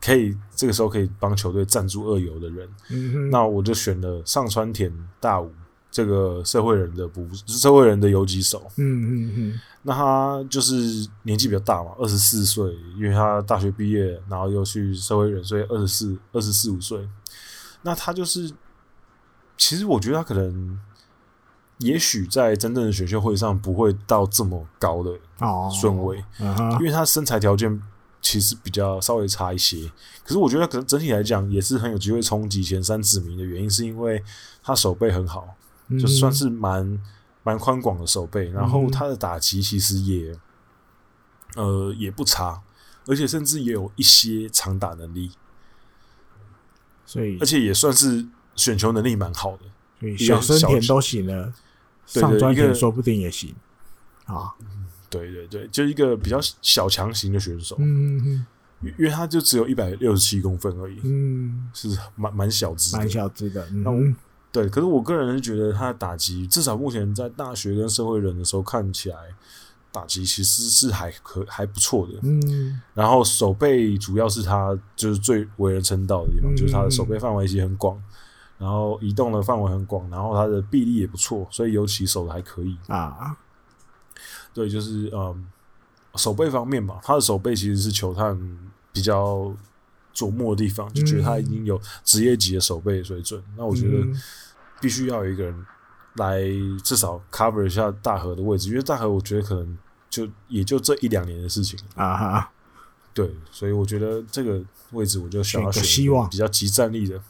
[0.00, 2.68] 可以这个时候可以帮球队赞助二游的人。
[2.90, 5.54] 嗯，那我就选了上川田大武
[5.88, 8.68] 这个社会人的补社会人的游击手。
[8.76, 8.82] 嗯
[9.28, 17.08] 嗯嗯，那他就是年纪比较大嘛，二十四岁，因为他大学毕业，然后又去社会人，所以二十四、二十四五岁。
[17.82, 18.52] 那他就是，
[19.56, 20.78] 其实我觉得他可能。
[21.80, 25.12] 也许在真正的选秀会上不会到这么高的
[25.70, 27.80] 顺位，因为他身材条件
[28.20, 29.88] 其实比较稍微差一些。
[30.24, 34.20] 可是我觉得可能整体来讲也是很有机会冲击前三指名的原因，是因为
[34.60, 35.54] 他手背很好，
[35.90, 37.00] 就算是蛮
[37.48, 40.38] 蛮宽广的手背，然后他的打击其实也
[41.56, 42.60] 呃也不差，
[43.06, 45.30] 而且甚至也有一些长打能力，
[47.06, 49.62] 所以而且也算是选球能力蛮好的，
[50.00, 51.54] 所以小深田都行了。
[52.04, 53.54] 上专田说不定也行。
[54.26, 54.52] 啊，
[55.08, 58.46] 对对对，就一个比较小强型的选手，嗯嗯，
[58.98, 63.98] 因为他就只有一百六十七公分而已，嗯，是蛮蛮小只，蛮小只的，那我
[64.50, 69.16] 对，可是我个人是觉得他的打击，至少目前在大学跟社会人的时候看起来，
[69.92, 78.00] 打击其实是还可还不错的，嗯，然后手背主要是他就是最为人称道的地方，就是他的手背范围其实很广。
[78.58, 83.36] 然后移动的范围很广，然后他的臂力也不错，所以尤其手的还可以啊。
[84.52, 85.46] 对，就是嗯，
[86.16, 88.36] 手背方面吧，他的手背其实是球探
[88.92, 89.54] 比较
[90.18, 93.40] 琢磨的地方，就觉得他已经有职业级的守备水准。
[93.40, 94.06] 嗯、那我觉得
[94.80, 95.66] 必须要有一个人
[96.14, 96.42] 来
[96.82, 99.78] 至少 cover 一下大河的位置，因为大河我觉得可能
[100.10, 102.50] 就也就这一两年的事情啊哈。
[103.14, 107.20] 对，所以我觉得这个位置我就想要选希望比较即战力的。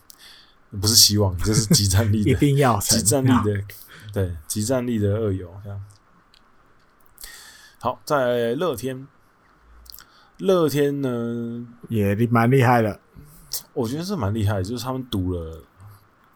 [0.83, 3.65] 不是希望，这是即战力的， 一定要即战力的，
[4.13, 5.83] 对，即战力的二游这样。
[7.79, 9.09] 好，在乐天，
[10.39, 11.67] 乐天呢？
[11.89, 13.01] 也蛮厉害的，
[13.73, 15.63] 我觉得是蛮厉害的，就是他们赌了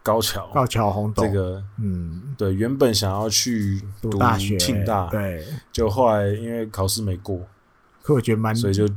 [0.03, 1.23] 高桥，高桥红斗。
[1.23, 4.57] 这个，嗯，对，原本想要去读大学。
[4.59, 7.47] 庆大，对，就后来因为考试没过，
[8.03, 8.89] 可我觉得蛮，所以就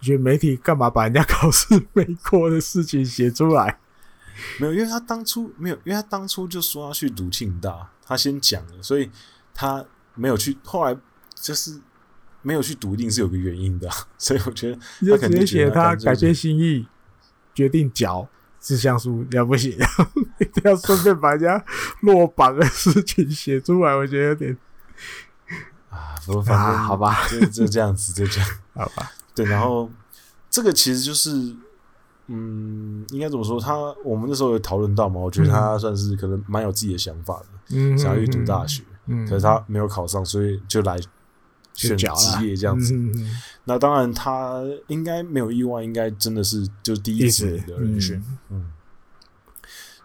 [0.00, 3.78] 觉得媒体干嘛把人家考试没过的事情写出来？
[4.60, 9.10] 没有，因为他当初没有，因为他当初就说要去读庆大，他先讲了，所以
[9.54, 9.84] 他
[10.14, 10.56] 没有去。
[10.62, 10.96] 后来
[11.34, 11.80] 就是
[12.42, 13.88] 没有去读，一定是有个原因的。
[14.18, 16.86] 所以我觉得就直接写他改变心意，
[17.54, 18.28] 决定缴
[18.60, 19.78] 志向书，了不起，
[20.38, 21.64] 一 定要顺便把人家
[22.00, 24.56] 落榜的事情写出来，我觉得有点
[25.90, 29.10] 啊，不过反正、啊、好吧，就就这样子，就这样， 好吧。
[29.34, 29.88] 对，然后
[30.50, 31.30] 这个其实就是，
[32.26, 33.60] 嗯，应该怎么说？
[33.60, 33.74] 他
[34.04, 37.46] 我们那时候有讨论到嘛，我觉得他算是可能蛮有自己的想法的，
[37.76, 40.98] 嗯，想要去读大学，嗯，可是他没有考上，所以就来
[41.78, 42.94] 选职业这样子。
[43.64, 48.16] 那当然，他应该没有意外，应该真的是就第一次的人选，
[48.48, 48.60] 嗯。
[48.60, 48.72] 嗯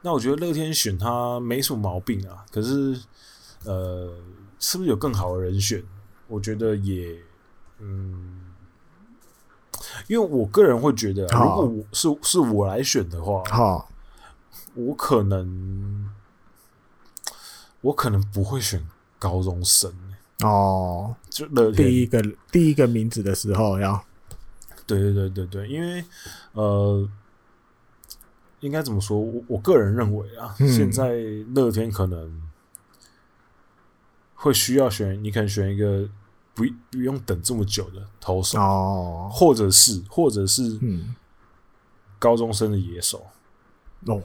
[0.05, 2.99] 那我觉得乐天选他没什么毛病啊，可是，
[3.63, 4.13] 呃，
[4.59, 5.81] 是不是有更好的人选？
[6.27, 7.17] 我觉得也，
[7.79, 8.41] 嗯，
[10.07, 13.89] 因为我个人会觉得，如果我是是我来选的话，好，
[14.73, 16.11] 我可能，
[17.79, 18.85] 我可能不会选
[19.17, 19.89] 高中生
[20.43, 21.87] 哦，就乐天。
[21.87, 22.21] 第一个
[22.51, 24.03] 第一个名字的时候要，
[24.85, 26.03] 对对对对对，因为
[26.53, 27.09] 呃。
[28.59, 29.19] 应该怎么说？
[29.19, 31.15] 我我个人认为啊，嗯、现在
[31.53, 32.41] 乐天可能
[34.35, 36.07] 会需要选，你可能选一个
[36.53, 40.79] 不不用等这么久的投手，哦，或者是或者是
[42.17, 43.25] 高中生的野手，
[44.05, 44.21] 哦，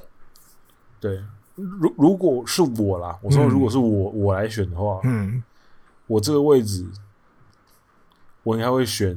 [1.01, 1.21] 对，
[1.57, 5.43] 如如果是我啦，我说如果是我、嗯、我来选的话，嗯，
[6.09, 6.87] 我这个位置
[8.43, 9.17] 我应该会选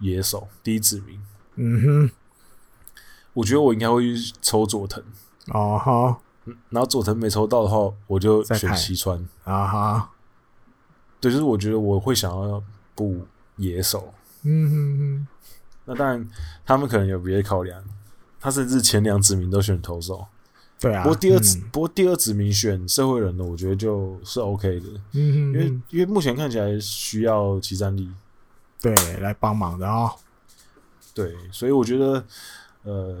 [0.00, 1.20] 野手第一指名，
[1.56, 2.10] 嗯哼。
[3.34, 5.02] 我觉得我应该会去抽佐藤。
[5.46, 6.18] 哦哈，
[6.70, 9.26] 然后佐藤没抽到的话，我就选西川。
[9.44, 10.10] 啊哈。
[11.20, 12.62] 对，就是我觉得我会想要
[12.94, 13.26] 补
[13.56, 14.12] 野手，
[14.42, 15.26] 嗯哼哼。
[15.84, 16.28] 那当然，
[16.66, 17.82] 他们可能有别的考量，
[18.40, 20.26] 他甚至前两指名都选投手，
[20.80, 21.02] 对啊。
[21.02, 28.10] 不过第二指，不过第二指名选社会人的，我觉得就是 OK 的，嗯哼，因为因为目前看起来需要即战力，
[28.80, 30.10] 对，来帮忙的啊。
[31.14, 32.24] 对，所以我觉得。
[32.84, 33.14] 呃，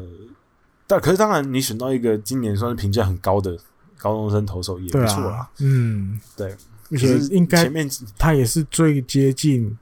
[0.86, 3.58] 但可是当然，你选到一个今年算是评价很高的
[3.98, 5.50] 高中生投手也不错啊。
[5.58, 6.56] 嗯，对，
[6.90, 9.76] 而且应该前面他也是最接近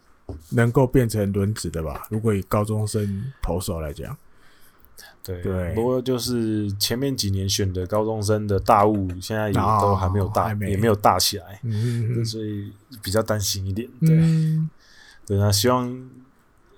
[0.49, 2.09] 能够变成轮值的吧？
[2.11, 4.17] 如果以高中生投手来讲，
[5.27, 5.75] 对对。
[5.75, 11.61] 不过就是前面几年选的高中生的大物，现在也都还没有大，也没有大起来，
[12.25, 12.73] 所以
[13.03, 13.89] 比较担心一点。
[14.01, 14.17] 对，
[15.27, 16.09] 对，那希望。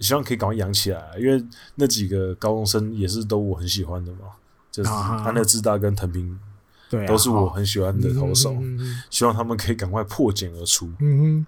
[0.00, 1.44] 希望可以赶快养起来，因为
[1.74, 4.28] 那几个高中生也是都我很喜欢的嘛，
[4.70, 6.38] 就是安乐智大跟藤平，
[6.88, 8.56] 对，都是我很喜欢的投手。
[9.10, 10.88] 希望他们可以赶快破茧而出。
[11.00, 11.46] 嗯哼，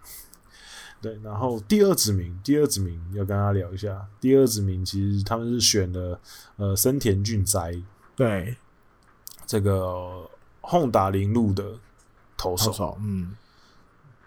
[1.00, 1.18] 对。
[1.22, 4.06] 然后第二指名，第二指名要跟他聊一下。
[4.20, 6.20] 第二指名其实他们是选了
[6.56, 7.80] 呃森田俊哉，
[8.14, 8.56] 对，
[9.46, 10.28] 这个
[10.60, 11.64] 轰打铃鹿的
[12.36, 12.98] 投手。
[13.00, 13.36] 嗯，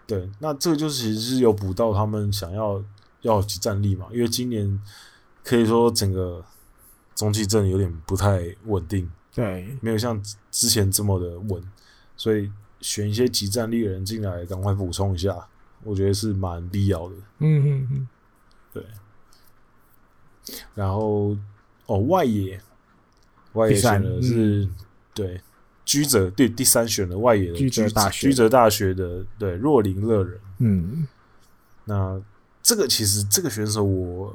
[0.06, 0.30] 对。
[0.38, 2.82] 那这个就是其实是有补到他们想要。
[3.24, 4.78] 要集战力嘛，因为今年
[5.42, 6.44] 可以说整个
[7.14, 11.64] 中继阵有点不太稳定，对，没有像之前这么的稳，
[12.18, 12.52] 所以
[12.82, 15.34] 选一些集战力的人进来，赶快补充一下，
[15.84, 17.14] 我觉得是蛮必要的。
[17.38, 18.08] 嗯嗯嗯，
[18.72, 18.84] 对。
[20.74, 21.36] 然后
[21.86, 22.60] 哦，外野，
[23.52, 24.74] 外野选的是、嗯、
[25.14, 25.40] 对
[25.84, 31.06] 居泽，对第三选的外野的居泽大学，居泽大学的对若林乐人，嗯，
[31.84, 32.20] 那。
[32.66, 34.34] 这个其实这个选手我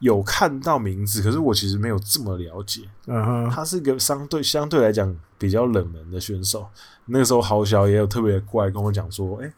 [0.00, 2.82] 有看到名字，可是我其实没有这么了解。
[3.06, 6.68] 嗯哼，他是一个相对相对来讲比较冷门的选手。
[7.06, 9.50] 那个时候豪小也有特别过来跟我讲说：“哎，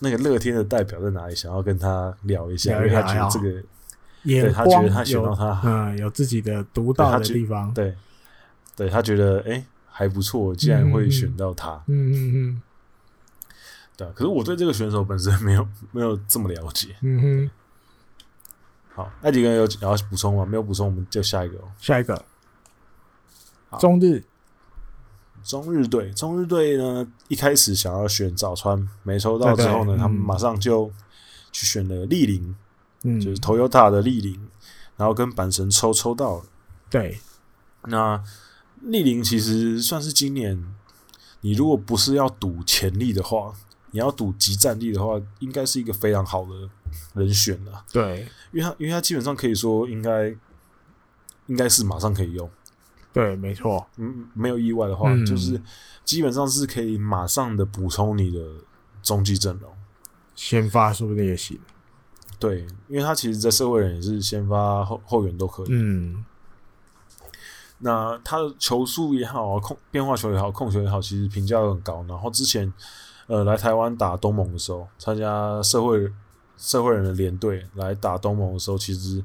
[0.00, 1.34] 那个乐天的代表在哪里？
[1.34, 3.62] 想要跟他聊一下，因为他觉得这个，
[4.24, 7.72] 对他觉得他选到他，嗯，有自己的独到的地方。
[7.72, 7.94] 对，
[8.76, 11.82] 对他觉得哎还不错，竟然会选到他。
[11.86, 12.62] 嗯嗯嗯。”
[13.96, 16.96] 对，可是我对这个选手本身没有 没有这么了解。
[17.02, 17.50] 嗯哼，
[18.92, 20.44] 好，那几个人有要补充吗？
[20.44, 21.56] 没有补充，我们就下一个。
[21.58, 22.24] 哦下一个，
[23.78, 24.22] 中日，
[25.44, 30.90] 中日队，中日队呢，一开始想要选早川，没抽到之后呢，他们马上就
[31.52, 32.56] 去选了立林，
[33.02, 34.48] 嗯，就是 Toyota 的立林，
[34.96, 36.44] 然后跟阪神抽抽到了。
[36.90, 37.20] 对，
[37.84, 38.22] 那
[38.80, 40.64] 立林其实算是今年，
[41.42, 43.54] 你如果不是要赌潜力的话。
[43.90, 46.68] 你要赌集战力的话，应该是一个非常好的
[47.14, 47.84] 人选了。
[47.92, 50.36] 对，因为他，因为他基本上可以说应该
[51.46, 52.50] 应该是马上可以用。
[53.14, 53.86] 对，没错。
[53.96, 55.58] 嗯，没有意外的话，嗯、就是
[56.04, 58.40] 基本上是可以马上的补充你的
[59.02, 59.72] 中继阵容。
[60.34, 61.58] 先发说不定也行。
[62.38, 65.68] 对，因为他其实，在社会人也是先发后后援都可以。
[65.70, 66.22] 嗯。
[67.78, 72.04] 那他的球速也好，控变化球也好，控球也好，其实评价都很高。
[72.06, 72.70] 然后之前。
[73.26, 76.12] 呃，来台湾打东盟的时候，参加社会
[76.58, 79.24] 社会人的连队来打东盟的时候，其实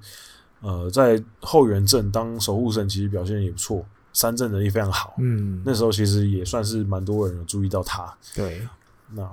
[0.61, 5.15] 呃，在后援阵当守护神，其实表现也不错，三振能力非常好。
[5.19, 8.13] 嗯，那时候其实也算是蛮多人有注意到他。
[8.35, 8.67] 对，
[9.13, 9.29] 那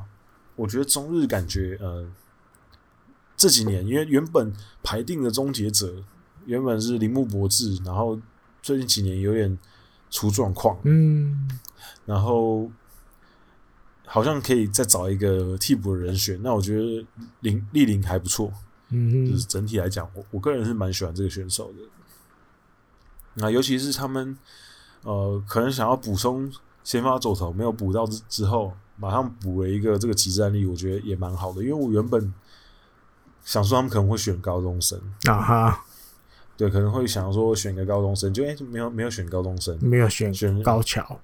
[0.54, 2.06] 我觉得中日感觉呃，
[3.36, 5.92] 这几年，因为原本排定的终结者
[6.44, 8.18] 原本是铃木博志，然后
[8.62, 9.58] 最近几年有点
[10.10, 11.50] 出状况，嗯，
[12.04, 12.70] 然后
[14.06, 16.40] 好像可以再找一个替补的人选。
[16.42, 17.04] 那我觉得
[17.40, 18.52] 林立林还不错，
[18.90, 21.78] 嗯，就是整体来讲，我我个人是蛮喜欢这个选手的。
[23.34, 24.36] 那尤其是他们
[25.02, 26.50] 呃，可能想要补充
[26.82, 31.62] 先发走投没有补到之之后，马上补了一个这个集战力，我觉得也蛮好的。
[31.62, 32.32] 因为我原本
[33.44, 35.84] 想说他们可能会选高中生啊哈，
[36.56, 41.20] 对，可能会想说选个高中生，就哎、欸、没有没有选高中生，没有选选高桥，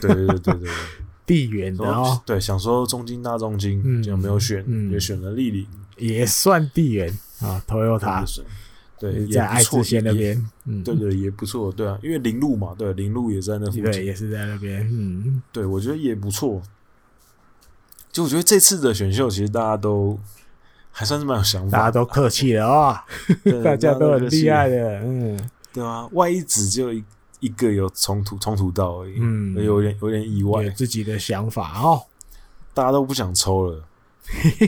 [0.00, 0.70] 对对对对对，
[1.26, 7.08] 地缘的哦，对，想说中金大中京，嗯，就没有选，嗯，也选了立林，也算地缘
[7.40, 8.24] 啊，Toyota。
[8.98, 16.62] 对，在爱知县那边，嗯，对对，也不错，对啊，因为林路嘛，对，林路也在那附近，对，也是在那边，嗯，对，我觉得也不错。
[18.10, 20.18] 就我觉得这次的选秀，其实大家都
[20.90, 23.04] 还算是蛮有想法，大家都客气了啊，
[23.62, 25.38] 大家都很厉害的，嗯，
[25.74, 27.04] 对啊，万一只就一
[27.40, 32.00] 一个有冲突冲突到而已，嗯，有点有点意外，有自己的想法哦，
[32.72, 33.84] 大家都不想抽了，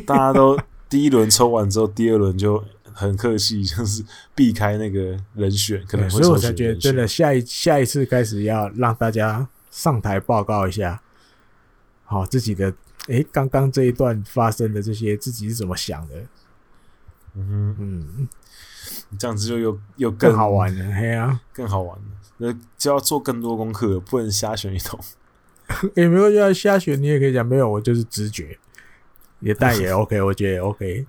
[0.05, 0.59] 大家都
[0.89, 2.65] 第一轮抽完之后，第二轮就。
[2.95, 4.05] 很客气，就是
[4.35, 6.21] 避开那个人选，可能会。
[6.21, 11.01] 所以我才觉得，真的下一下一次开始要让大家上台报告一下，
[12.05, 12.75] 好自己的
[13.07, 16.15] 诶，刚刚这一段发生的这些，自己是怎么想的？
[17.37, 18.29] 嗯嗯，
[19.17, 22.05] 这样子就又又更，更好玩了，嘿啊，更好玩了，
[22.39, 24.99] 那就要做更多功课，不能瞎选一通。
[25.95, 28.59] 也没有要瞎选，你也可以讲没有，我就是直觉，
[29.41, 31.07] 也但也 OK，我觉得也 OK。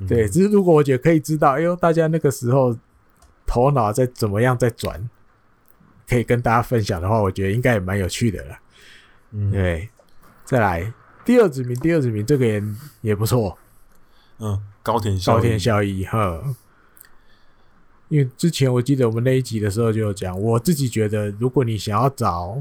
[0.08, 2.74] 对，只是如果我觉得可以知道，哎呦，大家那个时候
[3.46, 5.10] 头脑在怎么样在转，
[6.08, 8.58] 可以跟大家分享的话，我觉得应该也蛮有趣的了。
[9.32, 9.90] 嗯，对，
[10.44, 10.90] 再来
[11.22, 12.62] 第二指名，第二指名这个也
[13.02, 13.58] 也不错。
[14.38, 16.42] 嗯，高田高田孝一哈，
[18.08, 22.58] 因为之前我记得我们那一集的时候就有讲，我自己觉得，如果你想要找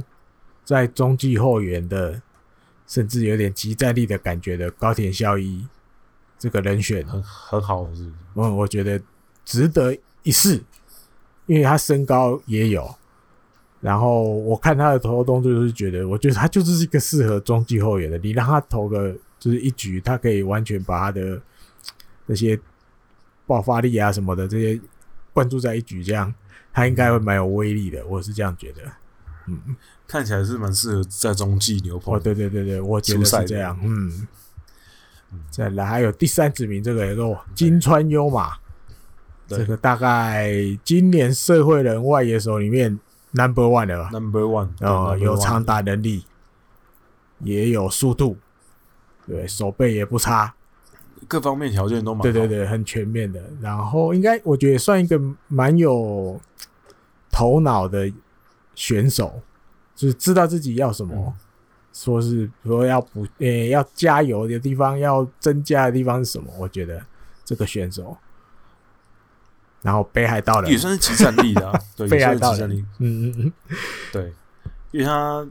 [0.65, 2.22] 在中继后援的，
[2.90, 5.66] 甚至有点集战力的感觉的高田孝一。
[6.38, 8.11] 这个人选很很好，是不是？
[8.34, 8.98] 我我觉得
[9.44, 9.94] 值得
[10.24, 10.64] 一试，
[11.48, 12.95] 因为他身高也有，
[13.82, 18.18] 然后我看他的投动作就是觉得，我觉得他就是一个适合中继后援的。
[18.20, 21.41] 你让他投个就是一局，他可以完全把他的
[22.26, 22.57] 那些
[23.45, 24.80] 爆发力啊什么的这些
[25.34, 26.34] 灌注在一局，这样
[26.72, 28.07] 他应该会蛮有威力的。
[28.07, 28.82] 我是这样觉得，
[29.48, 29.60] 嗯，
[30.10, 32.15] 看起来是蛮适合在中继牛棚。
[32.15, 34.27] 哦，对对对对，我觉得是这样，嗯。
[35.52, 37.22] 再来，还有第三指名，这个也是
[37.53, 38.53] 金川优马，
[39.48, 40.52] 这个大概
[40.84, 42.99] 今年社会人外野手里面
[43.34, 46.26] number one 的吧，number one，哦，有长打能力，
[47.41, 48.38] 也有速度，
[49.27, 50.56] 对，手背也不差，
[51.27, 53.40] 各方面条件都蛮好，对对对，很全面的。
[53.61, 56.41] 然后应该我觉得算一个蛮有
[57.30, 58.11] 头脑的
[58.73, 59.40] 选手，
[59.99, 61.13] 就是知道自己要什么。
[61.15, 61.34] 嗯。
[61.91, 66.49] 说是说要补，诶、欸，要加油的地方，要增加的地方是什么？
[66.57, 67.03] 我觉得
[67.43, 68.15] 这个选手，
[69.81, 73.53] 然后北海道的也算是集战力的、啊， 对，北海道的，嗯嗯嗯，
[74.13, 74.31] 对，
[74.91, 75.45] 因为他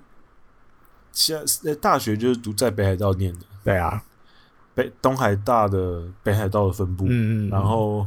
[1.10, 4.02] 现在大学就是读在北海道念的，对啊，
[4.76, 8.06] 北东海大的北海道的分部，嗯嗯，然后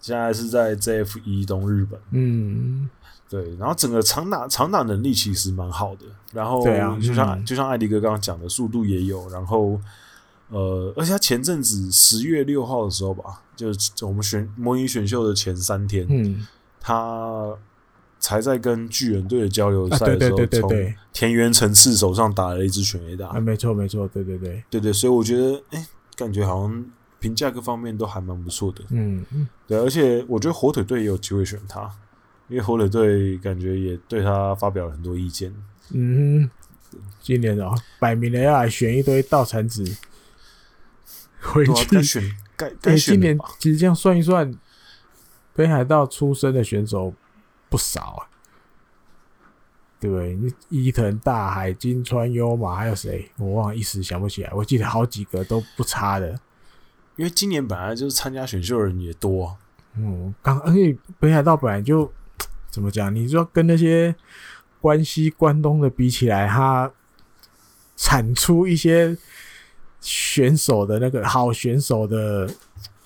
[0.00, 2.90] 现在是在 JF 一东日本，嗯。
[3.28, 6.64] 对，然后整个长打长打能力其实蛮好的，然后
[7.00, 9.80] 就像就像艾迪哥刚刚讲的，速度也有，然后
[10.50, 16.46] 呃，而且他前阵子十月六号的时候吧，就是我们选模拟选秀的前三天，嗯，
[16.80, 17.52] 他
[18.20, 24.62] 才在跟巨人队的交流赛的时候，从田园城次手上打了一支全 A 打，啊，没错没错，对对对。
[24.70, 26.84] 对对，所以我觉得，哎，感觉好像
[27.18, 31.90] 评价各方面都还蛮不错的，嗯嗯，对，而且我觉得火腿队也有机会选他。
[32.48, 35.52] 因为火腿队感觉也对他发表了很多意见。
[35.90, 36.48] 嗯，
[37.20, 39.84] 今年啊，摆明了要来选一堆稻草子
[41.40, 42.22] 回去选，
[42.56, 43.14] 该该选。
[43.14, 44.54] 今年其实这样算一算，
[45.54, 47.12] 北海道出身的选手
[47.68, 48.30] 不少啊。
[49.98, 53.28] 对，伊藤大海、金川优马，还有谁？
[53.38, 54.52] 我忘了，一时想不起来。
[54.52, 56.38] 我记得好几个都不差的。
[57.16, 59.56] 因为今年本来就是参加选秀的人也多。
[59.96, 62.12] 嗯，刚而且北海道本来就。
[62.76, 63.14] 怎么讲？
[63.14, 64.14] 你说跟那些
[64.82, 66.92] 关西、关东的比起来，他
[67.96, 69.16] 产出一些
[70.02, 72.46] 选手的那个好选手的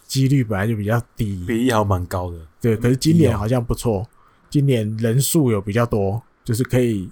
[0.09, 2.39] 几率本来就比较低，比例还蛮高的。
[2.61, 4.05] 对，可是今年好像不错，
[4.51, 7.09] 今年人数有比较多，就是可以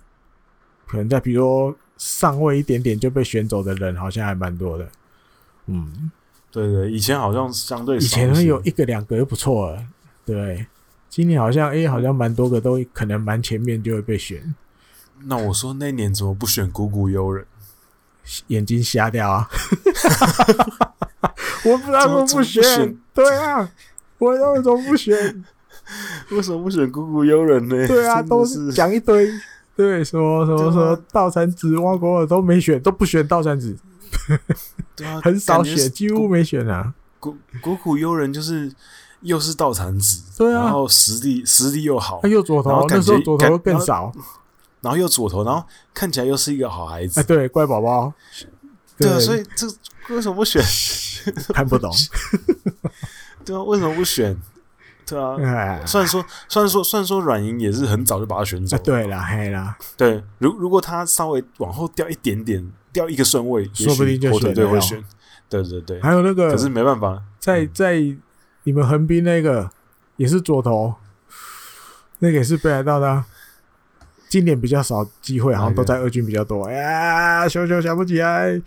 [0.85, 4.89] 可能在比如说上位一点点就被选走的人，好像还蛮多的。
[5.67, 6.11] 嗯，
[6.51, 9.87] 对对，以前好像相对以前有一个两个就不错了，
[10.27, 10.67] 对。
[11.09, 14.55] 今年好像哎、欸，好像蛮多个都可能蛮前面就会被选。
[15.25, 17.45] 那我说那年怎么不选谷谷悠人？
[18.49, 19.49] 眼睛瞎掉啊！
[21.65, 22.97] 我不知道怎么不选。
[23.15, 23.71] 对啊，
[24.19, 25.45] 我为什么不选？
[26.31, 27.89] 为什么不选谷谷悠人呢？
[27.89, 29.31] 对啊，都是讲一堆，
[29.75, 33.75] 对，什么什么什么道产子、挖国尔都没选，都不选道产子。
[34.95, 36.93] 对啊， 很少选，几乎没选啊。
[37.19, 38.71] 谷谷谷悠人就是
[39.21, 44.13] 又是道产子，对啊，然后实力实力又好，他又左投，那时候左投更少。
[44.81, 45.61] 然后又左投，然后
[45.93, 48.13] 看起来又是一个好孩子，哎，对，乖宝宝。
[48.97, 49.67] 对啊，所以这
[50.15, 50.63] 为什么不选？
[51.53, 51.93] 看不懂。
[53.45, 54.41] 对啊，为什么不选？
[55.05, 58.79] 对啊，虽然说，虽然说，虽然说，软银也是很早就把他选走。
[58.79, 59.77] 对啦，嘿啦。
[59.97, 64.55] 对，如如果他稍微往后掉一点点，掉一个顺位，说不定就选。
[64.55, 65.03] 对，会选。
[65.49, 66.01] 对对对。
[66.01, 68.01] 还有那个，可是没办法，在在
[68.69, 69.71] 你们横滨那个
[70.19, 70.95] 也是左投，
[72.19, 73.25] 那个也是北海道的。
[74.29, 76.67] 今年比较少机会，好像都在二军比较多。
[76.67, 78.61] 哎呀，熊熊想不起来。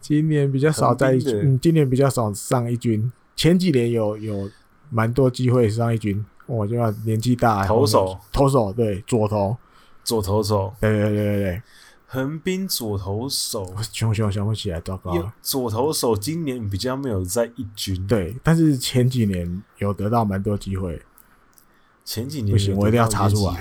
[0.00, 3.10] 今年比较少在一军，嗯，今年比较少上一军。
[3.34, 4.48] 前几年有有
[4.88, 6.24] 蛮多机会上一军。
[6.46, 9.56] 我就要年纪大，投手，投手对左投，
[10.04, 11.62] 左投手，对对对对对。
[12.10, 15.30] 横滨左投手，熊熊想不起来，糟糕了。
[15.42, 21.02] 左投手今年比较没有在一军，对，但是前几年有得到蛮多机会。
[22.06, 23.60] 前几年不行，我一定要查出来。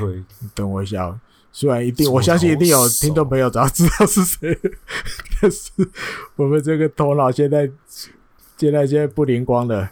[0.56, 1.20] 等我一下，
[1.52, 4.58] 虽然一定，我相信一定有听众朋友早知道是谁，
[5.42, 5.70] 但是
[6.38, 7.70] 我们这个头脑现在
[8.56, 9.92] 现在现在不灵光了。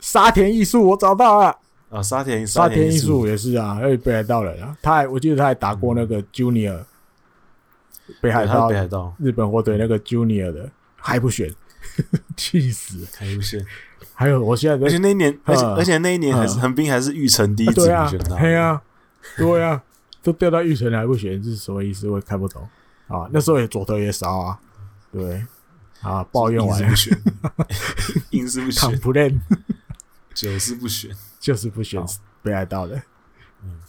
[0.00, 1.56] 沙田艺术，我找到了
[1.90, 2.02] 啊！
[2.02, 6.80] 沙田沙田艺术也是啊，哎，北海道人啊，他还我记得他还打过那个 Junior
[8.20, 11.52] 北海道北海道日本火腿那个 Junior 的，还不选，
[12.36, 13.64] 气死，还不选。
[14.14, 18.82] 还有，我现在而且那一年，而且而且那一年还是横滨还是玉成第一指名选到，对啊，
[19.36, 19.82] 对啊，
[20.22, 22.08] 都掉到玉成还不选，这是什么意思？
[22.08, 22.62] 我也看不懂。
[23.06, 23.28] 啊。
[23.32, 24.58] 那时候也左头也少啊，
[25.12, 25.44] 对。
[26.00, 26.80] 啊，抱怨完。
[26.80, 27.22] 硬是不选，
[28.30, 29.40] 硬是不选，不练，
[30.32, 31.10] 就是不选，
[31.40, 32.00] 就是不选
[32.40, 32.94] 北海道的。
[33.64, 33.80] 嗯，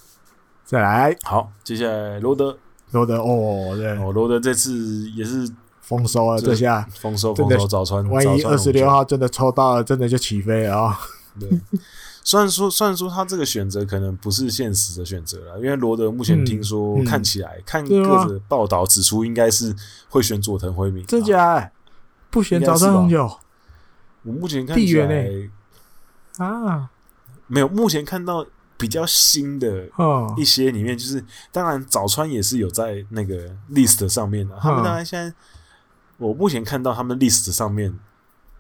[0.66, 2.58] 再来，好，接下来罗德，
[2.92, 5.50] 罗德哦，对，哦，罗德这次也是。
[5.82, 8.08] 丰收啊，这下丰收，丰收早川。
[8.08, 11.00] 万一二十六号真的抽到了，真的就起飞了啊！
[11.40, 11.50] 对，
[12.24, 19.76] 虽然说，虽然说他这个选择可能不是现实的选择了，因为罗德目前听说看起来，看各个报道指出，应该是
[20.10, 21.04] 会选佐藤辉明。
[21.08, 21.72] 真假？
[22.30, 23.28] 不选早川龙九？
[24.22, 25.50] 我目前看起来
[26.38, 26.92] 啊，
[27.48, 27.68] 没有。
[27.68, 28.46] 目前看到
[28.80, 29.88] 比较新的
[30.36, 34.58] 一些里面，就是当然早川也是有在那个 list 上面的。
[34.60, 35.32] 他们当然现在。
[36.18, 37.98] 我目前看到他们 list 上面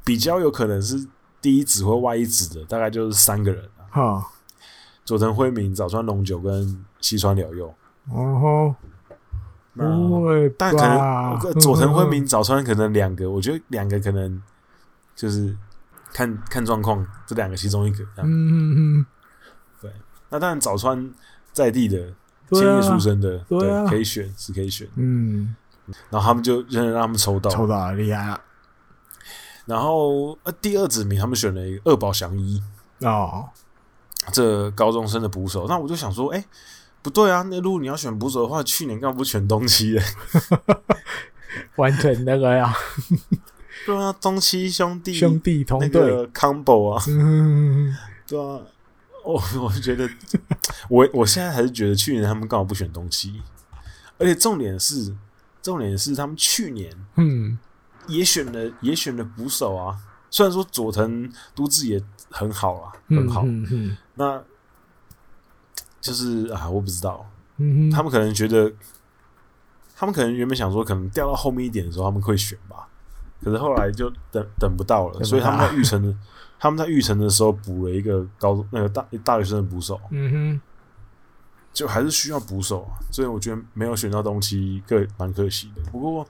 [0.05, 1.05] 比较有可能是
[1.41, 4.25] 第一指或外一指的，大概就是三个人哈，
[5.03, 7.67] 佐藤辉明、早川龙九跟西川辽佑。
[8.11, 8.75] 哦吼，
[9.73, 14.41] 那但可能佐藤辉明、早川可能两个，我觉得两个可能
[15.13, 15.53] 就是
[16.13, 18.05] 看看状况，这两个其中一个。
[18.17, 19.18] 嗯嗯嗯，对。
[20.30, 21.11] 那当然早川
[21.51, 21.97] 在地的
[22.51, 24.88] 千叶出生的，对，可以选是可以选。
[24.95, 25.56] 嗯。
[26.11, 28.39] 然后他们就让让他们抽到，抽到厉害了。
[29.65, 32.61] 然后呃，第二指名他们选了一个二保祥一
[32.99, 33.49] 哦，
[34.31, 35.65] 这高中生的捕手。
[35.68, 36.45] 那我就想说，哎，
[37.01, 40.01] 不对啊，那如果你要选捕手的话，去年干嘛不选东七的？
[41.77, 42.72] 完全那个呀，
[43.88, 47.95] 对啊，东七兄弟兄弟同队 combo 啊，嗯，
[48.27, 48.60] 对啊，
[49.56, 50.10] 我我觉得，
[50.89, 53.41] 我我现在还是觉得去年他们刚好不选东西？
[54.18, 55.15] 而且重点是。
[55.61, 57.60] 重点是他们去年嗯
[58.07, 59.93] 也选了也选了捕手啊，
[60.31, 62.01] 虽然说佐藤都志也
[62.31, 64.41] 很好啊，很好，嗯嗯，那
[65.99, 68.72] 就是啊，我不知道，嗯，他们可能觉得，
[69.97, 72.88] 他们可能原本想说，可能掉到后面一点的时候他们会选吧，
[73.43, 76.15] 可是后来就等等不到了，所以他们在育成的
[76.60, 80.61] 他们在玉成的时候补了一个高那个大大学生的捕手，嗯哼。
[81.72, 85.81] 就还是需要捕手啊，所以我觉得没有选到东西，个蛮可惜的。
[85.91, 86.27] 不过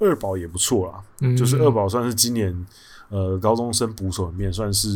[0.00, 2.66] 二宝也不错啦，嗯、就是二宝算是今年
[3.08, 4.88] 呃高中生捕手里面算是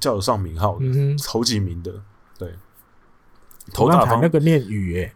[0.00, 1.92] 叫得上名号的，嗯、头几名的。
[2.38, 2.54] 对，
[3.72, 5.12] 头打方那个念雨诶，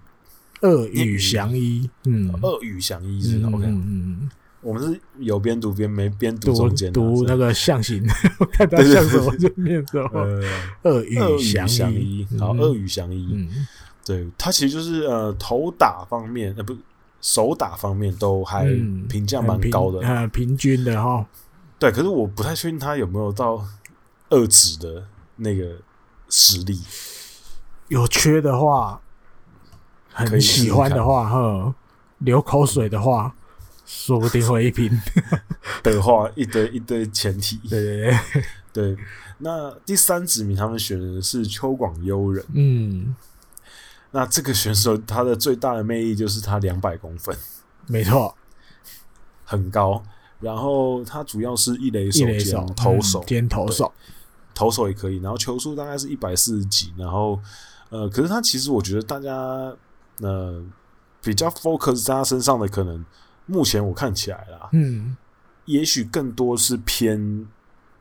[0.60, 4.30] 二雨翔一，嗯，二雨翔一是 OK，嗯嗯。
[4.64, 8.02] 我们是有边读边没边读中间读那个象形，
[8.50, 10.10] 看它像什么就念什么。
[10.82, 13.48] 二羽翔一，然后二羽翔一，
[14.04, 16.74] 对他其实就是呃头打方面呃不
[17.20, 18.64] 手打方面都还
[19.08, 21.26] 评价蛮高的，呃平均的哈。
[21.78, 23.62] 对，可是我不太确定他有没有到
[24.30, 25.04] 二指的
[25.36, 25.76] 那个
[26.30, 26.80] 实力。
[27.88, 29.00] 有缺的话，
[30.10, 31.74] 很喜欢的话，呵，
[32.18, 33.34] 流口水的话，
[33.84, 34.90] 说不定会一拼
[35.82, 37.56] 的话，一堆一堆前提。
[37.68, 38.10] 对对
[38.72, 39.04] 对 对。
[39.38, 42.44] 那第三指名他们选的是秋广悠人。
[42.54, 43.14] 嗯，
[44.12, 47.36] 那这个选手他的最大的魅力就是他两百公分，
[47.86, 48.34] 没错，
[49.44, 50.02] 很高。
[50.40, 53.92] 然后他主要是一垒手兼投手，兼投手，
[54.54, 55.18] 投手也可以。
[55.18, 57.40] 然后球速大概是一百四十几，然后。
[57.90, 59.30] 呃，可是他其实我觉得大家
[60.20, 60.60] 呃
[61.22, 63.04] 比较 focus 在他身上的，可能
[63.46, 65.16] 目前我看起来啦，嗯，
[65.64, 67.46] 也许更多是偏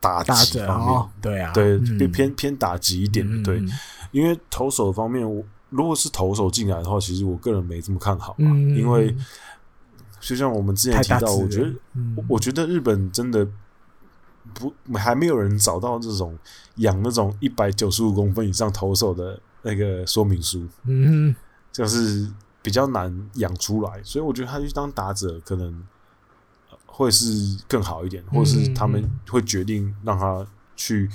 [0.00, 3.62] 打击方面，对啊，对，偏偏偏打击一点的，对，
[4.10, 9.14] 因为投手方面，我如果是投手进来的话，其实我个人没这么看好嘛，因为
[10.20, 11.72] 就像我们之前提到，我觉得
[12.28, 13.46] 我觉得日本真的
[14.54, 16.38] 不还没有人找到这种
[16.76, 19.40] 养那种一百九十五公分以上投手的。
[19.66, 21.34] 那个说明书，嗯，
[21.72, 22.30] 就是
[22.64, 25.84] 比较难养出来，所以我觉得他去当打者可能
[26.86, 31.08] 会是更好一点，或者是他们会决定让他去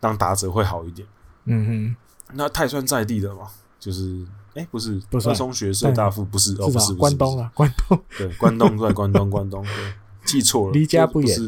[0.00, 1.06] 当打者会好一点。
[1.44, 1.96] 嗯哼，
[2.34, 9.94] 那他也算在地的嘛，就是哎、欸，不是，不是二松学社大附，不是哦，不是关东啊，关东，对，关东在关东，关东，对，
[10.24, 11.38] 记错了，离家不远，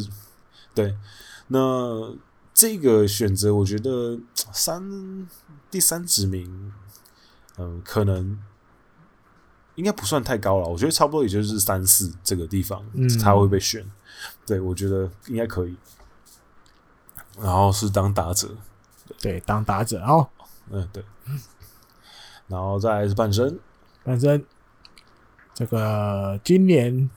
[0.75, 0.95] 对，
[1.47, 2.15] 那
[2.53, 4.21] 这个选择我觉得
[4.53, 5.27] 三。
[5.71, 6.73] 第三指名，
[7.59, 8.39] 嗯，可能
[9.79, 10.67] 应该不算太高了。
[10.67, 12.85] 我觉得差不多也就是三四这个地方
[13.23, 13.81] 他会被选。
[13.81, 13.93] 嗯、
[14.45, 15.77] 对，我觉得应该可以。
[17.41, 18.49] 然后是当打者，
[19.21, 20.29] 对，对当打者哦。
[20.71, 21.05] 嗯，对。
[22.49, 23.57] 然后再来是半身，
[24.03, 24.45] 半身
[25.55, 27.09] 这个今年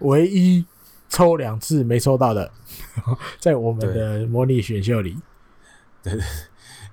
[0.00, 0.66] 唯一
[1.08, 2.50] 抽两次没抽到的，
[3.38, 5.16] 在我们的模拟选秀里，
[6.02, 6.12] 对。
[6.14, 6.22] 对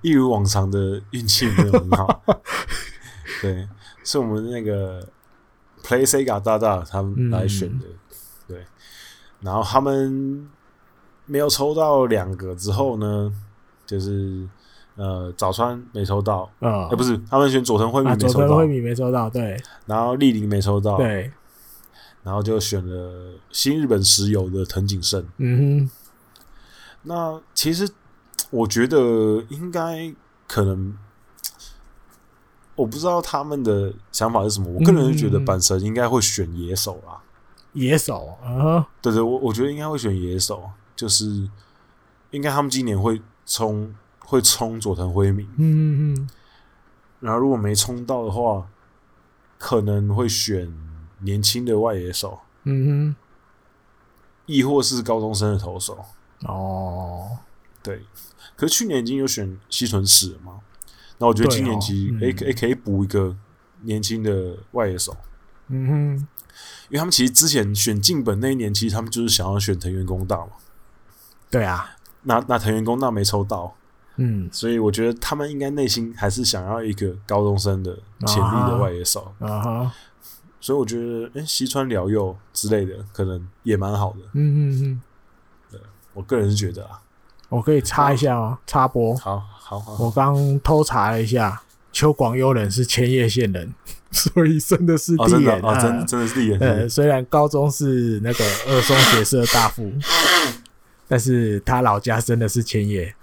[0.02, 2.22] 一如往常的运气没有很好，
[3.40, 3.66] 对，
[4.04, 5.02] 是我们那个
[5.82, 8.16] Play Sega 大大他们来选的，嗯、
[8.46, 8.64] 对，
[9.40, 10.48] 然后他们
[11.26, 13.32] 没有抽到两个之后呢，
[13.84, 14.46] 就是
[14.94, 21.32] 呃早川没抽到，啊、哦欸，不是，他们选佐藤惠美没抽到，佐藤惠美没抽到，对，然后丽玲没抽到，对，
[22.22, 25.90] 然后就选了新日本石油的藤井胜，嗯哼，
[27.02, 27.88] 那其实。
[28.50, 28.96] 我觉得
[29.48, 30.14] 应该
[30.46, 30.96] 可能，
[32.76, 34.68] 我不知道他们的想法是什么。
[34.68, 37.20] 我个人是觉得板神应该会选野手啦，
[37.72, 41.48] 野手啊，对对，我我觉得应该会选野手，就是
[42.30, 46.28] 应该他们今年会冲会冲佐藤辉明，嗯嗯嗯，
[47.20, 48.66] 然后如果没冲到的话，
[49.58, 50.72] 可能会选
[51.20, 53.16] 年轻的外野手，嗯哼，
[54.46, 56.04] 亦或是高中生的投手，
[56.42, 57.38] 哦，
[57.82, 58.02] 对。
[58.56, 60.60] 可是去年已经有选西纯史了嘛？
[61.18, 63.36] 那我觉得今年其实诶诶可以补一个
[63.82, 65.16] 年轻的外野手，
[65.68, 66.28] 嗯哼，
[66.88, 70.52] 因为他们其实之前选进本那一年，其实他们就是想要选藤原公大嘛。
[71.50, 73.74] 对啊，那那藤原公大没抽到，
[74.16, 77.96] 嗯，所以我觉得他们应该内心还是想要一个高中生的
[78.26, 79.92] 潜力的外野手啊哈。
[80.60, 84.20] 所以我觉得，诶，西川辽佑之类的可能也蛮好的。
[84.32, 85.00] 嗯嗯嗯，
[85.70, 85.80] 对
[86.14, 87.00] 我个人是觉得啊。
[87.54, 88.58] 我可以插一下吗？
[88.66, 89.14] 插播。
[89.16, 89.96] 好，好，好。
[90.04, 91.62] 我刚偷查了一下，
[91.92, 93.72] 秋广悠人是千叶县人，
[94.10, 96.58] 所以真的是地眼啊，真真的是地眼。
[96.58, 99.92] 呃，虽然高中是那个二松学社大附，
[101.06, 103.14] 但是他老家真的是千叶，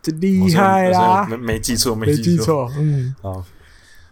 [0.00, 1.26] 这厉害啦！
[1.28, 2.70] 没没记错，没记错。
[2.76, 3.44] 嗯，好。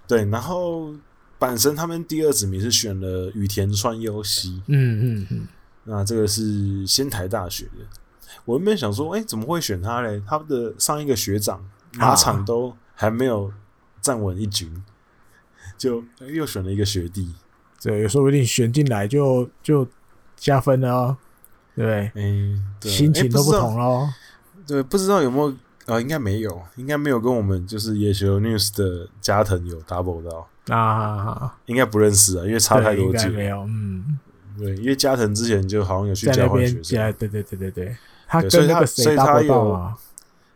[0.08, 0.92] 对，然后
[1.38, 4.60] 阪神他们第二子名是选了羽田川优希。
[4.66, 5.48] 嗯嗯嗯，
[5.84, 7.99] 那这个是仙台大学的。
[8.44, 10.22] 我原本想说，哎、欸，怎么会选他嘞？
[10.26, 13.52] 他的上一个学长马场都还没有
[14.00, 14.82] 站稳一军，
[15.76, 17.34] 就又选了一个学弟，
[17.82, 19.86] 对，说不定选进来就就
[20.36, 21.16] 加分了哦，
[21.74, 22.12] 对不对？
[22.14, 24.08] 嗯、欸，心情都不同喽。
[24.66, 26.00] 对，不知道有没有啊、呃？
[26.00, 34.18] 应该没有，应该没有跟我们就是野球 news 的加藤有 double 到啊，应该不认识啊，因为差太多届，没有，嗯，
[34.56, 37.96] 对，因为加藤之前就好像有去交换学生，对对对对对。
[38.30, 39.98] 他跟那个谁搭档啊？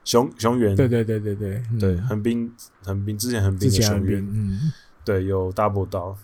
[0.04, 4.72] 熊熊原，对对对对对对，横滨横滨之前横滨的熊原，嗯，
[5.04, 6.16] 对，有 double 到。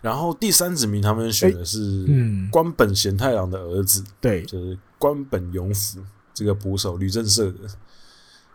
[0.00, 2.06] 然后第三子名他们选的是
[2.50, 5.98] 关本贤太郎的儿子，对，就是关本勇辅
[6.32, 7.58] 这个捕手，旅政社的。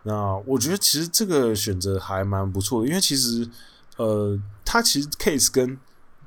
[0.04, 3.50] 那我觉得其实这个选择还蛮不错的，因为其实
[3.98, 5.78] 呃，他其实 case 跟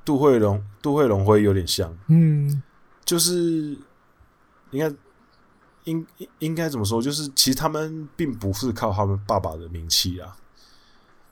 [0.05, 2.62] 杜慧龙杜慧龙辉有点像，嗯，
[3.02, 3.78] 就是。
[4.71, 4.95] 应该
[5.85, 6.07] 应
[6.39, 7.01] 应该怎么说？
[7.01, 10.37] 就是其实他们并不是靠他们爸爸的名气啊。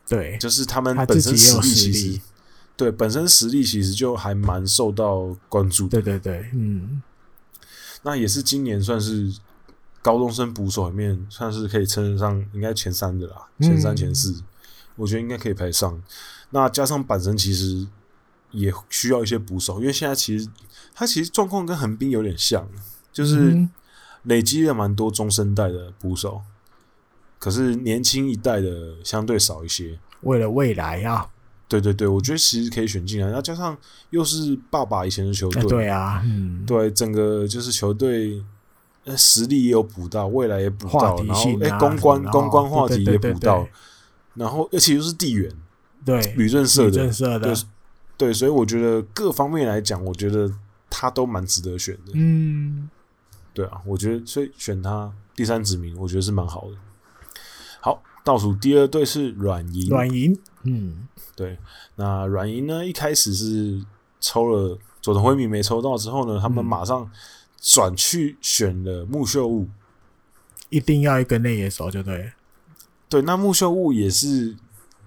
[0.07, 2.21] 对，就是他们本身实力其实，
[2.75, 6.01] 对本身实力其实就还蛮受到关注的。
[6.01, 7.03] 对对对，嗯，
[8.03, 9.31] 那也是今年算是
[10.01, 14.43] 高中生捕手里面算是可以称得上应该前三的啦，前三前四，
[14.97, 16.03] 我觉得应该可以排上。
[16.51, 17.87] 那加上板神其实
[18.53, 20.49] 也需要一些捕手，因为现在其实
[20.95, 22.67] 他其实状况跟横滨有点像，
[23.13, 23.69] 就是
[24.23, 26.43] 累积了蛮多中生代的捕手。
[27.39, 31.29] 可是年轻一代的相对少一些，为了未来啊，
[31.69, 33.79] 对对对，我觉得其实可以选进来，然后加上
[34.11, 38.43] 又是爸爸以前的球队，对啊，嗯，对，整个就是球队
[39.17, 43.69] 实力也有补到，未来也补到，然后哎，公关公关话题也补到，
[44.35, 45.49] 然后而且又是地缘，
[46.05, 47.55] 对，旅政社的，的，对
[48.17, 50.51] 对，所以我觉得各方面来讲，我觉得
[50.91, 52.91] 他都蛮值得选的，嗯，
[53.59, 56.77] 对啊，我觉得所以选他第三指名，我觉得是蛮好的。
[57.81, 59.89] 好，倒数第二队是软银。
[59.89, 61.59] 软银，嗯，对。
[61.97, 63.85] 那软银呢，一开始是
[64.21, 67.11] 抽了佐藤辉明没抽到之后呢，他们马上
[67.61, 69.69] 转去选了木秀悟，
[70.69, 72.31] 一定要一个内野手就对。
[73.09, 74.55] 对，那木秀悟也是，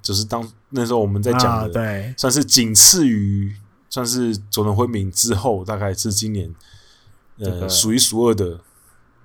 [0.02, 3.56] 就是当那时候我们在讲的，啊、对，算是仅次于
[3.90, 6.54] 算是佐藤辉明之后，大概是今年
[7.42, 8.60] 呃数一数二的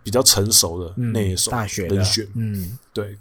[0.02, 1.51] 比较成熟的那一手
[1.88, 2.26] 人选。
[2.34, 3.18] 嗯，对。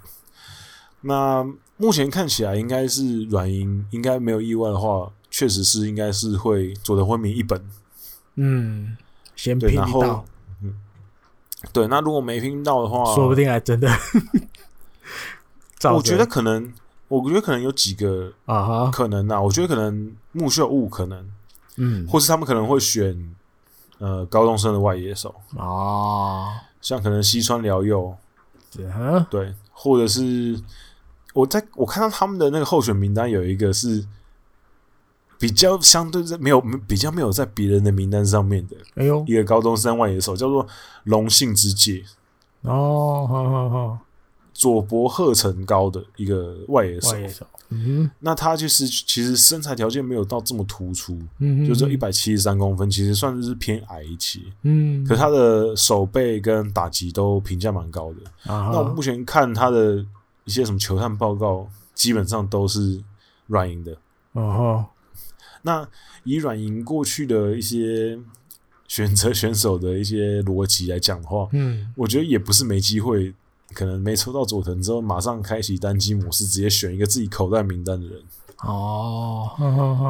[1.02, 1.46] 那
[1.78, 7.64] 目前看起来应该是软银，应该没有意外的话，确实是应该是会佐藤昏明一本。
[8.36, 8.98] 嗯，
[9.36, 10.26] 先拼到。
[10.62, 10.76] 嗯，
[11.72, 13.90] 对，那如果没拼到的话，说不定还真的。
[15.94, 16.74] 我觉得可能，
[17.08, 19.40] 我觉得可能有几个啊，可能呐。
[19.40, 21.30] 我觉得可能木秀悟可能，
[21.76, 23.36] 嗯，或是他们可能会选
[24.00, 25.34] 呃高中生的外野手。
[25.58, 28.16] 啊，像可能西川辽佑，
[29.30, 30.60] 对，或者是。
[31.34, 34.08] 我在我看到他们的那个候选名单，有一个是
[35.38, 40.66] 比较相对在没有比较没有在别人的名单上面的，哎呦，一个高中生外野手叫做
[41.04, 42.06] 龙信之介。
[42.62, 44.00] 哦，好好好，
[44.54, 60.06] 佐伯鹤成高的一个外野手，外野手，嗯，那他就是其实身材条件没有到这么突出，嗯，就只有一百七十三公分，其实算是偏矮一些，嗯，可他的手背跟打击都评价蛮高的，啊，那我目前看他的。
[60.48, 63.02] 一些什么球探报告基本上都是
[63.48, 63.98] 软银的。
[64.34, 64.86] 哦。
[65.64, 65.90] 那
[66.24, 68.16] 以软银过去的一些
[68.88, 73.34] 选择选手的一些逻辑来讲的话，嗯，我觉得也不是没机会，
[73.76, 78.24] 可能没抽到佐藤之后，马上开启单机模式，直接选一个自己口袋名单的人
[78.64, 79.52] 哦。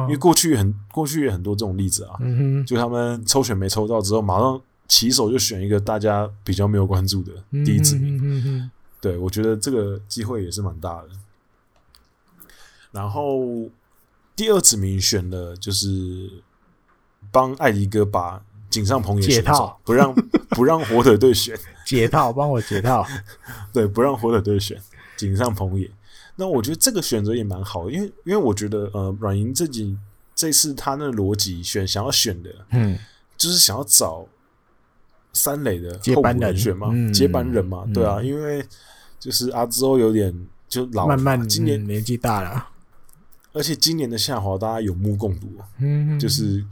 [0.04, 7.32] 因为过去很过去也很多这种例子啊，嗯，就他们抽选没抽到之后，马上起手就选一个大家比较没有关注的
[7.64, 8.70] 第一指名。
[9.00, 11.08] 对，我觉得这个机会也是蛮大的。
[12.92, 13.68] 然后
[14.36, 16.30] 第二指名选的就是
[17.30, 20.14] 帮艾迪哥把井上朋也解套，不让
[20.50, 23.06] 不让火腿队选解套，帮我解套。
[23.72, 24.80] 对，不让火腿队选
[25.16, 25.90] 井上朋也。
[26.36, 29.96] 那我觉得这个选择也蛮好的，因为因为我觉得呃，软银自己
[30.34, 32.98] 这次他那逻辑选想要选的，嗯，
[33.36, 34.26] 就是想要找
[35.32, 38.64] 三垒的接班人选嘛，嗯、接班人嘛，嗯、对啊，因为。
[39.18, 42.68] 就是阿兹欧有点就老，慢慢今年年纪大了，
[43.52, 45.50] 而且今年的下滑大家有目共睹。
[45.78, 46.62] 嗯，就是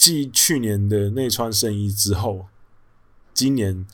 [0.00, 2.46] 继去年的内川圣一之后，
[3.34, 3.86] 今年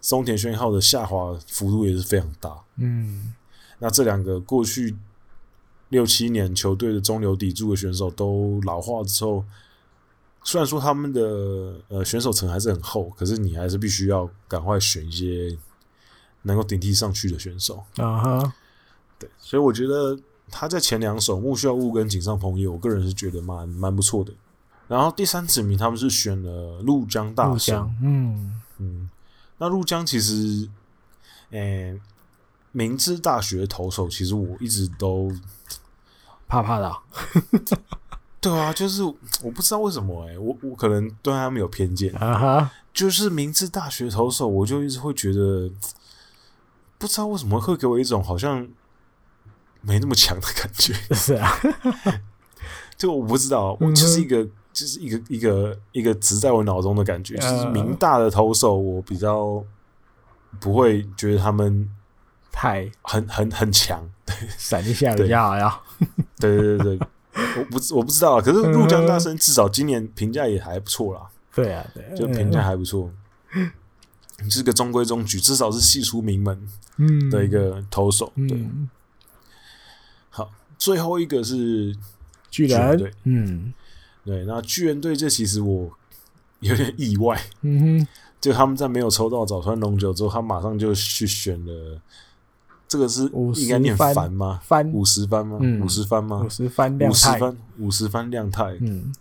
[0.00, 2.64] 松田宣浩的下滑幅度也是非常大。
[2.78, 3.32] 嗯，
[3.78, 4.96] 那这两个过去
[5.90, 9.44] 六七年球队的中流砥柱的选手都老化之后，
[10.42, 15.56] 虽然说他们的呃选手层还是很厚，可是你还是必须要赶快选一些。
[16.42, 18.52] 能够顶替上去的选手啊哈，uh-huh.
[19.18, 20.16] 对，所以我觉得
[20.48, 24.32] 他在前两首木秀悟跟井上朋友，我个人是觉得蛮蛮不错的。
[24.88, 29.10] 然后第三指名他们是选了鹭江大圣，嗯嗯，
[29.58, 30.68] 那鹭江其实，
[31.50, 32.00] 诶、欸，
[32.72, 35.32] 明治大学投手其实我一直都
[36.46, 36.96] 怕怕的，
[38.40, 42.68] 对啊，就是我不知道为什么诶、欸，我我可能对他们有偏见啊哈，uh-huh.
[42.92, 45.70] 就是明治大学投手，我就一直会觉得。
[46.98, 48.66] 不知道为什么会给我一种好像
[49.82, 50.94] 没那么强的感觉。
[51.14, 51.46] 是啊，
[52.96, 57.34] 就我不知道，我就是一个，就是一个一个一个植在我脑中的感觉。
[57.36, 59.64] 就是明大的投手，我比较
[60.60, 61.88] 不会觉得他们
[62.52, 65.80] 太很很很强，对，闪一下比较好呀。
[66.38, 67.08] 对对对对，
[67.58, 71.22] 我不我不知道啊，可是鹭江大生至少今年评价也还不错啦。
[71.54, 73.10] 对啊，对，就评价还不错。
[74.50, 78.30] 是个中规中矩，至少是系出名门嗯的一个投手。
[78.36, 78.90] 对，嗯，
[80.28, 81.96] 好，最后一个是
[82.50, 83.72] 巨人对，嗯
[84.26, 85.88] 对，那巨人队这其实我
[86.60, 88.08] 有点意外，嗯哼，
[88.40, 92.00] 就他们在没有抽到早川龙九之后，他马上就去选了。
[92.88, 94.60] 这个是应该念番番吗？
[94.62, 95.58] 番五十番吗？
[95.60, 96.42] 嗯五十番吗？
[96.44, 98.76] 五十番五十番，五十番亮太。
[98.80, 99.12] 嗯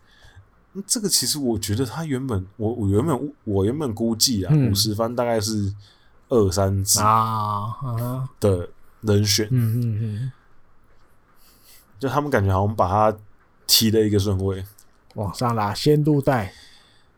[0.86, 5.74] 这个其实我觉得他原本，我我原本我原本估计啊，嗯五十番大概是
[6.30, 8.70] 二三支啊啊，的
[9.02, 10.32] 人选，嗯嗯嗯，
[11.98, 13.18] 就他们感觉好像把他
[13.66, 14.64] 踢了一个顺位。
[15.16, 16.54] 往上拉，先入袋，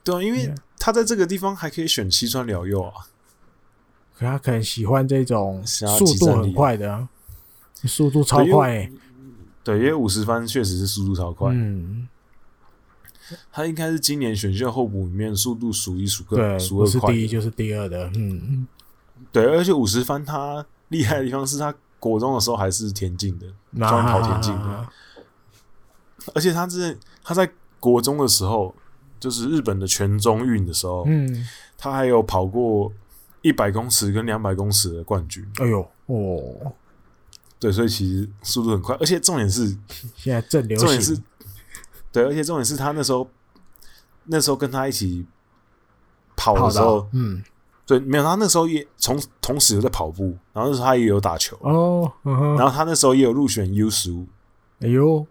[0.03, 2.93] 对啊，因为他在这个地方还可以选西川辽佑啊，
[4.17, 7.09] 可他可能喜欢这种速度很快的啊，
[7.83, 8.91] 速度超快欸，
[9.63, 12.07] 对，因为五十番确实是速度超快，嗯，
[13.51, 18.67] 他应该是今年选秀候补里面速度数一数二、对，数二是第一就是第二的，嗯，
[19.31, 24.87] 对，而且五十番他厉害的地方是他国中的时候还是田径的，那专门跑田径的，
[26.35, 27.49] 而且他是他在
[27.91, 28.73] 国中的时候，
[29.19, 31.47] 就是日本的全中运的时候，嗯，
[31.77, 32.91] 他还有跑过
[33.41, 35.45] 一百公尺跟两百公尺的冠军。
[35.59, 36.73] 哎呦，哦，
[37.59, 39.75] 对，所以其实速度很快，而且重点是，
[40.15, 41.17] 现在正流重点是，，
[42.11, 43.27] 对，而且重点是他那时候
[44.25, 45.25] 那时候跟他一起
[46.35, 47.41] 跑跑的时候，，嗯，
[47.85, 54.27] 对，没有他那时候也从同时有在跑步，然后那时候他也有打球，哦，嗯然后他那时候也有入选 U 十五，
[54.81, 55.25] 哎呦，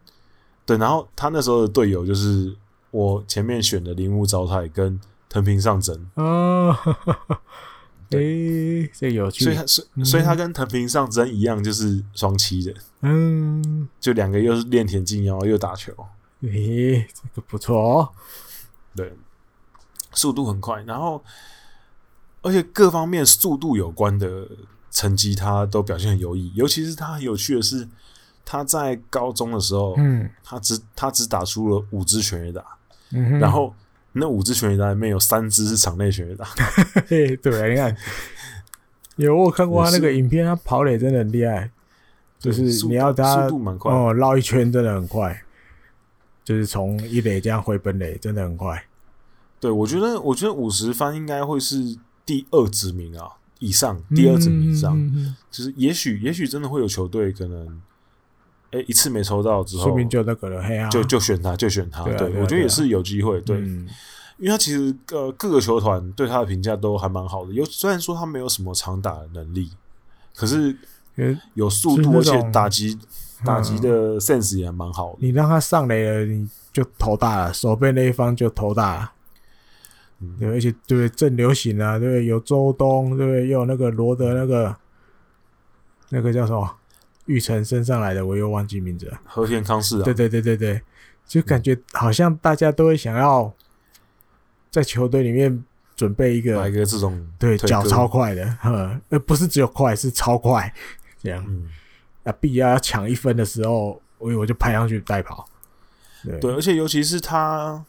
[0.67, 2.55] 对，然后他那时候的队友就是
[2.91, 7.41] 我前面选的铃木昭太跟藤平上真，啊，哈哈哈
[8.11, 15.93] 诶，这有趣，所以他所以所以他跟藤平上真一样，就是双七的，嗯，就两个又是练田径，然后又打球，
[16.43, 18.09] 诶，这个不错哦，
[18.95, 19.13] 对，
[20.13, 21.23] 速度很快，然后
[22.43, 24.49] 而且各方面速度有关的
[24.91, 27.89] 成绩他都表现很优异，尤其是他很有趣的是，
[28.47, 30.31] 他在高中的时候，嗯。
[30.43, 32.65] 他只他只打出了五支全垒打，
[33.11, 33.75] 嗯，然后
[34.13, 36.47] 那五支全垒打里面有三支是场内全垒打。
[37.09, 37.97] 嘿，对啊，你看，
[39.17, 41.69] 有我看过他那个影片，他跑垒真的很厉害，
[42.39, 45.43] 就是你要他速度蛮快，哦绕一圈真的很快，
[46.45, 48.85] 就是从一垒这样回本垒真的很快。
[49.59, 53.29] 对我觉得，我觉得五十番应该会是第二指名啊，
[53.59, 55.37] 以上第二指名以上，嗯嗯嗯。
[55.51, 57.83] 就是也许也许真的会有球队可能，
[58.77, 62.05] 哎，一次没抽到之后说，明就那个了，嘿啊，就就选他，就选他。
[62.05, 63.89] 对我觉得也是有机会，对，嗯
[64.39, 69.71] 因为他其实呃各个球团对他的评价都还蛮好的，有虽然说他没有什么长打的能力，
[70.35, 70.77] 可是
[71.55, 72.99] 有速度，而且打击
[73.45, 75.19] 打击的 sense 也蛮好的。
[75.21, 79.13] 你让他上垒了，你就头大了，守备那一方就头大了。
[80.21, 82.27] 嗯对，而且对正流行啊，对？
[82.27, 83.49] 有周东，对？
[83.49, 84.77] 又有那个罗德那个
[86.11, 86.77] 那个叫什么
[87.27, 89.21] 玉成升上来的，我又忘记名字了。
[89.25, 90.81] 和田康士啊，对对对对对，
[91.27, 93.53] 就感觉好像大家都会想要
[94.71, 100.73] 在球队里面准备一个来一个这种对脚超快的，呵，呃，不是只有快，是超快，
[101.23, 101.69] 这样嗯。
[102.25, 105.47] 啊，必要要抢一分的时候，我我就拍上去带跑。
[106.25, 107.85] 对对，而且尤其是他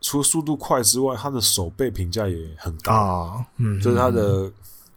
[0.00, 4.44] 除了速度快之外，他的手背评价也很高，啊，嗯，就是他的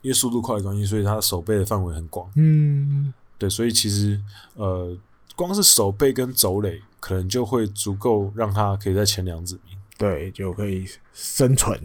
[0.02, 2.30] 因为速度快的关系，所以他的手背的范围很广。
[2.36, 3.12] 嗯
[3.44, 4.18] 对，所以其实
[4.56, 4.98] 呃，
[5.36, 9.78] 光是手背跟走垒，可能就会足够让他可以在前两指名。
[9.98, 11.78] 对，就可以生存。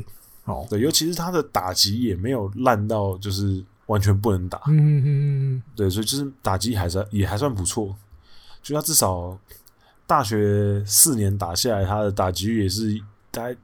[0.44, 4.62] 哦，对，尤其是他的打击也没有烂到就是完全不能打。
[4.68, 5.02] 嗯嗯
[5.56, 7.92] 嗯对，所以就是打击还是也还算不错，
[8.62, 9.36] 就他至少
[10.06, 13.00] 大学四年打下来，他的打击率也是
[13.32, 13.56] 大概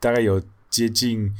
[0.00, 1.30] 大概有接近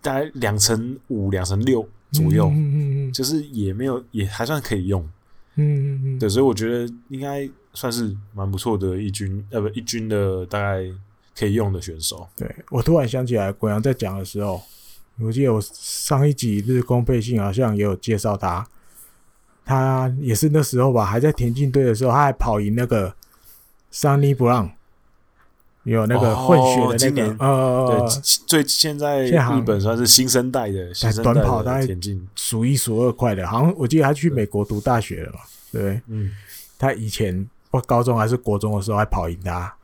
[0.00, 5.02] 大概两成五、两成六左右，嗯嗯嗯就是也没有也还算可以用。
[5.56, 10.82] 嗯嗯嗯，对，所以我觉得应该算是蛮不错的一军，呃，不一军的大概
[11.38, 12.26] 可以用的选手。
[12.36, 14.60] 对我突然想起来，国阳在讲的时候，
[15.20, 18.66] 我记得我上一集日工背信好像也有介绍他，
[19.64, 23.14] 他也是那时候吧，还在田径队的时候，他还跑赢那个
[23.92, 24.72] 桑尼布朗，
[25.92, 35.40] 有那个混血的那个、哦今年呃对，最现在日本算是新生代的新生代短跑大概的田径，数一数二快的，好像我记得他去美国读大学了嘛，
[35.70, 36.00] 对不对？
[36.08, 36.30] 嗯，
[36.78, 39.74] 他以前不高中还是国中的时候还跑赢他，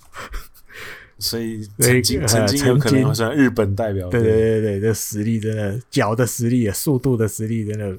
[1.18, 4.22] 所以对曾经呃曾经有可能算日本代表对。
[4.22, 7.94] 对对对，这实力真的，脚的实力、速度的实力，真的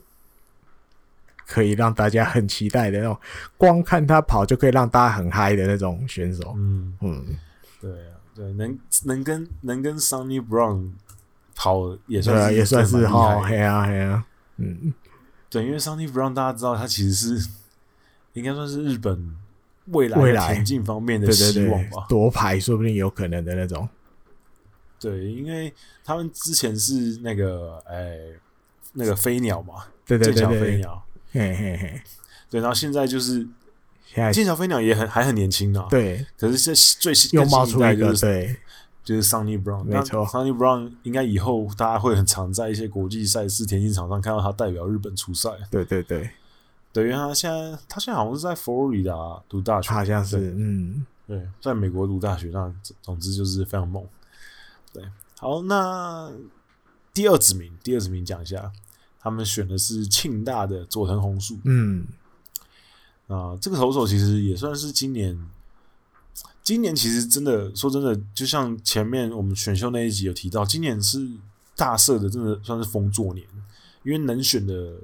[1.51, 3.17] 可以让大家很期待的那种，
[3.57, 6.53] 光看他跑就可以让大家很嗨的那种选手。
[6.55, 7.25] 嗯，嗯，
[7.81, 10.91] 对啊，对，能能跟能跟 Sunny Brown
[11.53, 14.25] 跑也算是、啊、也算是哈，嘿啊嘿啊，
[14.55, 14.93] 嗯，
[15.49, 17.49] 对，因为 Sunny Brown 大家知道他其实是
[18.31, 19.35] 应该算是日本
[19.87, 23.89] 未来的田径方面的希望吧，夺牌说不定有可能的那种。
[24.97, 25.73] 对，因为
[26.05, 28.17] 他们之前是那个哎
[28.93, 32.01] 那个飞鸟嘛，对对对对，飞鸟，嘿嘿嘿，
[32.49, 33.47] 对，然后现在就是。
[34.33, 36.25] 剑桥飞鸟也很还很年轻呢，对。
[36.37, 38.57] 可是这最又冒出一个，对，
[39.05, 45.49] 就是 Sunny Brown，没错，Sunny Brown 应该以后大家会很常在一些国际赛事田径场上看到他代表日本出赛。
[45.69, 46.29] 对对对，
[46.91, 49.13] 对，因为他现在他现在好像是在佛罗里达
[49.47, 52.69] 读大学，好像是，嗯，对，在美国读大学，那
[53.01, 54.05] 总之就是非常猛。
[54.91, 55.01] 对，
[55.39, 56.29] 好，那
[57.13, 58.69] 第二指名，第二指名讲一下，
[59.21, 62.05] 他们选的是庆大的佐藤红树，嗯。
[63.27, 65.39] 啊，这个投手其实也算是今年，
[66.61, 71.25] 今年其实真的说真的，就像前面我们选秀那一集有提到，今年是
[71.77, 73.47] 大社的，真的算是丰作年，
[74.03, 74.95] 因为能选的，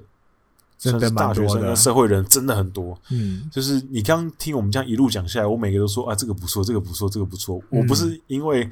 [0.78, 3.00] 真的大学生跟社会人真的很多。
[3.08, 7.58] 嗯，就是你刚听我们这样一路讲下来，我每个都说啊，这个不错，这个不错，这个不错。
[7.70, 8.68] 我不是因为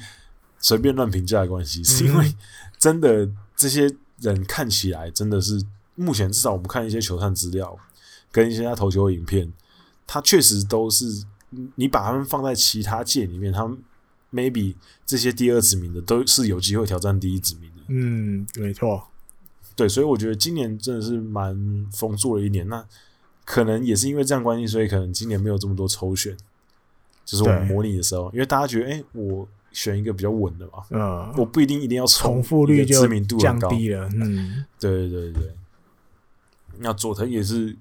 [0.58, 2.34] 随便乱评价的关系，是因为
[2.78, 5.64] 真的这些人看起来真的是
[5.94, 7.78] 目前至少我们看一些球探资料。
[8.32, 9.50] 跟一些他投球的影片，
[10.06, 11.24] 他确实都是
[11.76, 13.78] 你把他们放在其他界里面，他们
[14.30, 14.74] maybe
[15.06, 17.82] 这些第二指名的都是有机会挑战第一指名的。
[17.88, 19.06] 嗯，没错，
[19.74, 22.68] 对，所以我觉得今年真的是蛮丰硕的一年。
[22.68, 22.84] 那
[23.46, 26.36] 可能也是因为这样关系，所以可能今年没有这么多抽选，
[27.24, 34.08] 就是我们模拟的时候，因为大家觉得，哎、欸，我选一个比较稳的嘛，嗯，我不一定一定要重复率就知名度降低了。
[34.14, 35.54] 嗯，对对对对，
[36.78, 37.76] 那佐藤也是。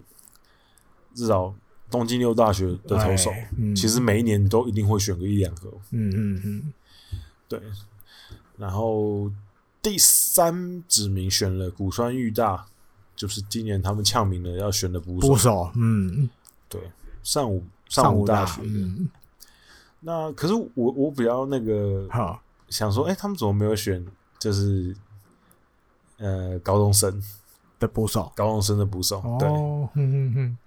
[1.18, 1.56] 至少
[1.90, 5.72] 东京六大学的投手，嗯、其实每一年都一定会选个一两个。
[5.92, 6.74] 嗯嗯嗯，
[7.48, 7.58] 对。
[8.58, 9.32] 然后
[9.82, 12.66] 第三指名选了古川裕大，
[13.16, 15.28] 就是今年他们呛名的要选的捕手。
[15.30, 16.30] 捕手，嗯，
[16.68, 16.82] 对，
[17.24, 18.60] 上午上午大学。
[18.66, 19.08] 嗯。
[20.06, 24.06] 那可是我我比较那个，好想说，哎、欸，他们怎么没有选？
[24.38, 24.96] 就是
[26.18, 27.20] 呃，高中生
[27.80, 29.20] 的捕手，高中生的捕手。
[29.40, 30.58] 对，嗯嗯嗯。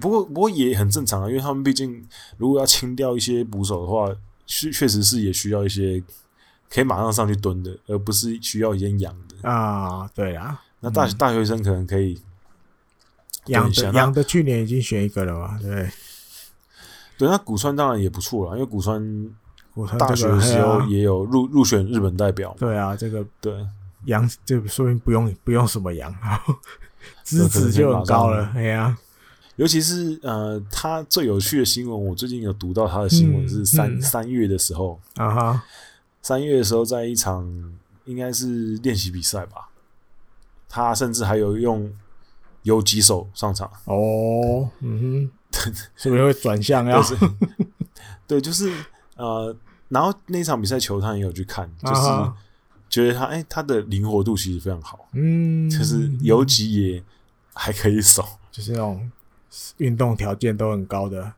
[0.00, 2.04] 不过，不过也很正常啊，因为他们毕竟
[2.36, 4.12] 如果要清掉一些捕手的话，
[4.46, 6.02] 确确实是也需要一些
[6.68, 10.10] 可以马上上去蹲的，而不是需要先养的啊。
[10.14, 12.20] 对啊，那大、嗯、大学生可能可以
[13.46, 15.58] 养的养的，去年已经选一个了嘛？
[15.60, 15.88] 对，
[17.18, 19.30] 对，那古川当然也不错啦，因为古川
[19.98, 22.54] 大学的时候也有入入选日本代表。
[22.58, 23.52] 对啊，这个对
[24.04, 26.14] 养就说明不用不用什么养，
[27.24, 28.50] 资质就很高了。
[28.54, 28.96] 哎呀。
[29.56, 35.64] 尤其是呃，他最有趣的新闻，我最近有读到他的新闻是三三、月的时候啊哈，
[36.22, 37.44] 三月的时候在一场
[38.04, 39.68] 应该是练习比赛吧，
[40.68, 41.92] 他甚至还有用
[42.62, 45.30] 游击手上场哦，嗯哼，
[45.96, 47.00] 是不是会转向呀？
[48.26, 48.72] 对，就是
[49.16, 49.54] 呃，
[49.88, 52.02] 然后那场比赛球探也有去看，就是
[52.88, 57.02] 觉得他哎、欸，他的灵活度其实非常好，嗯，就是游击也
[57.54, 59.10] 还可以守，就是那种。
[59.78, 61.32] 运动条件都很高的，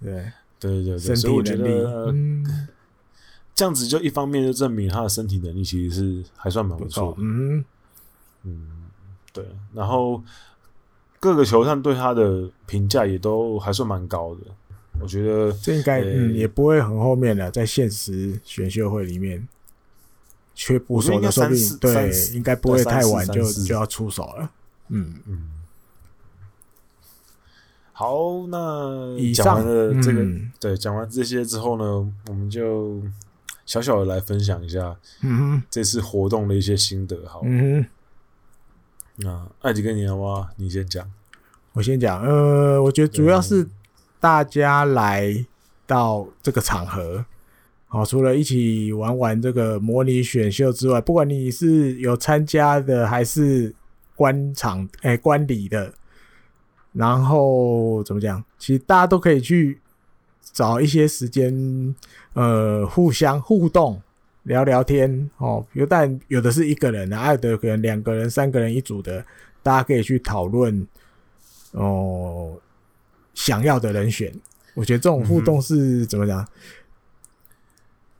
[0.00, 2.68] 对对对对，身体能力，所以我觉得，嗯，
[3.52, 7.64] 这样子就一方面就证明他的身体能力其实是还算蛮不错，嗯
[8.44, 8.84] 嗯，
[9.32, 9.44] 对。
[9.74, 10.22] 然后
[11.22, 14.40] 各个球探对他的评价也都还算蛮高的，
[15.00, 19.46] 我觉得这应该、欸、嗯也不会很后面的，在现实选秀会里面
[20.52, 24.50] 缺捕手的说不定，对，应该不会太晚就就要出手了，
[24.88, 25.14] 嗯。
[25.28, 25.48] 嗯。
[27.92, 33.00] 好，那讲完了这个，嗯、对，讲完这些之后呢，我们就
[33.64, 37.16] 小小的来分享一下，嗯，这次活动的一些心得。
[37.28, 37.86] 好，嗯，
[39.16, 40.48] 那艾迪跟你好不好？
[40.56, 41.06] 你先讲，
[41.72, 42.22] 我先讲。
[42.22, 43.68] 呃，我觉得主要是
[44.18, 45.44] 大家来
[45.86, 47.24] 到这个场合，
[47.88, 53.74] 好，除了一起玩玩这个模拟选秀之外，不管你是有参加的还是
[54.16, 55.92] 观场，哎、欸，观礼的。
[56.92, 58.42] 然后怎么讲？
[58.58, 59.80] 其实大家都可以去
[60.42, 61.94] 找一些时间，
[62.34, 64.02] 呃，互相互动、
[64.44, 65.64] 聊聊天哦。
[65.72, 69.24] 比如，但有的是一个人，啊，有的可能两个人、三个人一组的，
[69.62, 70.86] 大家可以去讨论
[71.72, 72.56] 哦，
[73.34, 74.32] 想要的人选。
[74.74, 76.46] 我觉得这种互动是怎么讲？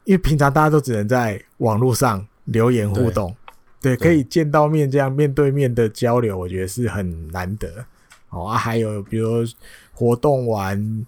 [0.04, 3.34] 因为平常大家都只能在网络上留言互动，
[3.80, 7.86] 对，可以见到面这样面对面的交流，我觉得是很难得。
[8.30, 9.44] 哦啊，还有比如
[9.92, 11.06] 活动完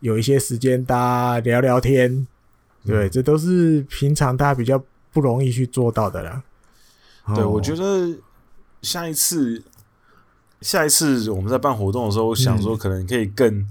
[0.00, 2.26] 有一些时间，大家聊聊天，
[2.86, 4.82] 对，这都是平常大家比较
[5.12, 6.42] 不容易去做到的啦。
[7.34, 8.16] 对，我觉得
[8.82, 9.62] 下一次，
[10.60, 13.66] 下一次我们在办活动的时候，我想说可能可以更，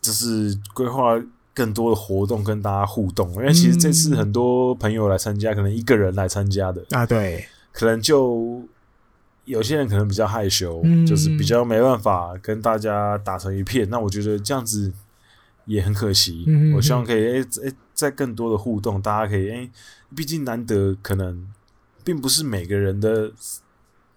[0.00, 1.18] 就是规划
[1.54, 8.62] 更多的活动跟大家互动，因为其实这次很多朋友来参加，可能一个人来参加的啊，对，可能就
[9.46, 13.88] 有些人可能比较害羞，就是比较没办法跟大家打成一片。
[13.88, 14.92] 那我觉得这样子
[15.64, 16.44] 也很可惜。
[16.74, 19.70] 我希望可以诶诶，在更多的互动，大家可以诶，
[20.14, 21.48] 毕竟难得可能。
[22.04, 23.32] 并不是每个人的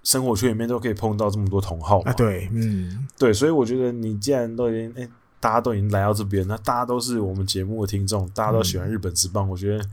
[0.03, 2.11] 生活圈里面都可以碰到这么多同好嘛。
[2.11, 9.85] 啊，对，嗯，对，所以我觉得你既然都已经，哎，大家都已经来到这边，那大家都是我们节目的听众，大家都喜欢日本之棒，我觉得，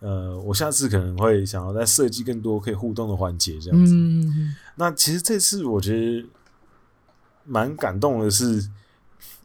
[0.00, 3.94] 呃，我下次可能会想要再设计更多可以互动的环节，这样子。
[3.94, 6.26] 嗯，那其实这次我觉得
[7.44, 8.68] 蛮感动的是，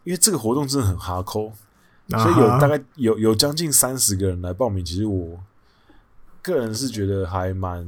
[0.04, 1.54] 因为这个活动真的很哈扣，
[2.10, 5.40] 所以有大概有有将近三十个人来报名，其实我。
[6.42, 7.84] 个人是觉得还蛮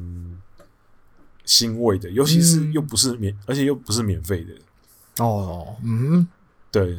[1.45, 5.75] 欣慰的，尤其是又不是免，嗯、而且又不是免费的哦。
[5.83, 6.27] 嗯，
[6.71, 6.97] 对，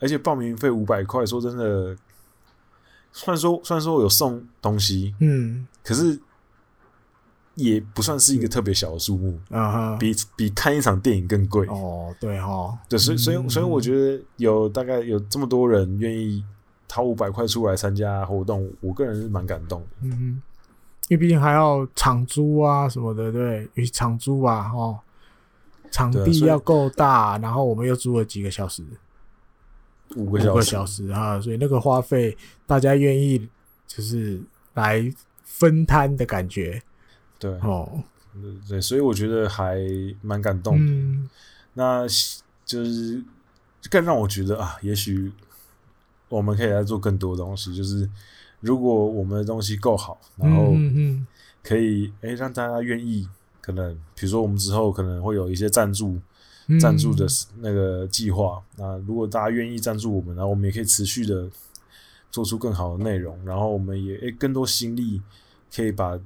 [0.00, 1.96] 而且报名费五百块，说真的，
[3.12, 6.18] 虽然说虽然说我有送东西，嗯，可是
[7.58, 11.66] 也不算是一个特别小的数目啊，比比看一场电影更贵。
[11.66, 12.14] 哦。
[12.18, 16.42] 对哈，对，所以所以所以我觉得有大概有这么多人愿意
[16.88, 19.86] 掏五百块出来参加活动，我个人是蛮感动的。
[20.02, 20.40] 嗯。
[21.08, 24.98] 因为毕竟还要场租啊什么的，对，与场租啊，哦，
[25.90, 28.84] 场地要够大，然后我们又租了几个小时，
[30.16, 32.36] 五个小时，五个小时啊，所以那个花费
[32.66, 33.48] 大家愿意
[33.86, 34.38] 就是
[34.74, 35.10] 来
[35.44, 36.82] 分摊的感觉，
[37.38, 38.02] 对，哦，
[38.68, 39.78] 对，所以我觉得还
[40.22, 40.92] 蛮感动的。
[40.92, 41.28] 嗯，
[41.74, 42.06] 那
[42.64, 43.22] 就是
[43.90, 45.32] 更让我觉得啊，也许
[46.28, 48.08] 我们可以来做更多东西，就是。
[48.60, 50.72] 如果我们的东西够好，然后
[51.62, 53.28] 可以诶让大家愿意，
[53.60, 56.18] 可能比如说我们之后可能会有一些赞助，
[56.80, 57.24] 赞助的
[57.58, 58.60] 那个计划。
[58.74, 61.48] 那如果大家愿意赞助我们，然后我们也可以持续的
[62.32, 65.22] 做出更好的内容，然后我们也诶更多心力
[65.72, 66.18] 可以把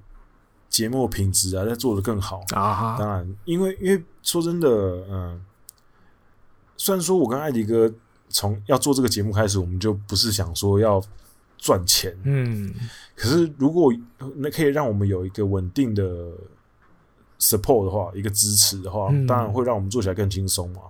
[0.73, 2.97] 节目品质啊再做得更好啊。
[2.99, 4.69] 当然，因为因为说真的，
[5.09, 5.41] 嗯，
[6.77, 7.95] 虽然说我跟艾迪哥
[8.29, 11.01] 从要做这个节目开始，我们就不是想说要。
[11.65, 12.75] 赚钱，嗯，
[13.15, 13.95] 可是如果
[14.39, 16.03] 那可以让我们有一个稳定的
[17.39, 20.81] support 的话，一个支持的话，嗯、当然会让我们做起来更轻松嘛。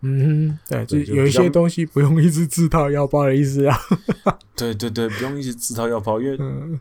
[0.00, 3.78] 嗯，对，对就有一些东西不用一直自掏腰包的意思啊。
[4.56, 6.78] 对对对，不用一直自掏腰包，因为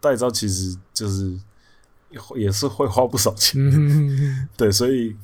[0.00, 1.36] 代招其实就是
[2.36, 3.60] 也是会花不少钱。
[3.60, 5.14] 嗯、 对，所以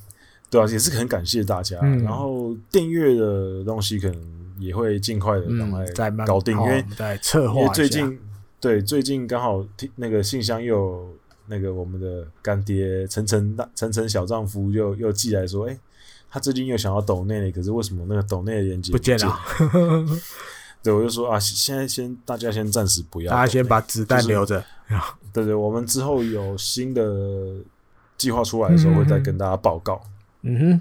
[0.48, 1.78] 对啊，也是很感谢大家。
[1.82, 4.40] 嗯、然后订阅的东西可能。
[4.60, 6.84] 也会尽快的赶快搞定，因为
[7.32, 8.20] 因为最近
[8.60, 15.78] 对最近刚好那个信箱又有那个我们的干爹晨晨大晨晨小丈夫又又寄来说，哎，
[16.30, 19.40] 他最近又想要抖内，可是为什么那个抖内的链接不见了？
[20.82, 24.64] 对，我就说啊，现在先大家先暂时不要，大家先把子弹留着。
[25.32, 27.54] 对对，我们之后有新的
[28.16, 30.00] 计划出来的时候，会再跟大家报告。
[30.42, 30.80] 嗯哼。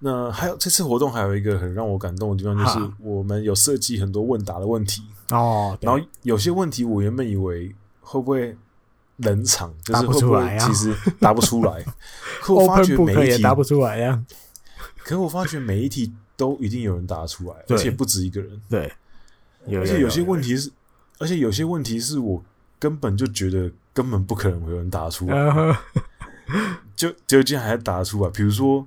[0.00, 5.78] 那还有这次活动还有一个很让我感动的地方，就是我们有设计很多问答的问题哦。
[5.80, 8.54] 然后有些问题我原本以为会不会
[9.18, 11.82] 冷场，就是会不会其实答不出来。
[12.42, 14.22] 可我发觉每一题答不出来呀。
[14.98, 18.60] 可我发觉每一题都一定有人答出来，而且不止一个人。
[18.68, 18.92] 对，
[19.78, 20.70] 而且有些问题是，
[21.18, 22.42] 而且有些问题是我
[22.78, 25.78] 根本就觉得根本不可能会有人答出来，
[26.96, 28.30] 就就竟然还答出来。
[28.30, 28.86] 比如说。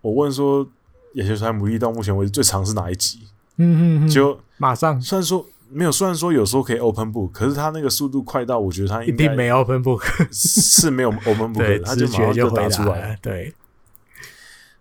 [0.00, 0.64] 我问说，
[1.12, 3.18] 《野球传牡蛎》到目前为止最长是哪一集？
[3.56, 4.98] 嗯嗯，就马上。
[5.02, 13.16] 虽然说没有，虽然说有时候可以 open book，可是他那个速度快到，我觉得他一定没 open book，是没有 open book， 他就马上就答出来了。
[13.20, 13.52] 对，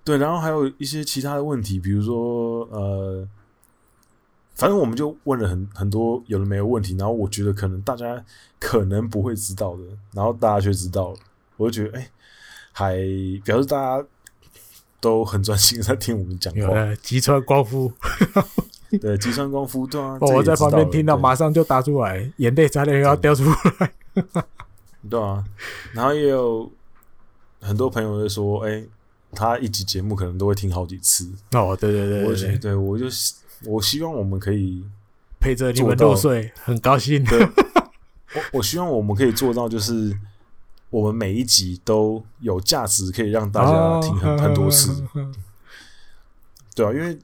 [0.08, 3.28] 对，然后还有一些其他的问题，比如说呃，
[4.56, 8.24] 反正我们就问了很很多有的没有问题，然后我觉得可能大家
[8.60, 11.18] 可能不会知道的，然后大家却知道了，
[11.58, 12.10] 我就觉得哎、欸，
[12.72, 12.96] 还
[13.44, 14.06] 表示大家。
[15.00, 16.96] 都很专心在听我们讲话。
[17.04, 17.94] 吉川光夫，
[19.00, 23.94] 对，吉川光夫，对啊， 我在旁边听到，马上就答出来，眼泪差点又要掉出来。
[25.08, 25.46] 对啊，
[25.94, 26.70] 然后也有
[27.62, 28.84] 很多朋友会说，哎，
[29.32, 31.30] 他一集节目可能都会听好几次。
[31.52, 33.06] 哦，对对对，我觉得，我就
[33.66, 34.84] 我希望我们可以
[35.40, 37.26] 陪着你们入睡，很高兴。
[38.34, 40.18] 我我希望我们可以做到，就是。
[40.90, 45.04] 我们每一集都有价值，可以让大家听很很多次，
[46.74, 47.20] 对啊，因为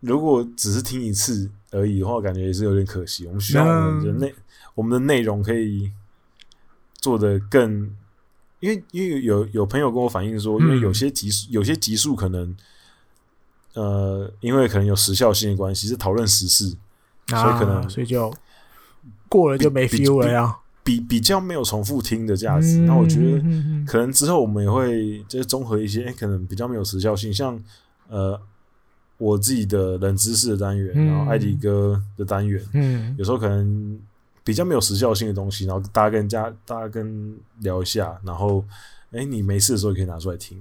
[0.00, 3.24] 如果只是听一次，而已的话，感觉也是有点可惜。
[3.24, 4.42] 我们需要我们的内、嗯、
[4.74, 5.90] 我们的内容可以
[7.00, 7.96] 做得更，
[8.62, 12.56] 因为因为有有朋友跟我反映说，因为有些集数、嗯、有些集数可能，
[13.74, 16.72] 呃，因为可能有时效性的关系，是讨论时事，
[17.32, 18.32] 啊、所以可能所以就
[19.28, 20.56] 过了就没 feel 了呀。
[20.84, 23.40] 比比较没有重复听的价值，那、嗯、我觉得
[23.84, 27.60] 可能之后我们也会就是综合一些，欸、可能比较没有时效性，像
[28.08, 28.40] 呃
[29.18, 33.98] 我自己的冷知识的单元，嗯、然后艾迪哥的单元，嗯，有时候可能
[34.44, 38.64] 比较没有时效性的东西，然后大家跟人家大家跟聊一下，然后
[39.12, 40.58] 哎、欸、你没事的时候也可以拿出来听，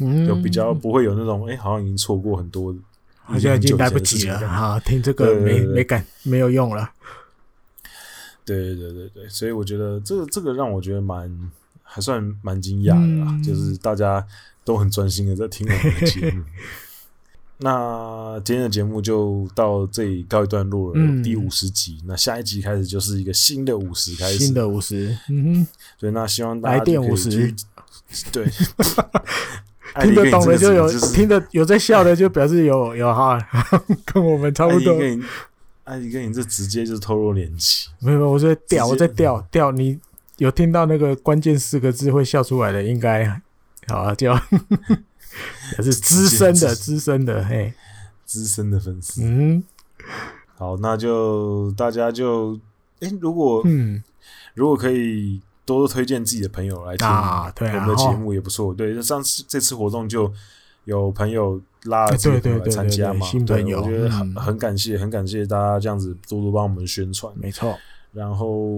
[0.00, 2.74] 嗯，就比较不会有那种哎、欸、好像已经错过很多，
[3.22, 6.90] 好像已经来不及了哈，听这个没对对对没感没有用了。
[8.44, 11.50] 对对对对，所以我觉得这个这个让我觉得蛮
[11.82, 14.26] 还算蛮惊讶的啦，嗯、就是大家
[14.64, 16.42] 都很专心的在听我们的节目。
[17.62, 22.02] 那今天的节目就到这里告一段落了，嗯、第五十集。
[22.06, 25.16] 那下一集开始就是一个新的五十开始，新的五十。
[25.28, 25.66] 嗯哼，
[25.98, 27.54] 所以那希望大家来电五十，
[28.32, 28.46] 对，
[30.00, 33.38] 听得懂的就有，听得有在笑的就表示有有哈，
[34.06, 34.98] 跟我们差不多。
[35.84, 37.88] 艾迪哥，你这直接就是透露年纪。
[37.98, 39.72] 没有没有，我在调，我在调调。
[39.72, 39.98] 你
[40.38, 43.26] 有听到那个关键四个字会笑出来的，应该
[43.88, 44.40] 好啊，叫
[45.78, 47.72] 也是资深的 资深的嘿，
[48.24, 49.22] 资深的粉丝。
[49.22, 49.62] 嗯，
[50.56, 52.54] 好，那就大家就
[53.00, 54.02] 哎、欸，如果嗯，
[54.54, 58.74] 如果可以多多推荐自己的朋友来听啊，对啊，我们的节目也不错。
[58.74, 60.32] 对，上次这次活动就
[60.84, 61.60] 有朋友。
[61.84, 63.26] 拉了这个来参加嘛？
[63.46, 67.32] 对，我觉得很很感谢，很感谢大家这样子多多帮我们宣传。
[67.34, 67.74] 没错，
[68.12, 68.68] 然后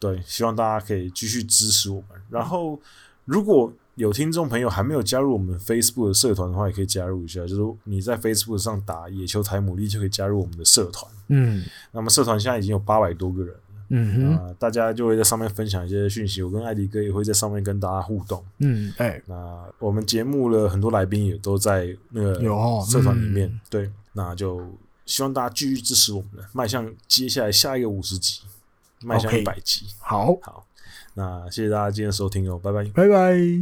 [0.00, 2.20] 对，希望大家可以继续支持我们。
[2.28, 2.76] 然后
[3.24, 7.46] 如果有听众朋友还没有加入我们 Facebook 的社团的话，也可以加入一下。
[7.46, 11.12] 就是你在 Facebook 上打“野球台牡蛎”就可以加入我们的社团。
[11.28, 13.54] 嗯，那么社团现在已经有八百多个人。
[13.94, 18.42] 嗯哼，啊，大家就会在上面分享一些讯息，我跟艾迪哥也会在上面跟大家互动。
[18.60, 22.34] 嗯，哎，那我们节目的很多来宾也都在那个
[22.86, 23.46] 社团里面。
[23.50, 24.66] 嗯、对，那就
[25.04, 28.40] 希望大家继续支持我们，迈向接下来下一个五十集，
[29.02, 29.84] 迈向一百集。
[29.98, 30.64] 好，好，
[31.12, 33.60] 那谢谢大家今天的收听哦，拜拜，拜拜。